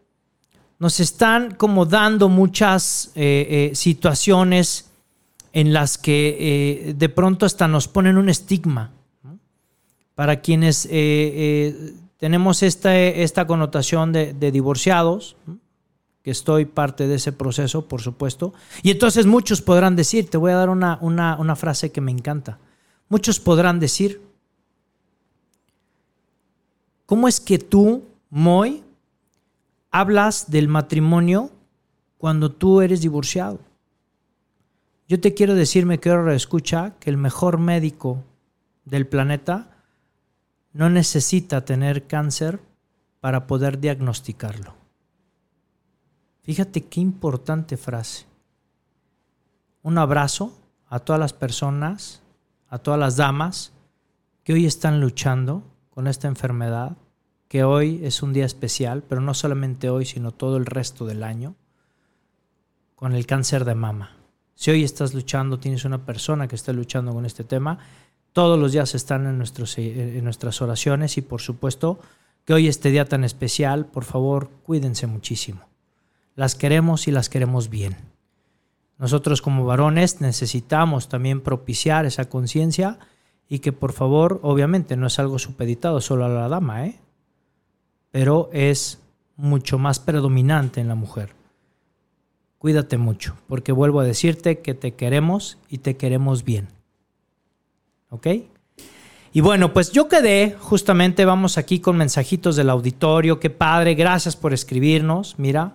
nos 0.80 1.00
están 1.00 1.56
como 1.56 1.86
dando 1.86 2.28
muchas 2.28 3.12
eh, 3.16 3.70
eh, 3.72 3.76
situaciones 3.76 4.90
en 5.54 5.72
las 5.72 5.98
que 5.98 6.90
eh, 6.90 6.94
de 6.94 7.10
pronto 7.10 7.46
hasta 7.46 7.68
nos 7.68 7.88
ponen 7.88 8.18
un 8.18 8.28
estigma. 8.28 8.92
Para 10.16 10.42
quienes 10.42 10.88
tenemos 12.18 12.62
esta, 12.62 12.96
esta 12.96 13.48
connotación 13.48 14.12
de, 14.12 14.52
divorciados, 14.52 15.38
que 16.22 16.30
estoy 16.30 16.66
parte 16.66 17.08
de 17.08 17.16
ese 17.16 17.32
proceso, 17.32 17.88
por 17.88 18.02
supuesto. 18.02 18.54
Y 18.84 18.92
entonces 18.92 19.26
muchos 19.26 19.64
podrán 19.64 19.96
decir, 19.96 20.30
te 20.30 20.38
voy 20.38 20.52
a 20.52 20.56
dar 20.56 20.70
una, 20.70 21.00
una 21.02 21.56
frase 21.56 21.92
que 21.92 22.02
me 22.02 22.12
encanta, 22.12 22.60
muchos 23.10 23.40
podrán 23.40 23.80
decir, 23.80 24.22
¿cómo 27.06 27.28
es 27.28 27.40
que 27.40 27.60
tú, 27.60 28.04
Moy, 28.30 28.84
hablas 29.92 30.50
del 30.50 30.68
matrimonio 30.68 31.52
cuando 32.18 32.52
tú 32.52 32.82
eres 32.82 33.02
divorciado? 33.02 33.60
Yo 35.08 35.20
te 35.20 35.34
quiero 35.34 35.54
decir, 35.56 35.86
me 35.86 36.00
quiero 36.00 36.32
escucha 36.32 36.96
que 37.00 37.10
el 37.10 37.18
mejor 37.18 37.60
médico 37.60 38.24
del 38.86 39.06
planeta 39.08 39.70
no 40.72 40.90
necesita 40.90 41.66
tener 41.66 42.08
cáncer 42.08 42.60
para 43.20 43.48
poder 43.48 43.80
diagnosticarlo. 43.80 44.74
Fíjate 46.42 46.82
qué 46.82 47.00
importante 47.00 47.78
frase. 47.78 48.26
Un 49.82 49.98
abrazo 49.98 50.58
a 50.88 51.00
todas 51.00 51.20
las 51.20 51.34
personas, 51.34 52.22
a 52.70 52.80
todas 52.80 53.00
las 53.00 53.18
damas 53.18 53.72
que 54.44 54.54
hoy 54.54 54.66
están 54.66 55.00
luchando 55.00 55.64
con 55.94 56.08
esta 56.08 56.28
enfermedad, 56.28 56.98
que 57.48 57.64
hoy 57.64 58.02
es 58.04 58.24
un 58.24 58.34
día 58.34 58.46
especial, 58.46 59.04
pero 59.08 59.22
no 59.22 59.34
solamente 59.34 59.90
hoy, 59.90 60.06
sino 60.06 60.32
todo 60.32 60.58
el 60.58 60.66
resto 60.66 61.06
del 61.06 61.24
año, 61.24 61.56
con 62.96 63.14
el 63.14 63.28
cáncer 63.28 63.64
de 63.64 63.76
mama. 63.76 64.18
Si 64.56 64.72
hoy 64.72 64.84
estás 64.84 65.14
luchando, 65.14 65.60
tienes 65.60 65.86
una 65.86 66.06
persona 66.06 66.48
que 66.48 66.56
está 66.56 66.74
luchando 66.74 67.14
con 67.14 67.26
este 67.26 67.44
tema, 67.44 67.78
todos 68.32 68.58
los 68.58 68.72
días 68.72 68.96
están 68.96 69.28
en, 69.28 69.38
nuestros, 69.38 69.78
en 69.78 70.24
nuestras 70.24 70.62
oraciones 70.62 71.18
y 71.18 71.22
por 71.22 71.42
supuesto 71.42 72.00
que 72.46 72.54
hoy 72.54 72.68
este 72.68 72.90
día 72.90 73.06
tan 73.06 73.24
especial, 73.24 73.86
por 73.86 74.04
favor, 74.04 74.50
cuídense 74.64 75.06
muchísimo. 75.06 75.62
Las 76.36 76.56
queremos 76.56 77.08
y 77.08 77.12
las 77.12 77.30
queremos 77.30 77.70
bien. 77.70 77.96
Nosotros 78.98 79.42
como 79.42 79.66
varones 79.66 80.22
necesitamos 80.22 81.10
también 81.10 81.42
propiciar 81.42 82.06
esa 82.06 82.30
conciencia 82.30 82.98
y 83.54 83.60
que 83.60 83.72
por 83.72 83.94
favor, 83.94 84.40
obviamente 84.42 84.98
no 84.98 85.06
es 85.06 85.20
algo 85.20 85.38
supeditado 85.38 86.02
solo 86.02 86.26
a 86.26 86.28
la 86.28 86.50
dama, 86.50 86.88
¿eh? 86.88 87.00
pero 88.10 88.50
es 88.52 89.00
mucho 89.36 89.78
más 89.78 90.00
predominante 90.00 90.82
en 90.82 90.88
la 90.88 90.96
mujer. 90.96 91.36
Cuídate 92.58 92.98
mucho, 92.98 93.36
porque 93.48 93.72
vuelvo 93.72 94.00
a 94.00 94.06
decirte 94.06 94.62
que 94.62 94.74
te 94.74 94.96
queremos 94.96 95.60
y 95.70 95.78
te 95.78 95.98
queremos 95.98 96.44
bien. 96.44 96.70
¿Ok? 98.10 98.26
Y 99.34 99.42
bueno, 99.42 99.72
pues 99.72 99.92
yo 99.92 100.08
quedé, 100.08 100.58
justamente 100.60 101.24
vamos 101.24 101.60
aquí 101.60 101.80
con 101.80 101.96
mensajitos 101.96 102.56
del 102.56 102.72
auditorio. 102.72 103.40
Qué 103.40 103.52
padre, 103.52 103.94
gracias 103.94 104.36
por 104.36 104.56
escribirnos. 104.56 105.38
Mira. 105.38 105.74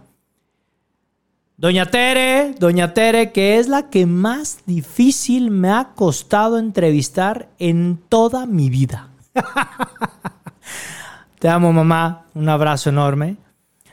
Doña 1.60 1.86
Tere, 1.86 2.54
Doña 2.56 2.94
Tere, 2.94 3.32
que 3.32 3.58
es 3.58 3.66
la 3.66 3.90
que 3.90 4.06
más 4.06 4.60
difícil 4.64 5.50
me 5.50 5.70
ha 5.70 5.88
costado 5.96 6.56
entrevistar 6.56 7.48
en 7.58 7.98
toda 8.08 8.46
mi 8.46 8.70
vida. 8.70 9.08
Te 11.40 11.48
amo, 11.48 11.72
mamá. 11.72 12.26
Un 12.34 12.48
abrazo 12.48 12.90
enorme. 12.90 13.38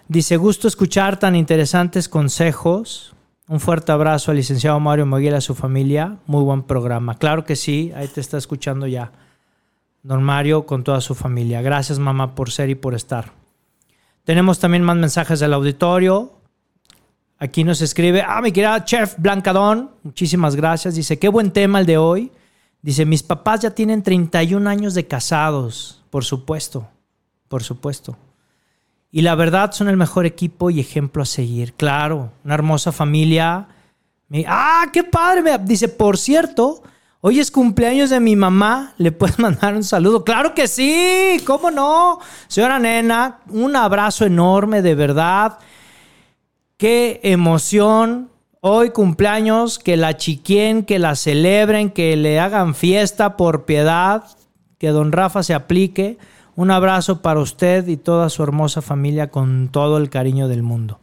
Dice, 0.07 0.37
gusto 0.37 0.67
escuchar 0.67 1.17
tan 1.17 1.35
interesantes 1.35 2.07
consejos. 2.07 3.15
Un 3.47 3.59
fuerte 3.59 3.91
abrazo 3.91 4.29
al 4.29 4.37
licenciado 4.37 4.79
Mario 4.79 5.07
Moguel 5.07 5.33
y 5.33 5.37
a 5.37 5.41
su 5.41 5.55
familia. 5.55 6.17
Muy 6.27 6.43
buen 6.43 6.61
programa. 6.61 7.17
Claro 7.17 7.45
que 7.45 7.55
sí, 7.55 7.91
ahí 7.95 8.07
te 8.07 8.21
está 8.21 8.37
escuchando 8.37 8.85
ya. 8.85 9.11
Don 10.03 10.21
Mario 10.21 10.67
con 10.67 10.83
toda 10.83 11.01
su 11.01 11.15
familia. 11.15 11.63
Gracias, 11.63 11.97
mamá, 11.97 12.35
por 12.35 12.51
ser 12.51 12.69
y 12.69 12.75
por 12.75 12.93
estar. 12.93 13.31
Tenemos 14.23 14.59
también 14.59 14.83
más 14.83 14.97
mensajes 14.97 15.39
del 15.39 15.53
auditorio. 15.53 16.44
Aquí 17.45 17.63
nos 17.63 17.79
escribe, 17.81 18.23
ah, 18.27 18.41
mi 18.41 18.51
querida 18.51 18.83
Chef 18.83 19.13
Blancadón, 19.19 19.91
muchísimas 20.01 20.55
gracias. 20.55 20.95
Dice, 20.95 21.19
qué 21.19 21.29
buen 21.29 21.51
tema 21.51 21.79
el 21.79 21.85
de 21.85 21.99
hoy. 21.99 22.31
Dice, 22.81 23.05
mis 23.05 23.21
papás 23.21 23.59
ya 23.59 23.69
tienen 23.69 24.01
31 24.01 24.67
años 24.67 24.95
de 24.95 25.05
casados, 25.05 26.03
por 26.09 26.25
supuesto, 26.25 26.87
por 27.47 27.61
supuesto. 27.61 28.17
Y 29.11 29.21
la 29.21 29.35
verdad 29.35 29.73
son 29.73 29.89
el 29.89 29.95
mejor 29.95 30.25
equipo 30.25 30.71
y 30.71 30.79
ejemplo 30.79 31.21
a 31.21 31.27
seguir. 31.27 31.73
Claro, 31.73 32.31
una 32.43 32.55
hermosa 32.55 32.91
familia. 32.91 33.67
Ah, 34.47 34.87
qué 34.91 35.03
padre. 35.03 35.59
Dice, 35.59 35.87
por 35.87 36.17
cierto, 36.17 36.81
Hoy 37.27 37.39
es 37.39 37.49
cumpleaños 37.49 38.11
de 38.11 38.19
mi 38.19 38.35
mamá, 38.35 38.93
¿le 38.97 39.11
puedes 39.11 39.39
mandar 39.39 39.73
un 39.73 39.83
saludo? 39.83 40.23
Claro 40.23 40.53
que 40.53 40.67
sí, 40.67 41.41
¿cómo 41.43 41.71
no? 41.71 42.19
Señora 42.47 42.77
Nena, 42.77 43.39
un 43.49 43.75
abrazo 43.75 44.25
enorme, 44.25 44.83
de 44.83 44.93
verdad. 44.93 45.57
Qué 46.77 47.21
emoción. 47.23 48.29
Hoy 48.59 48.89
cumpleaños, 48.89 49.79
que 49.79 49.95
la 49.95 50.17
chiquien, 50.17 50.83
que 50.83 50.99
la 50.99 51.15
celebren, 51.15 51.89
que 51.89 52.17
le 52.17 52.39
hagan 52.39 52.75
fiesta 52.75 53.37
por 53.37 53.65
piedad, 53.65 54.23
que 54.77 54.89
don 54.89 55.11
Rafa 55.11 55.43
se 55.43 55.53
aplique. 55.53 56.17
Un 56.55 56.71
abrazo 56.71 57.21
para 57.21 57.39
usted 57.39 57.87
y 57.87 57.95
toda 57.95 58.29
su 58.29 58.43
hermosa 58.43 58.81
familia 58.81 59.29
con 59.29 59.69
todo 59.69 59.97
el 59.97 60.09
cariño 60.09 60.47
del 60.47 60.63
mundo. 60.63 60.99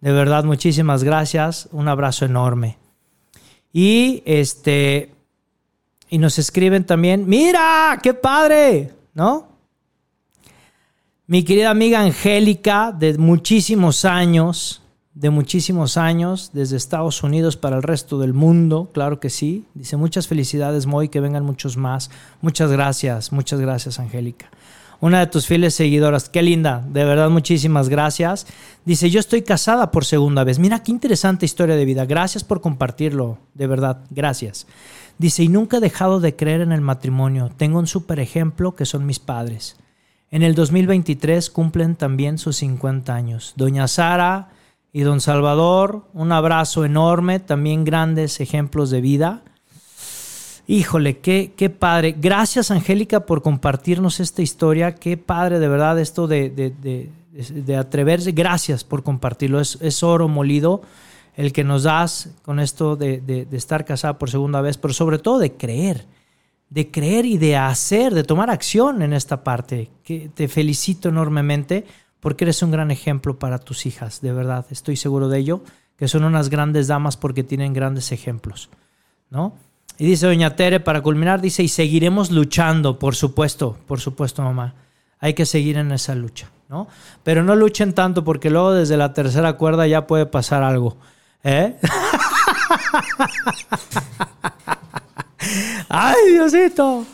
De 0.00 0.12
verdad, 0.12 0.44
muchísimas 0.44 1.04
gracias. 1.04 1.68
Un 1.72 1.88
abrazo 1.88 2.24
enorme. 2.24 2.78
Y 3.72 4.22
este, 4.24 5.12
y 6.08 6.18
nos 6.18 6.38
escriben 6.38 6.84
también, 6.84 7.28
mira, 7.28 7.98
qué 8.02 8.14
padre, 8.14 8.92
¿no? 9.14 9.48
Mi 11.26 11.44
querida 11.44 11.70
amiga 11.70 12.00
Angélica, 12.00 12.90
de 12.90 13.16
muchísimos 13.18 14.04
años, 14.04 14.82
de 15.20 15.28
muchísimos 15.28 15.98
años, 15.98 16.50
desde 16.54 16.78
Estados 16.78 17.22
Unidos 17.22 17.58
para 17.58 17.76
el 17.76 17.82
resto 17.82 18.18
del 18.18 18.32
mundo, 18.32 18.88
claro 18.94 19.20
que 19.20 19.28
sí. 19.28 19.66
Dice, 19.74 19.98
muchas 19.98 20.26
felicidades, 20.26 20.86
Moy, 20.86 21.10
que 21.10 21.20
vengan 21.20 21.44
muchos 21.44 21.76
más. 21.76 22.10
Muchas 22.40 22.72
gracias, 22.72 23.30
muchas 23.30 23.60
gracias, 23.60 24.00
Angélica. 24.00 24.50
Una 24.98 25.20
de 25.20 25.26
tus 25.26 25.46
fieles 25.46 25.74
seguidoras, 25.74 26.30
qué 26.30 26.42
linda, 26.42 26.82
de 26.88 27.04
verdad, 27.04 27.28
muchísimas 27.28 27.90
gracias. 27.90 28.46
Dice, 28.86 29.10
yo 29.10 29.20
estoy 29.20 29.42
casada 29.42 29.90
por 29.90 30.06
segunda 30.06 30.42
vez. 30.42 30.58
Mira, 30.58 30.82
qué 30.82 30.90
interesante 30.90 31.44
historia 31.44 31.76
de 31.76 31.84
vida. 31.84 32.06
Gracias 32.06 32.42
por 32.42 32.62
compartirlo, 32.62 33.36
de 33.52 33.66
verdad, 33.66 33.98
gracias. 34.08 34.66
Dice, 35.18 35.42
y 35.42 35.48
nunca 35.48 35.76
he 35.76 35.80
dejado 35.80 36.20
de 36.20 36.34
creer 36.34 36.62
en 36.62 36.72
el 36.72 36.80
matrimonio. 36.80 37.50
Tengo 37.54 37.78
un 37.78 37.86
super 37.86 38.20
ejemplo 38.20 38.74
que 38.74 38.86
son 38.86 39.04
mis 39.04 39.18
padres. 39.18 39.76
En 40.30 40.42
el 40.42 40.54
2023 40.54 41.50
cumplen 41.50 41.94
también 41.94 42.38
sus 42.38 42.56
50 42.56 43.14
años. 43.14 43.52
Doña 43.56 43.86
Sara 43.86 44.48
y 44.92 45.02
don 45.02 45.20
Salvador, 45.20 46.04
un 46.12 46.32
abrazo 46.32 46.84
enorme, 46.84 47.38
también 47.38 47.84
grandes 47.84 48.40
ejemplos 48.40 48.90
de 48.90 49.00
vida. 49.00 49.42
Híjole, 50.66 51.18
qué, 51.18 51.52
qué 51.56 51.70
padre. 51.70 52.14
Gracias 52.18 52.70
Angélica 52.70 53.26
por 53.26 53.42
compartirnos 53.42 54.20
esta 54.20 54.42
historia. 54.42 54.94
Qué 54.94 55.16
padre 55.16 55.58
de 55.58 55.68
verdad 55.68 55.98
esto 55.98 56.26
de, 56.26 56.50
de, 56.50 57.76
atreverse. 57.76 58.32
Gracias 58.32 58.84
por 58.84 59.02
compartirlo. 59.02 59.60
Es, 59.60 59.78
es 59.80 60.02
oro 60.02 60.28
molido 60.28 60.82
el 61.36 61.52
que 61.52 61.64
nos 61.64 61.84
das 61.84 62.30
con 62.42 62.60
esto 62.60 62.96
de, 62.96 63.46
estar 63.52 63.84
casada 63.84 64.18
por 64.18 64.30
segunda 64.30 64.60
vez, 64.60 64.76
pero 64.76 64.92
sobre 64.92 65.18
todo 65.18 65.38
de 65.38 65.52
creer, 65.54 66.06
de 66.68 66.90
creer 66.90 67.26
y 67.26 67.38
de 67.38 67.56
hacer, 67.56 68.14
de 68.14 68.24
tomar 68.24 68.50
acción 68.50 69.02
en 69.02 69.12
esta 69.12 69.42
parte. 69.42 69.90
Que 70.04 70.30
te 70.32 70.48
felicito 70.48 71.08
enormemente 71.08 71.84
porque 72.20 72.44
eres 72.44 72.62
un 72.62 72.70
gran 72.70 72.90
ejemplo 72.90 73.38
para 73.38 73.58
tus 73.58 73.86
hijas, 73.86 74.20
de 74.20 74.32
verdad, 74.32 74.66
estoy 74.70 74.96
seguro 74.96 75.28
de 75.28 75.38
ello, 75.38 75.62
que 75.96 76.08
son 76.08 76.24
unas 76.24 76.48
grandes 76.48 76.86
damas 76.86 77.16
porque 77.16 77.42
tienen 77.42 77.72
grandes 77.72 78.12
ejemplos, 78.12 78.70
¿no? 79.30 79.54
Y 79.98 80.06
dice 80.06 80.26
doña 80.26 80.56
Tere, 80.56 80.80
para 80.80 81.02
culminar, 81.02 81.42
dice, 81.42 81.62
y 81.62 81.68
seguiremos 81.68 82.30
luchando, 82.30 82.98
por 82.98 83.14
supuesto, 83.14 83.76
por 83.86 84.00
supuesto, 84.00 84.42
mamá. 84.42 84.74
Hay 85.18 85.34
que 85.34 85.44
seguir 85.44 85.76
en 85.76 85.92
esa 85.92 86.14
lucha, 86.14 86.50
¿no? 86.70 86.88
Pero 87.22 87.42
no 87.42 87.54
luchen 87.54 87.92
tanto 87.92 88.24
porque 88.24 88.48
luego 88.48 88.72
desde 88.72 88.96
la 88.96 89.12
tercera 89.12 89.58
cuerda 89.58 89.86
ya 89.86 90.06
puede 90.06 90.24
pasar 90.24 90.62
algo. 90.62 90.96
¿Eh? 91.44 91.76
Ay, 95.88 96.32
Diosito. 96.32 97.06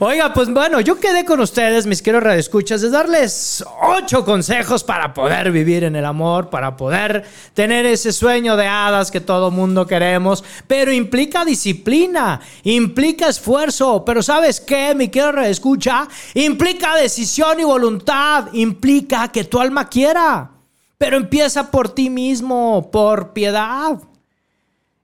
Oiga, 0.00 0.32
pues 0.32 0.52
bueno, 0.52 0.80
yo 0.80 0.98
quedé 0.98 1.24
con 1.24 1.40
ustedes, 1.40 1.86
mis 1.86 2.02
queridos 2.02 2.24
radioescuchas, 2.24 2.80
de 2.82 2.90
darles 2.90 3.64
ocho 3.82 4.24
consejos 4.24 4.84
para 4.84 5.14
poder 5.14 5.50
vivir 5.50 5.84
en 5.84 5.96
el 5.96 6.04
amor, 6.04 6.50
para 6.50 6.76
poder 6.76 7.24
tener 7.54 7.86
ese 7.86 8.12
sueño 8.12 8.56
de 8.56 8.66
hadas 8.66 9.10
que 9.10 9.20
todo 9.20 9.50
mundo 9.50 9.86
queremos, 9.86 10.44
pero 10.66 10.92
implica 10.92 11.44
disciplina, 11.44 12.40
implica 12.64 13.28
esfuerzo, 13.28 14.04
pero 14.04 14.22
¿sabes 14.22 14.60
qué, 14.60 14.94
mi 14.94 15.08
querido 15.08 15.32
radioescucha? 15.32 16.08
Implica 16.34 16.96
decisión 16.96 17.60
y 17.60 17.64
voluntad, 17.64 18.52
implica 18.52 19.28
que 19.28 19.44
tu 19.44 19.60
alma 19.60 19.88
quiera. 19.88 20.50
Pero 20.98 21.16
empieza 21.16 21.70
por 21.70 21.88
ti 21.90 22.10
mismo, 22.10 22.90
por 22.90 23.32
piedad. 23.32 23.98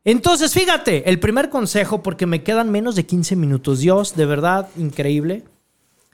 Entonces, 0.05 0.53
fíjate, 0.53 1.09
el 1.09 1.19
primer 1.19 1.49
consejo, 1.49 2.03
porque 2.03 2.27
me 2.27 2.43
quedan 2.43 2.71
menos 2.71 2.95
de 2.95 3.07
15 3.07 3.37
minutos. 3.37 3.79
Dios, 3.79 4.15
de 4.17 4.27
verdad, 4.27 4.69
increíble. 4.77 5.45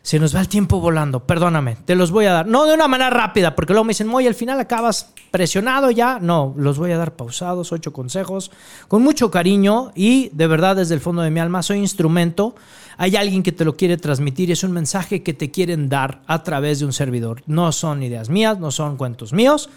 Se 0.03 0.19
nos 0.19 0.35
va 0.35 0.41
el 0.41 0.49
tiempo 0.49 0.81
volando, 0.81 1.27
perdóname, 1.27 1.77
te 1.85 1.95
los 1.95 2.11
voy 2.11 2.25
a 2.25 2.33
dar. 2.33 2.47
No 2.47 2.65
de 2.65 2.73
una 2.73 2.89
manera 2.89 3.11
rápida, 3.11 3.55
porque 3.55 3.75
luego 3.75 3.85
me 3.85 3.91
dicen, 3.91 4.07
muy 4.07 4.27
al 4.27 4.35
final 4.35 4.59
acabas 4.59 5.13
presionado 5.31 5.91
ya. 5.91 6.19
No, 6.21 6.55
los 6.57 6.79
voy 6.79 6.93
a 6.93 6.97
dar 6.97 7.17
pausados, 7.17 7.71
ocho 7.73 7.93
consejos, 7.93 8.51
con 8.89 9.03
mucho 9.03 9.31
cariño 9.31 9.93
y 9.95 10.31
de 10.31 10.47
verdad 10.47 10.77
desde 10.77 10.95
el 10.95 11.01
fondo 11.01 11.21
de 11.21 11.31
mi 11.31 11.41
alma 11.41 11.63
soy 11.63 11.79
instrumento. 11.79 12.55
Hay 12.97 13.17
alguien 13.17 13.43
que 13.43 13.53
te 13.53 13.67
lo 13.67 13.77
quiere 13.77 13.99
transmitir 13.99 14.49
y 14.49 14.53
es 14.53 14.65
un 14.65 14.73
mensaje 14.73 15.23
que 15.23 15.35
te 15.35 15.51
quieren 15.51 15.91
dar 15.91 16.23
a 16.27 16.43
través 16.45 16.79
de 16.79 16.87
un 16.87 16.95
servidor. 16.95 17.43
No 17.47 17.71
son 17.71 18.03
ideas 18.03 18.31
mías, 18.31 18.59
no 18.59 18.71
son 18.71 18.97
cuentos 18.97 19.35
míos, 19.35 19.69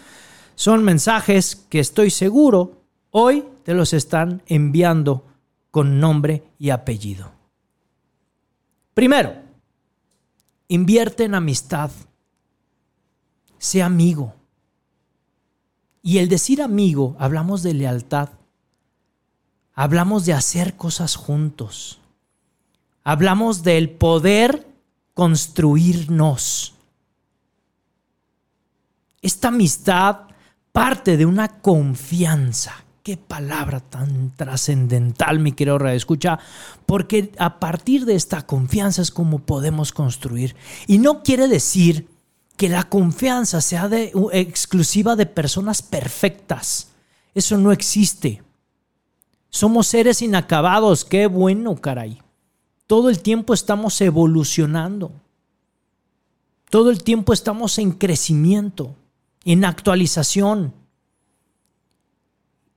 son 0.54 0.84
mensajes 0.84 1.66
que 1.68 1.80
estoy 1.80 2.08
seguro 2.08 2.83
hoy 3.16 3.44
te 3.62 3.74
los 3.74 3.92
están 3.92 4.42
enviando 4.46 5.24
con 5.70 6.00
nombre 6.00 6.42
y 6.58 6.70
apellido. 6.70 7.32
Primero, 8.94 9.44
Invierte 10.68 11.24
en 11.24 11.34
amistad. 11.34 11.90
Sé 13.58 13.82
amigo. 13.82 14.34
Y 16.02 16.18
el 16.18 16.28
decir 16.28 16.62
amigo, 16.62 17.16
hablamos 17.18 17.62
de 17.62 17.74
lealtad. 17.74 18.30
Hablamos 19.74 20.24
de 20.24 20.32
hacer 20.32 20.76
cosas 20.76 21.16
juntos. 21.16 22.00
Hablamos 23.02 23.62
del 23.62 23.90
poder 23.90 24.66
construirnos. 25.14 26.74
Esta 29.20 29.48
amistad 29.48 30.28
parte 30.72 31.16
de 31.16 31.26
una 31.26 31.60
confianza 31.60 32.83
Qué 33.04 33.18
palabra 33.18 33.80
tan 33.80 34.34
trascendental, 34.34 35.38
mi 35.38 35.52
querido 35.52 35.76
Escucha, 35.88 36.38
porque 36.86 37.32
a 37.36 37.60
partir 37.60 38.06
de 38.06 38.14
esta 38.14 38.46
confianza 38.46 39.02
es 39.02 39.10
como 39.10 39.40
podemos 39.40 39.92
construir. 39.92 40.56
Y 40.86 40.96
no 40.96 41.22
quiere 41.22 41.46
decir 41.46 42.08
que 42.56 42.70
la 42.70 42.84
confianza 42.84 43.60
sea 43.60 43.90
exclusiva 44.32 45.16
de 45.16 45.26
personas 45.26 45.82
perfectas. 45.82 46.92
Eso 47.34 47.58
no 47.58 47.72
existe. 47.72 48.42
Somos 49.50 49.86
seres 49.88 50.22
inacabados. 50.22 51.04
Qué 51.04 51.26
bueno, 51.26 51.76
caray. 51.76 52.22
Todo 52.86 53.10
el 53.10 53.20
tiempo 53.20 53.52
estamos 53.52 54.00
evolucionando. 54.00 55.12
Todo 56.70 56.88
el 56.88 57.04
tiempo 57.04 57.34
estamos 57.34 57.76
en 57.76 57.92
crecimiento. 57.92 58.96
en 59.44 59.66
actualización. 59.66 60.83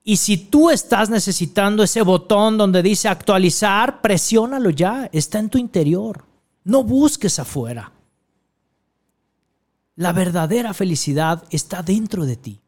Y 0.09 0.15
si 0.15 0.37
tú 0.37 0.69
estás 0.69 1.09
necesitando 1.09 1.83
ese 1.83 2.01
botón 2.01 2.57
donde 2.57 2.81
dice 2.81 3.09
actualizar, 3.09 3.99
presiónalo 3.99 4.69
ya, 4.69 5.09
está 5.11 5.37
en 5.37 5.49
tu 5.49 5.57
interior. 5.57 6.23
No 6.63 6.81
busques 6.81 7.39
afuera. 7.39 7.91
La 9.97 10.13
verdadera 10.13 10.73
felicidad 10.73 11.43
está 11.49 11.83
dentro 11.83 12.25
de 12.25 12.37
ti. 12.37 12.61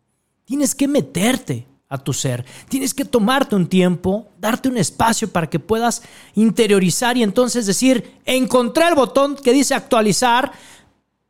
Tienes 0.44 0.76
que 0.76 0.90
meterte 0.90 1.66
a 1.88 1.98
tu 1.98 2.12
ser. 2.12 2.44
Tienes 2.68 2.94
que 2.94 3.06
tomarte 3.06 3.56
un 3.56 3.70
tiempo, 3.70 4.28
darte 4.38 4.68
un 4.68 4.76
espacio 4.76 5.32
para 5.32 5.50
que 5.50 5.60
puedas 5.60 6.02
interiorizar 6.36 7.16
y 7.16 7.24
entonces 7.24 7.66
decir, 7.66 8.20
encontré 8.26 8.90
el 8.90 8.96
botón 8.96 9.38
que 9.38 9.54
dice 9.54 9.74
actualizar, 9.76 10.52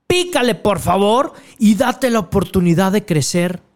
pícale 0.08 0.56
por 0.56 0.80
favor 0.80 1.34
y 1.60 1.76
date 1.76 2.10
la 2.10 2.18
oportunidad 2.18 2.94
de 2.94 3.06
crecer. 3.06 3.69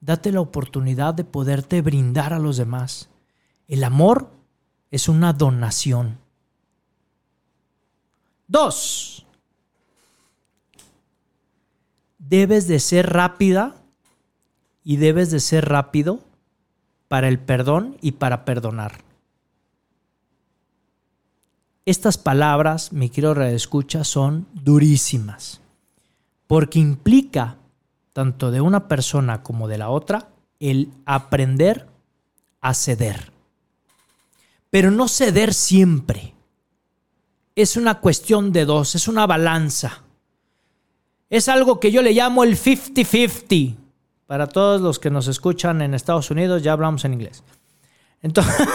Date 0.00 0.32
la 0.32 0.40
oportunidad 0.40 1.14
de 1.14 1.24
poderte 1.24 1.82
brindar 1.82 2.32
a 2.32 2.38
los 2.38 2.56
demás. 2.56 3.08
El 3.66 3.84
amor 3.84 4.30
es 4.90 5.08
una 5.08 5.32
donación. 5.32 6.18
Dos, 8.46 9.26
debes 12.18 12.68
de 12.68 12.80
ser 12.80 13.10
rápida 13.12 13.76
y 14.84 14.96
debes 14.96 15.30
de 15.30 15.40
ser 15.40 15.68
rápido 15.68 16.20
para 17.08 17.28
el 17.28 17.38
perdón 17.38 17.96
y 18.00 18.12
para 18.12 18.44
perdonar. 18.44 19.02
Estas 21.84 22.18
palabras, 22.18 22.92
mi 22.92 23.08
querido 23.08 23.40
escucha, 23.42 24.04
son 24.04 24.46
durísimas, 24.52 25.62
porque 26.46 26.78
implica, 26.78 27.56
tanto 28.18 28.50
de 28.50 28.60
una 28.60 28.88
persona 28.88 29.44
como 29.44 29.68
de 29.68 29.78
la 29.78 29.90
otra, 29.90 30.30
el 30.58 30.90
aprender 31.06 31.86
a 32.60 32.74
ceder. 32.74 33.30
Pero 34.70 34.90
no 34.90 35.06
ceder 35.06 35.54
siempre. 35.54 36.34
Es 37.54 37.76
una 37.76 38.00
cuestión 38.00 38.50
de 38.50 38.64
dos, 38.64 38.96
es 38.96 39.06
una 39.06 39.24
balanza. 39.28 40.02
Es 41.30 41.48
algo 41.48 41.78
que 41.78 41.92
yo 41.92 42.02
le 42.02 42.12
llamo 42.12 42.42
el 42.42 42.58
50-50. 42.58 43.76
Para 44.26 44.48
todos 44.48 44.80
los 44.80 44.98
que 44.98 45.10
nos 45.10 45.28
escuchan 45.28 45.80
en 45.80 45.94
Estados 45.94 46.32
Unidos, 46.32 46.64
ya 46.64 46.72
hablamos 46.72 47.04
en 47.04 47.12
inglés. 47.12 47.44
Entonces, 48.20 48.52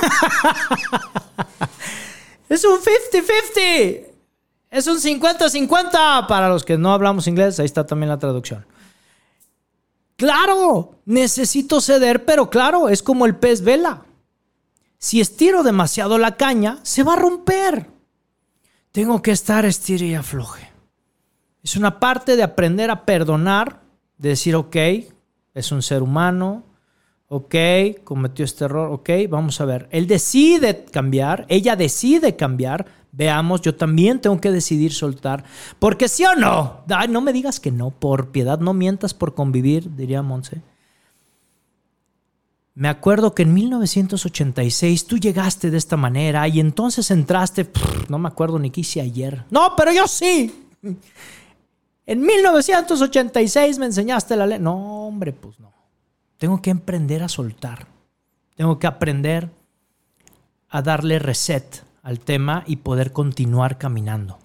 es 2.47 2.63
un 2.63 2.79
50-50. 2.79 4.05
Es 4.71 4.87
un 4.87 5.01
50-50 5.01 6.27
para 6.27 6.47
los 6.47 6.63
que 6.63 6.77
no 6.77 6.93
hablamos 6.93 7.27
inglés. 7.27 7.59
Ahí 7.59 7.65
está 7.65 7.85
también 7.85 8.07
la 8.07 8.19
traducción. 8.19 8.65
Claro, 10.23 11.01
necesito 11.03 11.81
ceder, 11.81 12.23
pero 12.23 12.49
claro, 12.49 12.87
es 12.87 13.03
como 13.03 13.25
el 13.25 13.35
pez 13.35 13.61
vela. 13.61 14.05
Si 14.97 15.19
estiro 15.19 15.63
demasiado 15.63 16.17
la 16.17 16.37
caña, 16.37 16.79
se 16.83 17.03
va 17.03 17.15
a 17.15 17.17
romper. 17.17 17.87
Tengo 18.93 19.21
que 19.21 19.31
estar 19.31 19.65
estire 19.65 20.05
y 20.05 20.13
afloje. 20.13 20.71
Es 21.61 21.75
una 21.75 21.99
parte 21.99 22.37
de 22.37 22.43
aprender 22.43 22.89
a 22.89 23.03
perdonar, 23.03 23.81
de 24.17 24.29
decir, 24.29 24.55
ok, 24.55 24.77
es 25.55 25.71
un 25.73 25.81
ser 25.81 26.01
humano, 26.01 26.63
ok, 27.27 27.55
cometió 28.05 28.45
este 28.45 28.63
error, 28.63 28.93
ok, 28.93 29.09
vamos 29.29 29.59
a 29.59 29.65
ver. 29.65 29.89
Él 29.91 30.07
decide 30.07 30.85
cambiar, 30.85 31.45
ella 31.49 31.75
decide 31.75 32.37
cambiar, 32.37 32.85
veamos, 33.13 33.61
yo 33.61 33.75
también 33.75 34.19
tengo 34.19 34.41
que 34.41 34.51
decidir 34.51 34.91
soltar, 34.91 35.45
porque 35.79 36.09
sí 36.09 36.25
o 36.25 36.35
no, 36.35 36.81
Ay, 36.89 37.07
no 37.07 37.21
me 37.21 37.31
digas 37.31 37.59
que 37.59 37.71
no, 37.71 37.91
por 37.91 38.31
piedad, 38.31 38.59
no 38.59 38.73
mientas 38.73 39.13
por 39.13 39.33
convivir, 39.33 39.95
diría 39.95 40.21
Monse. 40.21 40.61
Me 42.75 42.89
acuerdo 42.89 43.35
que 43.35 43.43
en 43.43 43.53
1986 43.53 45.05
tú 45.05 45.19
llegaste 45.19 45.69
de 45.69 45.77
esta 45.77 45.95
manera 45.95 46.47
y 46.47 46.59
entonces 46.59 47.11
entraste, 47.11 47.69
no 48.09 48.17
me 48.17 48.27
acuerdo 48.27 48.57
ni 48.57 48.71
qué 48.71 48.81
hice 48.81 48.99
ayer. 48.99 49.45
No, 49.51 49.75
pero 49.77 49.93
yo 49.93 50.07
sí. 50.07 50.65
En 52.05 52.19
1986 52.19 53.77
me 53.77 53.85
enseñaste 53.85 54.35
la 54.35 54.47
ley. 54.47 54.59
No, 54.59 55.05
hombre, 55.07 55.33
pues 55.33 55.59
no. 55.59 55.71
Tengo 56.37 56.61
que 56.63 56.71
aprender 56.71 57.21
a 57.21 57.29
soltar. 57.29 57.87
Tengo 58.55 58.79
que 58.79 58.87
aprender 58.87 59.51
a 60.69 60.81
darle 60.81 61.19
reset 61.19 61.83
al 62.03 62.19
tema 62.19 62.63
y 62.67 62.75
poder 62.77 63.11
continuar 63.11 63.77
caminando. 63.77 64.37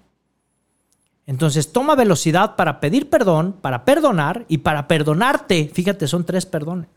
Entonces, 1.27 1.71
toma 1.71 1.93
velocidad 1.93 2.55
para 2.55 2.79
pedir 2.79 3.09
perdón, 3.09 3.53
para 3.61 3.85
perdonar 3.85 4.45
y 4.47 4.59
para 4.59 4.87
perdonarte. 4.87 5.69
Fíjate, 5.71 6.07
son 6.07 6.25
tres 6.25 6.47
perdones. 6.47 6.89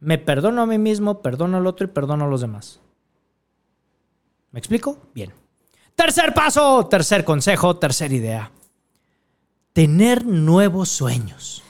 Me 0.00 0.18
perdono 0.18 0.62
a 0.62 0.66
mí 0.66 0.76
mismo, 0.76 1.22
perdono 1.22 1.56
al 1.56 1.66
otro 1.66 1.86
y 1.86 1.90
perdono 1.90 2.26
a 2.26 2.28
los 2.28 2.42
demás. 2.42 2.80
¿Me 4.52 4.58
explico? 4.58 4.98
Bien. 5.14 5.32
Tercer 5.94 6.34
paso, 6.34 6.86
tercer 6.86 7.24
consejo, 7.24 7.76
tercera 7.76 8.14
idea. 8.14 8.50
Tener 9.72 10.26
nuevos 10.26 10.88
sueños. 10.88 11.62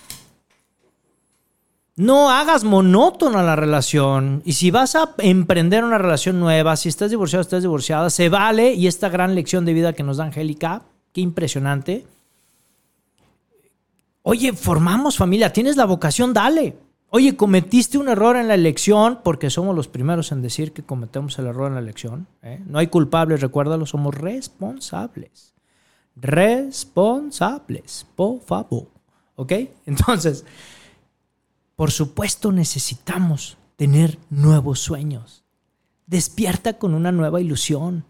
No 1.99 2.31
hagas 2.31 2.63
monótona 2.63 3.43
la 3.43 3.57
relación. 3.57 4.41
Y 4.45 4.53
si 4.53 4.71
vas 4.71 4.95
a 4.95 5.17
emprender 5.19 5.83
una 5.83 5.99
relación 5.99 6.39
nueva, 6.39 6.77
si 6.77 6.89
estás 6.89 7.11
divorciado, 7.11 7.43
estás 7.43 7.63
divorciada, 7.63 8.09
se 8.09 8.29
vale. 8.29 8.73
Y 8.75 8.87
esta 8.87 9.09
gran 9.09 9.35
lección 9.35 9.65
de 9.65 9.75
vida 9.75 9.93
que 9.93 10.05
nos 10.05 10.19
da 10.19 10.25
Angélica, 10.25 10.83
qué 11.13 11.21
impresionante. 11.23 12.07
Oye, 14.23 14.53
formamos 14.53 15.17
familia, 15.17 15.53
tienes 15.53 15.77
la 15.77 15.87
vocación, 15.87 16.33
dale. 16.33 16.77
Oye, 17.11 17.35
cometiste 17.35 17.99
un 17.99 18.09
error 18.09 18.37
en 18.37 18.47
la 18.47 18.55
elección, 18.55 19.19
porque 19.25 19.51
somos 19.51 19.75
los 19.75 19.89
primeros 19.89 20.31
en 20.31 20.41
decir 20.41 20.73
que 20.73 20.85
cometemos 20.85 21.37
el 21.41 21.47
error 21.47 21.67
en 21.67 21.75
la 21.75 21.81
elección. 21.81 22.29
¿eh? 22.43 22.63
No 22.65 22.79
hay 22.79 22.87
culpables, 22.87 23.41
recuérdalo, 23.41 23.87
somos 23.87 24.15
responsables. 24.15 25.53
Responsables, 26.15 28.07
por 28.15 28.41
favor. 28.43 28.87
¿Ok? 29.35 29.53
Entonces, 29.87 30.45
por 31.79 31.93
supuesto 31.93 32.51
necesitamos 32.51 33.57
tener 33.77 34.19
nuevos 34.29 34.81
sueños. 34.81 35.45
Despierta 36.07 36.75
con 36.75 36.93
una 36.93 37.13
nueva 37.13 37.41
ilusión. 37.41 38.05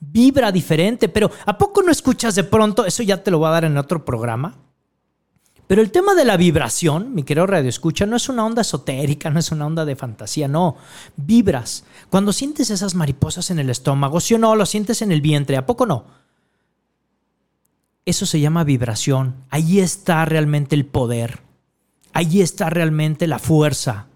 Vibra 0.00 0.50
diferente, 0.50 1.08
pero 1.08 1.30
¿a 1.44 1.58
poco 1.58 1.82
no 1.82 1.92
escuchas 1.92 2.34
de 2.34 2.44
pronto? 2.44 2.86
Eso 2.86 3.02
ya 3.02 3.22
te 3.22 3.30
lo 3.30 3.38
voy 3.38 3.48
a 3.48 3.52
dar 3.52 3.66
en 3.66 3.76
otro 3.76 4.04
programa 4.04 4.56
pero 5.68 5.82
el 5.82 5.92
tema 5.92 6.14
de 6.14 6.24
la 6.24 6.38
vibración, 6.38 7.14
mi 7.14 7.24
querido 7.24 7.46
radio 7.46 7.68
escucha, 7.68 8.06
no 8.06 8.16
es 8.16 8.30
una 8.30 8.44
onda 8.44 8.62
esotérica, 8.62 9.28
no 9.28 9.38
es 9.38 9.52
una 9.52 9.66
onda 9.66 9.84
de 9.84 9.96
fantasía, 9.96 10.48
no. 10.48 10.76
Vibras. 11.14 11.84
Cuando 12.08 12.32
sientes 12.32 12.70
esas 12.70 12.94
mariposas 12.94 13.50
en 13.50 13.58
el 13.58 13.68
estómago, 13.68 14.18
sí 14.18 14.32
o 14.32 14.38
no, 14.38 14.56
lo 14.56 14.64
sientes 14.64 15.02
en 15.02 15.12
el 15.12 15.20
vientre, 15.20 15.58
¿a 15.58 15.66
poco 15.66 15.84
no? 15.84 16.06
Eso 18.06 18.24
se 18.24 18.40
llama 18.40 18.64
vibración. 18.64 19.44
Ahí 19.50 19.80
está 19.80 20.24
realmente 20.24 20.74
el 20.74 20.86
poder. 20.86 21.47
Ahí 22.18 22.40
está 22.40 22.68
realmente 22.68 23.28
la 23.28 23.38
fuerza. 23.38 24.08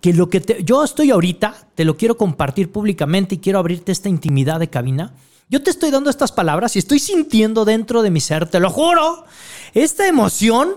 Que 0.00 0.14
lo 0.14 0.30
que 0.30 0.62
yo 0.64 0.82
estoy 0.82 1.10
ahorita, 1.10 1.54
te 1.74 1.84
lo 1.84 1.98
quiero 1.98 2.16
compartir 2.16 2.72
públicamente 2.72 3.34
y 3.34 3.38
quiero 3.38 3.58
abrirte 3.58 3.92
esta 3.92 4.08
intimidad 4.08 4.58
de 4.58 4.70
cabina. 4.70 5.12
Yo 5.50 5.62
te 5.62 5.68
estoy 5.68 5.90
dando 5.90 6.08
estas 6.08 6.32
palabras 6.32 6.74
y 6.74 6.78
estoy 6.78 6.98
sintiendo 6.98 7.66
dentro 7.66 8.00
de 8.00 8.10
mi 8.10 8.20
ser, 8.20 8.48
te 8.48 8.60
lo 8.60 8.70
juro, 8.70 9.26
esta 9.74 10.06
emoción, 10.06 10.76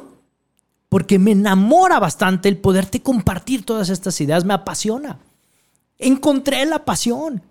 porque 0.90 1.20
me 1.20 1.32
enamora 1.32 2.00
bastante 2.00 2.50
el 2.50 2.58
poderte 2.58 3.02
compartir 3.02 3.64
todas 3.64 3.88
estas 3.88 4.20
ideas, 4.20 4.44
me 4.44 4.54
apasiona. 4.54 5.20
Encontré 6.00 6.66
la 6.66 6.84
pasión 6.84 7.42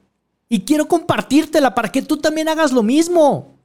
y 0.47 0.67
quiero 0.67 0.89
compartírtela 0.89 1.75
para 1.75 1.91
que 1.91 2.03
tú 2.03 2.19
también 2.19 2.51
hagas 2.51 2.71
lo 2.71 2.83
mismo. 2.83 3.60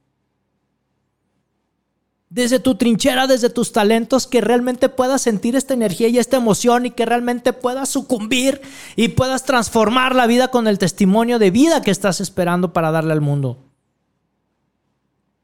Desde 2.28 2.58
tu 2.58 2.74
trinchera, 2.74 3.26
desde 3.26 3.50
tus 3.50 3.72
talentos, 3.72 4.26
que 4.26 4.40
realmente 4.40 4.88
puedas 4.88 5.22
sentir 5.22 5.54
esta 5.54 5.74
energía 5.74 6.08
y 6.08 6.18
esta 6.18 6.36
emoción 6.36 6.86
y 6.86 6.90
que 6.90 7.06
realmente 7.06 7.52
puedas 7.52 7.88
sucumbir 7.88 8.60
y 8.96 9.08
puedas 9.08 9.44
transformar 9.44 10.14
la 10.14 10.26
vida 10.26 10.48
con 10.48 10.66
el 10.66 10.78
testimonio 10.78 11.38
de 11.38 11.50
vida 11.50 11.82
que 11.82 11.92
estás 11.92 12.20
esperando 12.20 12.72
para 12.72 12.90
darle 12.90 13.12
al 13.12 13.20
mundo. 13.20 13.58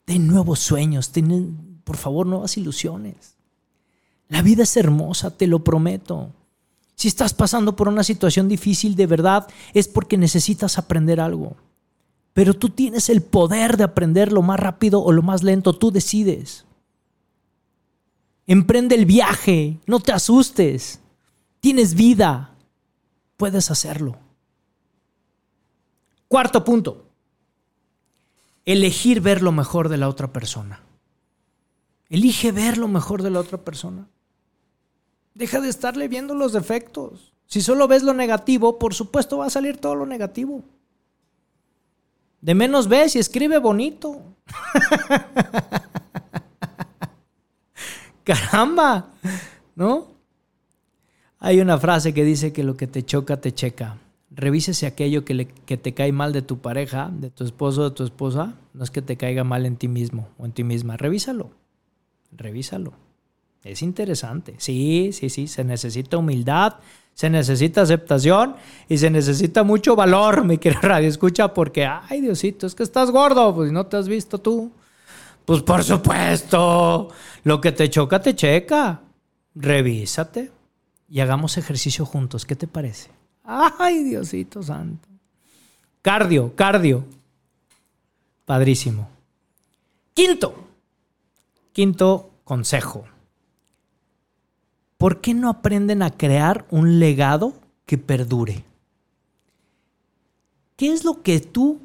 Ten 0.05 0.27
nuevos 0.27 0.59
sueños, 0.59 1.11
ten 1.11 1.81
por 1.85 1.97
favor, 1.97 2.27
nuevas 2.27 2.57
ilusiones. 2.57 3.37
La 4.29 4.43
vida 4.43 4.65
es 4.65 4.77
hermosa, 4.77 5.37
te 5.37 5.47
lo 5.47 5.63
prometo. 5.63 6.31
Si 6.95 7.09
estás 7.09 7.35
pasando 7.35 7.77
por 7.77 7.89
una 7.89 8.05
situación 8.05 8.49
difícil 8.49 8.97
de 8.97 9.07
verdad, 9.07 9.47
es 9.75 9.89
porque 9.89 10.17
necesitas 10.17 10.79
aprender 10.79 11.21
algo. 11.21 11.57
Pero 12.33 12.55
tú 12.55 12.71
tienes 12.71 13.09
el 13.11 13.23
poder 13.23 13.77
de 13.77 13.85
aprender 13.85 14.33
lo 14.33 14.43
más 14.43 14.59
rápido 14.59 15.03
o 15.03 15.13
lo 15.13 15.23
más 15.23 15.43
lento, 15.43 15.75
tú 15.75 15.91
decides. 15.91 16.65
Emprende 18.47 18.95
el 18.95 19.07
viaje, 19.07 19.79
no 19.87 20.01
te 20.01 20.13
asustes. 20.13 21.01
Tienes 21.61 21.95
vida, 21.95 22.55
puedes 23.37 23.71
hacerlo. 23.71 24.19
Cuarto 26.29 26.65
punto, 26.65 27.07
elegir 28.65 29.21
ver 29.21 29.43
lo 29.43 29.53
mejor 29.53 29.89
de 29.89 29.99
la 29.99 30.09
otra 30.09 30.33
persona. 30.33 30.81
Elige 32.09 32.53
ver 32.53 32.79
lo 32.79 32.89
mejor 32.89 33.23
de 33.23 33.31
la 33.31 33.41
otra 33.41 33.59
persona. 33.59 34.09
Deja 35.35 35.61
de 35.61 35.69
estarle 35.69 36.09
viendo 36.09 36.35
los 36.35 36.53
defectos. 36.53 37.33
Si 37.47 37.61
solo 37.61 37.89
ves 37.89 38.03
lo 38.03 38.13
negativo, 38.13 38.79
por 38.79 38.95
supuesto 38.95 39.39
va 39.39 39.47
a 39.47 39.51
salir 39.51 39.79
todo 39.79 39.95
lo 39.95 40.07
negativo. 40.07 40.63
De 42.41 42.55
menos 42.55 42.89
ves 42.89 43.15
y 43.15 43.19
escribe 43.19 43.59
bonito. 43.59 44.23
Caramba, 48.25 49.11
¿no? 49.75 50.09
Hay 51.39 51.61
una 51.61 51.79
frase 51.79 52.15
que 52.15 52.25
dice 52.25 52.53
que 52.53 52.63
lo 52.63 52.77
que 52.77 52.87
te 52.87 53.05
choca, 53.05 53.41
te 53.41 53.53
checa. 53.53 53.99
Revísese 54.31 54.87
aquello 54.87 55.25
que, 55.25 55.45
te 55.45 55.93
cae 55.93 56.13
mal 56.13 56.33
de 56.33 56.43
tu 56.43 56.59
pareja, 56.59 57.11
de 57.13 57.31
tu 57.31 57.45
esposo 57.45 57.91
de 57.91 57.97
tu 57.97 58.05
esposa. 58.05 58.55
No 58.75 58.85
es 58.85 58.91
que 58.91 59.03
te 59.03 59.17
caiga 59.17 59.45
mal 59.45 59.67
en 59.67 59.77
ti 59.77 59.89
mismo 59.89 60.29
o 60.39 60.45
en 60.45 60.53
ti 60.53 60.63
misma. 60.63 60.97
Revísalo. 60.97 61.51
Revísalo. 62.31 62.93
Es 63.65 63.83
interesante. 63.83 64.55
Sí, 64.59 65.11
sí, 65.13 65.29
sí. 65.29 65.49
Se 65.49 65.65
necesita 65.65 66.17
humildad, 66.17 66.77
se 67.15 67.29
necesita 67.29 67.83
aceptación 67.83 68.55
y 68.89 68.99
se 68.99 69.11
necesita 69.11 69.65
mucho 69.65 69.97
valor, 69.97 70.45
mi 70.45 70.59
querido 70.59 70.81
Radio 70.83 71.09
Escucha, 71.09 71.53
porque, 71.53 71.85
ay, 71.87 72.21
Diosito, 72.21 72.67
es 72.67 72.75
que 72.75 72.85
estás 72.85 73.11
gordo, 73.11 73.55
pues 73.55 73.73
no 73.73 73.87
te 73.87 73.97
has 73.97 74.09
visto 74.09 74.39
tú. 74.39 74.71
Pues 75.45 75.63
por 75.63 75.83
supuesto, 75.83 77.09
lo 77.45 77.61
que 77.61 77.73
te 77.73 77.91
choca, 77.91 78.21
te 78.21 78.35
checa. 78.35 79.01
Revísate 79.55 80.51
y 81.09 81.21
hagamos 81.21 81.59
ejercicio 81.59 82.07
juntos. 82.07 82.47
¿Qué 82.47 82.57
te 82.57 82.67
parece? 82.67 83.11
Ay, 83.45 84.05
Diosito 84.05 84.63
santo. 84.63 85.09
Cardio, 86.01 86.55
cardio. 86.55 87.05
Padrísimo. 88.45 89.09
Quinto. 90.15 90.55
Quinto 91.73 92.31
consejo. 92.45 93.05
¿Por 94.97 95.21
qué 95.21 95.35
no 95.35 95.49
aprenden 95.49 96.03
a 96.03 96.11
crear 96.11 96.65
un 96.71 97.01
legado 97.01 97.55
que 97.87 97.99
perdure? 97.99 98.65
¿Qué 100.77 100.93
es 100.93 101.05
lo 101.05 101.23
que 101.23 101.41
tú 101.41 101.81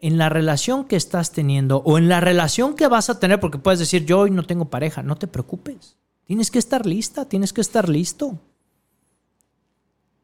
en 0.00 0.18
la 0.18 0.28
relación 0.28 0.84
que 0.84 0.96
estás 0.96 1.32
teniendo 1.32 1.78
o 1.78 1.98
en 1.98 2.08
la 2.08 2.20
relación 2.20 2.74
que 2.74 2.88
vas 2.88 3.10
a 3.10 3.18
tener, 3.18 3.40
porque 3.40 3.58
puedes 3.58 3.80
decir, 3.80 4.04
yo 4.04 4.20
hoy 4.20 4.30
no 4.30 4.44
tengo 4.44 4.66
pareja, 4.66 5.02
no 5.02 5.16
te 5.16 5.26
preocupes. 5.26 5.96
Tienes 6.24 6.50
que 6.50 6.58
estar 6.58 6.86
lista, 6.86 7.24
tienes 7.24 7.52
que 7.52 7.60
estar 7.60 7.88
listo. 7.88 8.38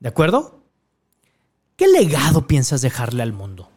¿De 0.01 0.09
acuerdo? 0.09 0.61
¿Qué 1.77 1.89
legado 1.89 2.47
piensas 2.47 2.83
dejarle 2.83 3.23
al 3.23 3.33
mundo? 3.33 3.71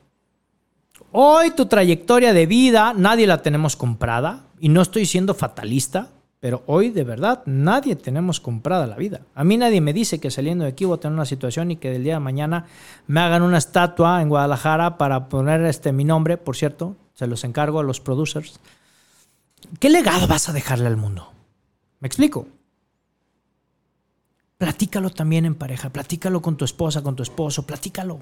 Hoy 1.12 1.52
tu 1.52 1.66
trayectoria 1.66 2.34
de 2.34 2.46
vida 2.46 2.94
nadie 2.94 3.26
la 3.26 3.42
tenemos 3.42 3.76
comprada 3.76 4.48
y 4.60 4.70
no 4.70 4.82
estoy 4.82 5.06
siendo 5.06 5.34
fatalista, 5.34 6.12
pero 6.40 6.64
hoy 6.68 6.92
de 6.92 7.04
verdad 7.04 7.42
nadie 7.46 7.96
tenemos 7.96 8.40
comprada 8.40 8.86
la 8.86 8.96
vida. 8.96 9.22
A 9.34 9.44
mí 9.44 9.58
nadie 9.58 9.82
me 9.82 9.94
dice 9.94 10.20
que 10.20 10.30
saliendo 10.30 10.66
de 10.66 10.72
aquí 10.72 10.86
voy 10.86 10.98
a 10.98 11.00
tener 11.00 11.16
una 11.16 11.26
situación 11.26 11.72
y 11.72 11.78
que 11.78 11.90
del 11.90 12.04
día 12.04 12.16
de 12.16 12.20
mañana 12.20 12.66
me 13.08 13.22
hagan 13.22 13.42
una 13.42 13.58
estatua 13.58 14.22
en 14.22 14.30
Guadalajara 14.30 14.98
para 14.98 15.30
poner 15.30 15.62
este 15.62 15.92
mi 15.92 16.04
nombre, 16.04 16.38
por 16.38 16.56
cierto, 16.56 16.96
se 17.16 17.28
los 17.28 17.44
encargo 17.44 17.80
a 17.80 17.84
los 17.84 18.00
producers. 18.00 18.60
¿Qué 19.80 19.90
legado 19.90 20.28
vas 20.28 20.48
a 20.50 20.54
dejarle 20.54 20.88
al 20.88 20.98
mundo? 20.98 21.32
¿Me 22.00 22.08
explico? 22.08 22.48
Platícalo 24.60 25.10
también 25.10 25.46
en 25.46 25.56
pareja, 25.56 25.90
platícalo 25.90 26.42
con 26.42 26.58
tu 26.58 26.66
esposa, 26.66 27.02
con 27.02 27.16
tu 27.16 27.24
esposo, 27.24 27.66
platícalo. 27.66 28.20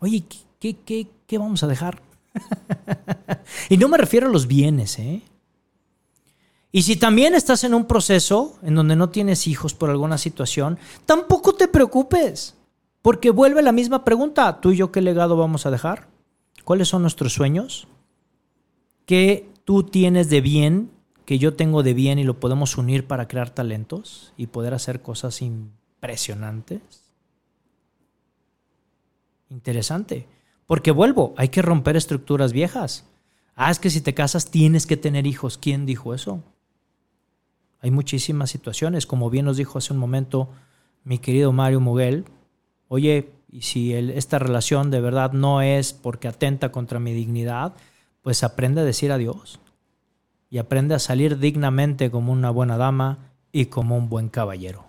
Oye, 0.00 0.24
¿qué, 0.28 0.38
qué, 0.58 0.76
qué, 0.84 1.06
qué 1.26 1.38
vamos 1.38 1.62
a 1.62 1.66
dejar? 1.66 2.02
y 3.70 3.78
no 3.78 3.88
me 3.88 3.96
refiero 3.96 4.28
a 4.28 4.30
los 4.30 4.46
bienes, 4.46 4.98
¿eh? 4.98 5.22
Y 6.74 6.82
si 6.82 6.96
también 6.96 7.36
estás 7.36 7.62
en 7.62 7.72
un 7.72 7.84
proceso 7.84 8.58
en 8.64 8.74
donde 8.74 8.96
no 8.96 9.08
tienes 9.10 9.46
hijos 9.46 9.74
por 9.74 9.90
alguna 9.90 10.18
situación, 10.18 10.76
tampoco 11.06 11.54
te 11.54 11.68
preocupes, 11.68 12.56
porque 13.00 13.30
vuelve 13.30 13.62
la 13.62 13.70
misma 13.70 14.04
pregunta, 14.04 14.60
¿tú 14.60 14.72
y 14.72 14.78
yo 14.78 14.90
qué 14.90 15.00
legado 15.00 15.36
vamos 15.36 15.66
a 15.66 15.70
dejar? 15.70 16.08
¿Cuáles 16.64 16.88
son 16.88 17.02
nuestros 17.02 17.32
sueños? 17.32 17.86
¿Qué 19.06 19.48
tú 19.64 19.84
tienes 19.84 20.30
de 20.30 20.40
bien, 20.40 20.90
que 21.24 21.38
yo 21.38 21.54
tengo 21.54 21.84
de 21.84 21.94
bien 21.94 22.18
y 22.18 22.24
lo 22.24 22.40
podemos 22.40 22.76
unir 22.76 23.06
para 23.06 23.28
crear 23.28 23.50
talentos 23.50 24.32
y 24.36 24.48
poder 24.48 24.74
hacer 24.74 25.00
cosas 25.00 25.42
impresionantes? 25.42 26.80
Interesante. 29.48 30.26
Porque 30.66 30.90
vuelvo, 30.90 31.34
hay 31.36 31.50
que 31.50 31.62
romper 31.62 31.94
estructuras 31.94 32.52
viejas. 32.52 33.04
Ah, 33.54 33.70
es 33.70 33.78
que 33.78 33.90
si 33.90 34.00
te 34.00 34.12
casas 34.12 34.50
tienes 34.50 34.88
que 34.88 34.96
tener 34.96 35.28
hijos. 35.28 35.56
¿Quién 35.56 35.86
dijo 35.86 36.14
eso? 36.14 36.42
Hay 37.84 37.90
muchísimas 37.90 38.48
situaciones, 38.48 39.04
como 39.04 39.28
bien 39.28 39.44
nos 39.44 39.58
dijo 39.58 39.76
hace 39.76 39.92
un 39.92 39.98
momento 39.98 40.48
mi 41.04 41.18
querido 41.18 41.52
Mario 41.52 41.80
Muguel. 41.80 42.24
Oye, 42.88 43.30
y 43.52 43.60
si 43.60 43.92
esta 43.92 44.38
relación 44.38 44.90
de 44.90 45.02
verdad 45.02 45.32
no 45.32 45.60
es 45.60 45.92
porque 45.92 46.26
atenta 46.26 46.72
contra 46.72 46.98
mi 46.98 47.12
dignidad, 47.12 47.74
pues 48.22 48.42
aprende 48.42 48.80
a 48.80 48.84
decir 48.84 49.12
adiós. 49.12 49.60
Y 50.48 50.56
aprende 50.56 50.94
a 50.94 50.98
salir 50.98 51.38
dignamente 51.38 52.10
como 52.10 52.32
una 52.32 52.48
buena 52.48 52.78
dama 52.78 53.18
y 53.52 53.66
como 53.66 53.98
un 53.98 54.08
buen 54.08 54.30
caballero. 54.30 54.86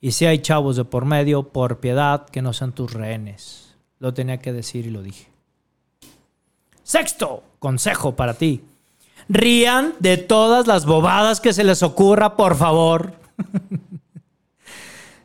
Y 0.00 0.12
si 0.12 0.24
hay 0.24 0.38
chavos 0.38 0.76
de 0.76 0.86
por 0.86 1.04
medio, 1.04 1.50
por 1.52 1.80
piedad, 1.80 2.24
que 2.30 2.40
no 2.40 2.54
sean 2.54 2.72
tus 2.72 2.94
rehenes. 2.94 3.76
Lo 3.98 4.14
tenía 4.14 4.38
que 4.38 4.54
decir 4.54 4.86
y 4.86 4.90
lo 4.90 5.02
dije. 5.02 5.26
Sexto 6.82 7.42
consejo 7.58 8.16
para 8.16 8.32
ti. 8.32 8.64
Rían 9.28 9.94
de 10.00 10.16
todas 10.16 10.66
las 10.66 10.86
bobadas 10.86 11.40
que 11.40 11.52
se 11.52 11.64
les 11.64 11.82
ocurra, 11.82 12.36
por 12.36 12.56
favor. 12.56 13.14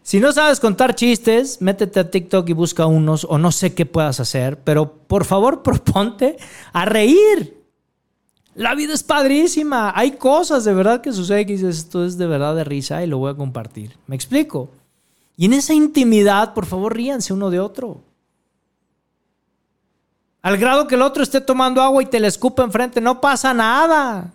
si 0.03 0.19
no 0.19 0.31
sabes 0.31 0.59
contar 0.59 0.95
chistes, 0.95 1.61
métete 1.61 1.99
a 1.99 2.09
TikTok 2.09 2.49
y 2.49 2.53
busca 2.53 2.85
unos 2.85 3.25
o 3.29 3.37
no 3.37 3.51
sé 3.51 3.73
qué 3.73 3.85
puedas 3.85 4.19
hacer, 4.19 4.59
pero 4.59 4.93
por 4.93 5.25
favor 5.25 5.63
proponte 5.63 6.37
a 6.73 6.85
reír. 6.85 7.57
La 8.55 8.75
vida 8.75 8.93
es 8.93 9.03
padrísima. 9.03 9.93
Hay 9.95 10.11
cosas 10.11 10.65
de 10.65 10.73
verdad 10.73 11.01
que 11.01 11.13
suceden 11.13 11.47
que 11.47 11.53
dices, 11.53 11.77
esto 11.77 12.05
es 12.05 12.17
de 12.17 12.27
verdad 12.27 12.55
de 12.55 12.63
risa 12.63 13.03
y 13.03 13.07
lo 13.07 13.17
voy 13.17 13.31
a 13.31 13.35
compartir. 13.35 13.97
¿Me 14.07 14.15
explico? 14.15 14.69
Y 15.37 15.45
en 15.45 15.53
esa 15.53 15.73
intimidad, 15.73 16.53
por 16.53 16.65
favor, 16.65 16.93
ríanse 16.93 17.31
uno 17.31 17.49
de 17.49 17.61
otro. 17.61 18.01
Al 20.41 20.57
grado 20.57 20.87
que 20.87 20.95
el 20.95 21.01
otro 21.01 21.21
esté 21.21 21.41
tomando 21.41 21.81
agua 21.81 22.01
y 22.01 22.05
te 22.05 22.19
le 22.19 22.27
escupa 22.27 22.63
enfrente, 22.63 23.01
no 23.01 23.19
pasa 23.19 23.53
nada. 23.53 24.33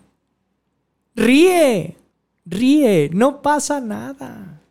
Ríe, 1.15 1.97
ríe, 2.45 3.09
no 3.11 3.41
pasa 3.41 3.79
nada. 3.79 4.61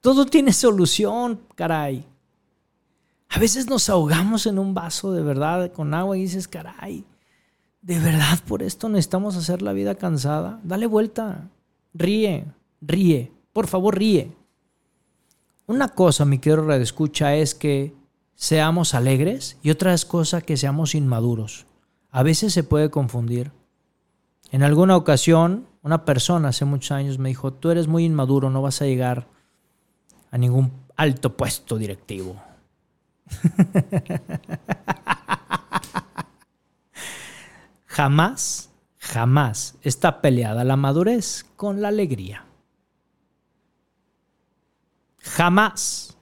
Todo 0.00 0.24
tiene 0.26 0.52
solución, 0.52 1.40
caray. 1.56 2.04
A 3.28 3.40
veces 3.40 3.68
nos 3.68 3.88
ahogamos 3.88 4.46
en 4.46 4.58
un 4.58 4.72
vaso 4.72 5.12
de 5.12 5.22
verdad 5.22 5.72
con 5.72 5.94
agua 5.94 6.16
y 6.16 6.22
dices, 6.22 6.46
caray, 6.46 7.04
de 7.82 7.98
verdad 7.98 8.38
por 8.46 8.62
esto 8.62 8.88
necesitamos 8.88 9.36
hacer 9.36 9.62
la 9.62 9.72
vida 9.72 9.96
cansada. 9.96 10.60
Dale 10.62 10.86
vuelta, 10.86 11.48
ríe, 11.92 12.46
ríe, 12.80 13.32
por 13.52 13.66
favor 13.66 13.98
ríe. 13.98 14.32
Una 15.66 15.88
cosa, 15.88 16.24
mi 16.24 16.38
querido 16.38 16.72
escucha 16.74 17.34
es 17.34 17.54
que 17.54 17.92
seamos 18.36 18.94
alegres 18.94 19.58
y 19.62 19.70
otra 19.70 19.96
cosa 20.06 20.40
que 20.42 20.56
seamos 20.56 20.94
inmaduros. 20.94 21.66
A 22.10 22.22
veces 22.22 22.52
se 22.52 22.62
puede 22.62 22.90
confundir. 22.90 23.50
En 24.52 24.62
alguna 24.62 24.96
ocasión, 24.96 25.66
una 25.82 26.04
persona 26.04 26.50
hace 26.50 26.64
muchos 26.64 26.92
años 26.92 27.18
me 27.18 27.30
dijo, 27.30 27.52
tú 27.52 27.70
eres 27.70 27.88
muy 27.88 28.04
inmaduro, 28.04 28.48
no 28.50 28.62
vas 28.62 28.80
a 28.80 28.86
llegar 28.86 29.26
a 30.30 30.38
ningún 30.38 30.70
alto 30.96 31.36
puesto 31.36 31.76
directivo. 31.78 32.40
jamás, 37.86 38.70
jamás 38.98 39.74
está 39.82 40.20
peleada 40.20 40.62
la 40.62 40.76
madurez 40.76 41.44
con 41.56 41.82
la 41.82 41.88
alegría. 41.88 42.44
Jamás. 45.18 46.16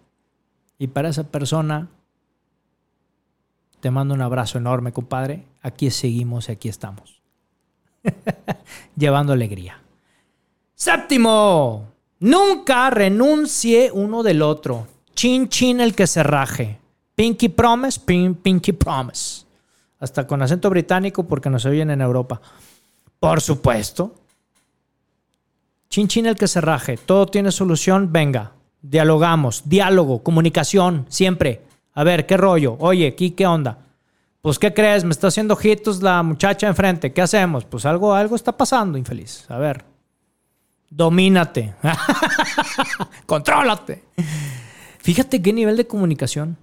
Y 0.78 0.86
para 0.88 1.10
esa 1.10 1.24
persona, 1.24 1.90
te 3.84 3.90
mando 3.90 4.14
un 4.14 4.22
abrazo 4.22 4.56
enorme, 4.56 4.94
compadre. 4.94 5.44
Aquí 5.60 5.90
seguimos 5.90 6.48
y 6.48 6.52
aquí 6.52 6.70
estamos. 6.70 7.20
Llevando 8.96 9.34
alegría. 9.34 9.78
Séptimo, 10.74 11.88
nunca 12.18 12.88
renuncie 12.88 13.92
uno 13.92 14.22
del 14.22 14.40
otro. 14.40 14.86
Chin, 15.14 15.50
chin 15.50 15.82
el 15.82 15.94
que 15.94 16.06
se 16.06 16.22
raje. 16.22 16.78
Pinky 17.14 17.50
promise, 17.50 18.00
pin, 18.00 18.34
pinky 18.34 18.72
promise. 18.72 19.44
Hasta 19.98 20.26
con 20.26 20.40
acento 20.40 20.70
británico 20.70 21.24
porque 21.24 21.50
nos 21.50 21.66
oyen 21.66 21.90
en 21.90 22.00
Europa. 22.00 22.40
Por 23.20 23.42
supuesto. 23.42 24.14
Chin, 25.90 26.08
chin 26.08 26.24
el 26.24 26.36
que 26.36 26.48
se 26.48 26.62
raje. 26.62 26.96
Todo 26.96 27.26
tiene 27.26 27.52
solución. 27.52 28.10
Venga, 28.10 28.52
dialogamos. 28.80 29.68
Diálogo, 29.68 30.22
comunicación, 30.22 31.04
siempre. 31.10 31.73
A 31.94 32.04
ver, 32.04 32.26
¿qué 32.26 32.36
rollo? 32.36 32.76
Oye, 32.80 33.06
aquí, 33.06 33.30
¿qué 33.30 33.46
onda? 33.46 33.78
Pues, 34.42 34.58
¿qué 34.58 34.74
crees? 34.74 35.04
Me 35.04 35.10
está 35.10 35.28
haciendo 35.28 35.54
ojitos 35.54 36.02
la 36.02 36.22
muchacha 36.22 36.66
enfrente. 36.66 37.12
¿Qué 37.12 37.22
hacemos? 37.22 37.64
Pues 37.64 37.86
algo, 37.86 38.14
algo 38.14 38.36
está 38.36 38.56
pasando, 38.56 38.98
infeliz. 38.98 39.46
A 39.48 39.56
ver. 39.58 39.84
Domínate. 40.90 41.74
Contrólate. 43.26 44.04
Fíjate 44.98 45.40
qué 45.40 45.52
nivel 45.52 45.76
de 45.76 45.86
comunicación. 45.86 46.58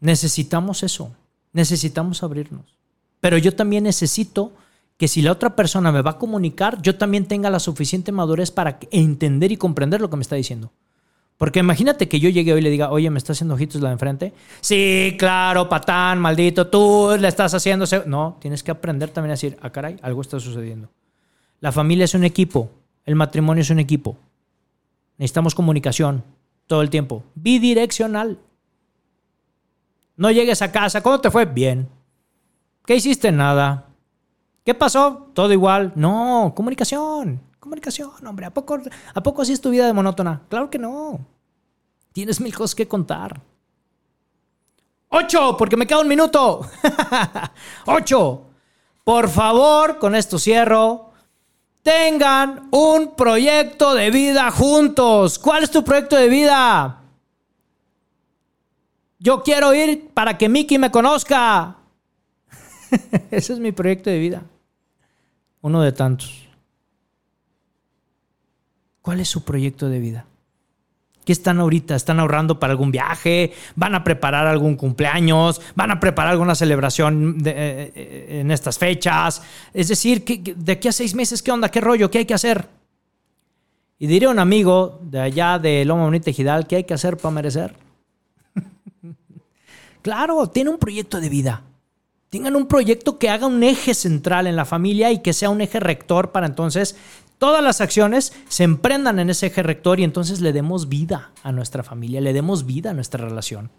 Necesitamos 0.00 0.82
eso. 0.82 1.10
Necesitamos 1.52 2.22
abrirnos. 2.22 2.76
Pero 3.20 3.38
yo 3.38 3.54
también 3.54 3.84
necesito 3.84 4.52
que 4.96 5.08
si 5.08 5.22
la 5.22 5.32
otra 5.32 5.56
persona 5.56 5.90
me 5.90 6.02
va 6.02 6.12
a 6.12 6.18
comunicar, 6.18 6.82
yo 6.82 6.98
también 6.98 7.26
tenga 7.26 7.50
la 7.50 7.60
suficiente 7.60 8.12
madurez 8.12 8.50
para 8.50 8.78
entender 8.90 9.52
y 9.52 9.56
comprender 9.56 10.00
lo 10.00 10.10
que 10.10 10.16
me 10.16 10.22
está 10.22 10.36
diciendo. 10.36 10.72
Porque 11.38 11.60
imagínate 11.60 12.08
que 12.08 12.18
yo 12.18 12.28
llegue 12.28 12.52
hoy 12.52 12.58
y 12.58 12.62
le 12.62 12.70
diga, 12.70 12.90
oye, 12.90 13.08
¿me 13.10 13.18
está 13.18 13.32
haciendo 13.32 13.54
ojitos 13.54 13.80
la 13.80 13.90
de 13.90 13.92
enfrente? 13.92 14.32
Sí, 14.60 15.14
claro, 15.16 15.68
patán, 15.68 16.18
maldito, 16.18 16.66
tú 16.66 17.16
le 17.18 17.28
estás 17.28 17.54
haciendo... 17.54 17.86
No, 18.06 18.36
tienes 18.40 18.64
que 18.64 18.72
aprender 18.72 19.10
también 19.10 19.30
a 19.30 19.34
decir, 19.34 19.56
ah, 19.62 19.70
caray, 19.70 19.96
algo 20.02 20.20
está 20.20 20.40
sucediendo. 20.40 20.90
La 21.60 21.70
familia 21.70 22.04
es 22.04 22.14
un 22.14 22.24
equipo, 22.24 22.70
el 23.06 23.14
matrimonio 23.14 23.62
es 23.62 23.70
un 23.70 23.78
equipo. 23.78 24.16
Necesitamos 25.16 25.54
comunicación 25.54 26.24
todo 26.66 26.82
el 26.82 26.90
tiempo, 26.90 27.22
bidireccional. 27.36 28.38
No 30.16 30.32
llegues 30.32 30.60
a 30.60 30.72
casa, 30.72 31.02
¿cómo 31.02 31.20
te 31.20 31.30
fue? 31.30 31.44
Bien. 31.44 31.88
¿Qué 32.84 32.96
hiciste? 32.96 33.30
Nada. 33.30 33.86
¿Qué 34.64 34.74
pasó? 34.74 35.30
Todo 35.34 35.52
igual. 35.52 35.92
No, 35.94 36.52
comunicación. 36.56 37.40
Comunicación, 37.68 38.26
hombre. 38.26 38.46
¿A 38.46 38.50
poco, 38.50 38.80
¿A 39.12 39.22
poco 39.22 39.42
así 39.42 39.52
es 39.52 39.60
tu 39.60 39.68
vida 39.68 39.84
de 39.84 39.92
monótona? 39.92 40.40
Claro 40.48 40.70
que 40.70 40.78
no. 40.78 41.20
Tienes 42.14 42.40
mil 42.40 42.54
cosas 42.54 42.74
que 42.74 42.88
contar. 42.88 43.42
Ocho, 45.10 45.54
porque 45.54 45.76
me 45.76 45.86
queda 45.86 46.00
un 46.00 46.08
minuto. 46.08 46.62
Ocho. 47.84 48.46
Por 49.04 49.28
favor, 49.28 49.98
con 49.98 50.14
esto 50.14 50.38
cierro. 50.38 51.10
Tengan 51.82 52.68
un 52.70 53.14
proyecto 53.14 53.92
de 53.92 54.10
vida 54.10 54.50
juntos. 54.50 55.38
¿Cuál 55.38 55.64
es 55.64 55.70
tu 55.70 55.84
proyecto 55.84 56.16
de 56.16 56.28
vida? 56.30 57.02
Yo 59.18 59.42
quiero 59.42 59.74
ir 59.74 60.08
para 60.14 60.38
que 60.38 60.48
Mickey 60.48 60.78
me 60.78 60.90
conozca. 60.90 61.76
Ese 63.30 63.52
es 63.52 63.58
mi 63.58 63.72
proyecto 63.72 64.08
de 64.08 64.18
vida. 64.18 64.42
Uno 65.60 65.82
de 65.82 65.92
tantos. 65.92 66.47
¿Cuál 69.02 69.20
es 69.20 69.28
su 69.28 69.44
proyecto 69.44 69.88
de 69.88 69.98
vida? 69.98 70.26
¿Qué 71.28 71.32
están 71.32 71.60
ahorita? 71.60 71.94
¿Están 71.94 72.20
ahorrando 72.20 72.58
para 72.58 72.70
algún 72.70 72.90
viaje? 72.90 73.52
¿Van 73.76 73.94
a 73.94 74.02
preparar 74.02 74.46
algún 74.46 74.76
cumpleaños? 74.76 75.60
¿Van 75.74 75.90
a 75.90 76.00
preparar 76.00 76.32
alguna 76.32 76.54
celebración 76.54 77.36
eh, 77.44 77.92
eh, 77.94 78.40
en 78.40 78.50
estas 78.50 78.78
fechas? 78.78 79.42
Es 79.74 79.88
decir, 79.88 80.24
de 80.24 80.72
aquí 80.72 80.88
a 80.88 80.92
seis 80.92 81.14
meses, 81.14 81.42
¿qué 81.42 81.52
onda? 81.52 81.70
¿Qué 81.70 81.82
rollo? 81.82 82.10
¿Qué 82.10 82.18
hay 82.18 82.24
que 82.24 82.32
hacer? 82.32 82.66
Y 83.98 84.06
diría 84.06 84.30
un 84.30 84.38
amigo 84.38 85.00
de 85.02 85.20
allá 85.20 85.58
de 85.58 85.84
Loma 85.84 86.04
Bonita 86.04 86.32
Gidal, 86.32 86.66
¿qué 86.66 86.76
hay 86.76 86.84
que 86.84 86.94
hacer 86.94 87.18
para 87.18 87.34
merecer? 87.34 87.74
claro, 90.02 90.46
tiene 90.46 90.70
un 90.70 90.78
proyecto 90.78 91.20
de 91.20 91.28
vida. 91.28 91.62
Tengan 92.30 92.56
un 92.56 92.66
proyecto 92.66 93.18
que 93.18 93.28
haga 93.28 93.46
un 93.46 93.62
eje 93.62 93.92
central 93.92 94.46
en 94.46 94.56
la 94.56 94.64
familia 94.64 95.10
y 95.12 95.18
que 95.18 95.34
sea 95.34 95.50
un 95.50 95.60
eje 95.60 95.78
rector 95.78 96.30
para 96.30 96.46
entonces 96.46 96.96
todas 97.38 97.62
las 97.62 97.80
acciones 97.80 98.32
se 98.48 98.64
emprendan 98.64 99.18
en 99.18 99.30
ese 99.30 99.46
eje 99.46 99.62
rector 99.62 100.00
y 100.00 100.04
entonces 100.04 100.40
le 100.40 100.52
demos 100.52 100.88
vida 100.88 101.32
a 101.42 101.52
nuestra 101.52 101.82
familia, 101.82 102.20
le 102.20 102.32
demos 102.32 102.66
vida 102.66 102.90
a 102.90 102.94
nuestra 102.94 103.24
relación. 103.24 103.70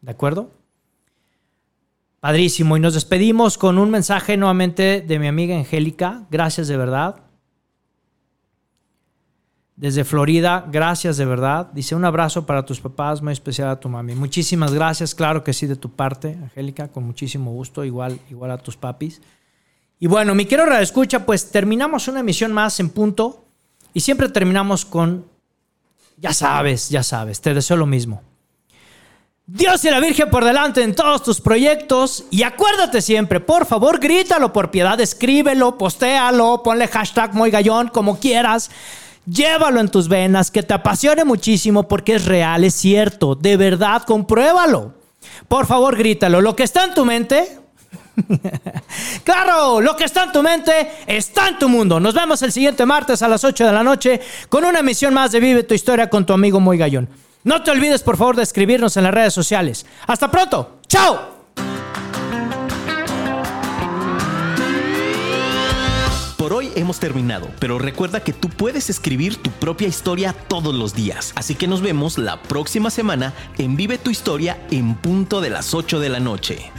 ¿De 0.00 0.12
acuerdo? 0.12 0.50
Padrísimo. 2.20 2.76
Y 2.76 2.80
nos 2.80 2.94
despedimos 2.94 3.58
con 3.58 3.78
un 3.78 3.90
mensaje 3.90 4.36
nuevamente 4.36 5.00
de 5.00 5.18
mi 5.18 5.26
amiga 5.26 5.56
Angélica. 5.56 6.26
Gracias 6.30 6.68
de 6.68 6.76
verdad 6.76 7.30
desde 9.80 10.04
Florida, 10.04 10.66
gracias 10.70 11.16
de 11.16 11.24
verdad. 11.24 11.70
Dice 11.72 11.94
un 11.94 12.04
abrazo 12.04 12.44
para 12.44 12.66
tus 12.66 12.78
papás, 12.80 13.22
muy 13.22 13.32
especial 13.32 13.70
a 13.70 13.80
tu 13.80 13.88
mami. 13.88 14.14
Muchísimas 14.14 14.74
gracias, 14.74 15.14
claro 15.14 15.42
que 15.42 15.54
sí, 15.54 15.66
de 15.66 15.74
tu 15.74 15.88
parte, 15.90 16.34
Angélica, 16.34 16.88
con 16.88 17.04
muchísimo 17.04 17.50
gusto, 17.52 17.82
igual, 17.82 18.20
igual 18.28 18.50
a 18.50 18.58
tus 18.58 18.76
papis. 18.76 19.22
Y 20.00 20.06
bueno, 20.06 20.34
mi 20.34 20.46
quiero 20.46 20.64
escucha, 20.78 21.26
pues 21.26 21.50
terminamos 21.50 22.08
una 22.08 22.20
emisión 22.20 22.52
más 22.52 22.80
en 22.80 22.88
punto 22.88 23.44
y 23.92 24.00
siempre 24.00 24.30
terminamos 24.30 24.86
con, 24.86 25.26
ya 26.16 26.32
sabes, 26.32 26.88
ya 26.88 27.02
sabes, 27.02 27.40
te 27.42 27.52
deseo 27.52 27.76
lo 27.76 27.86
mismo. 27.86 28.22
Dios 29.52 29.84
y 29.84 29.90
la 29.90 29.98
Virgen 29.98 30.30
por 30.30 30.44
delante 30.44 30.80
en 30.82 30.94
todos 30.94 31.24
tus 31.24 31.40
proyectos. 31.40 32.24
Y 32.30 32.44
acuérdate 32.44 33.02
siempre, 33.02 33.40
por 33.40 33.66
favor, 33.66 33.98
grítalo 33.98 34.52
por 34.52 34.70
piedad, 34.70 34.98
escríbelo, 35.00 35.76
postéalo, 35.76 36.62
ponle 36.62 36.86
hashtag 36.86 37.34
muy 37.34 37.50
gallón, 37.50 37.88
como 37.88 38.20
quieras. 38.20 38.70
Llévalo 39.26 39.80
en 39.80 39.88
tus 39.88 40.08
venas, 40.08 40.52
que 40.52 40.62
te 40.62 40.72
apasione 40.72 41.24
muchísimo 41.24 41.88
porque 41.88 42.14
es 42.14 42.26
real, 42.26 42.62
es 42.62 42.74
cierto, 42.74 43.34
de 43.34 43.56
verdad, 43.56 44.02
compruébalo. 44.04 44.94
Por 45.48 45.66
favor, 45.66 45.96
grítalo. 45.96 46.40
Lo 46.40 46.54
que 46.54 46.62
está 46.62 46.84
en 46.84 46.94
tu 46.94 47.04
mente, 47.04 47.58
claro, 49.24 49.80
lo 49.80 49.96
que 49.96 50.04
está 50.04 50.24
en 50.24 50.32
tu 50.32 50.42
mente 50.42 50.90
está 51.06 51.48
en 51.48 51.58
tu 51.58 51.68
mundo. 51.68 52.00
Nos 52.00 52.14
vemos 52.14 52.42
el 52.42 52.52
siguiente 52.52 52.86
martes 52.86 53.22
a 53.22 53.28
las 53.28 53.44
8 53.44 53.66
de 53.66 53.72
la 53.72 53.82
noche 53.82 54.20
con 54.48 54.64
una 54.64 54.80
emisión 54.80 55.14
más 55.14 55.32
de 55.32 55.40
Vive 55.40 55.62
tu 55.62 55.74
historia 55.74 56.10
con 56.10 56.26
tu 56.26 56.32
amigo 56.32 56.60
Muy 56.60 56.78
Gallón. 56.78 57.08
No 57.42 57.62
te 57.62 57.70
olvides, 57.70 58.02
por 58.02 58.16
favor, 58.16 58.36
de 58.36 58.42
escribirnos 58.42 58.96
en 58.96 59.04
las 59.04 59.14
redes 59.14 59.32
sociales. 59.32 59.86
Hasta 60.06 60.30
pronto. 60.30 60.80
¡Chao! 60.88 61.40
Por 66.36 66.54
hoy 66.54 66.72
hemos 66.74 66.98
terminado, 66.98 67.50
pero 67.58 67.78
recuerda 67.78 68.24
que 68.24 68.32
tú 68.32 68.48
puedes 68.48 68.90
escribir 68.90 69.36
tu 69.36 69.50
propia 69.50 69.88
historia 69.88 70.32
todos 70.32 70.74
los 70.74 70.94
días. 70.94 71.32
Así 71.36 71.54
que 71.54 71.66
nos 71.66 71.82
vemos 71.82 72.18
la 72.18 72.42
próxima 72.42 72.90
semana 72.90 73.34
en 73.58 73.76
Vive 73.76 73.98
tu 73.98 74.10
historia 74.10 74.66
en 74.70 74.94
punto 74.94 75.40
de 75.40 75.50
las 75.50 75.74
8 75.74 76.00
de 76.00 76.08
la 76.08 76.18
noche. 76.18 76.72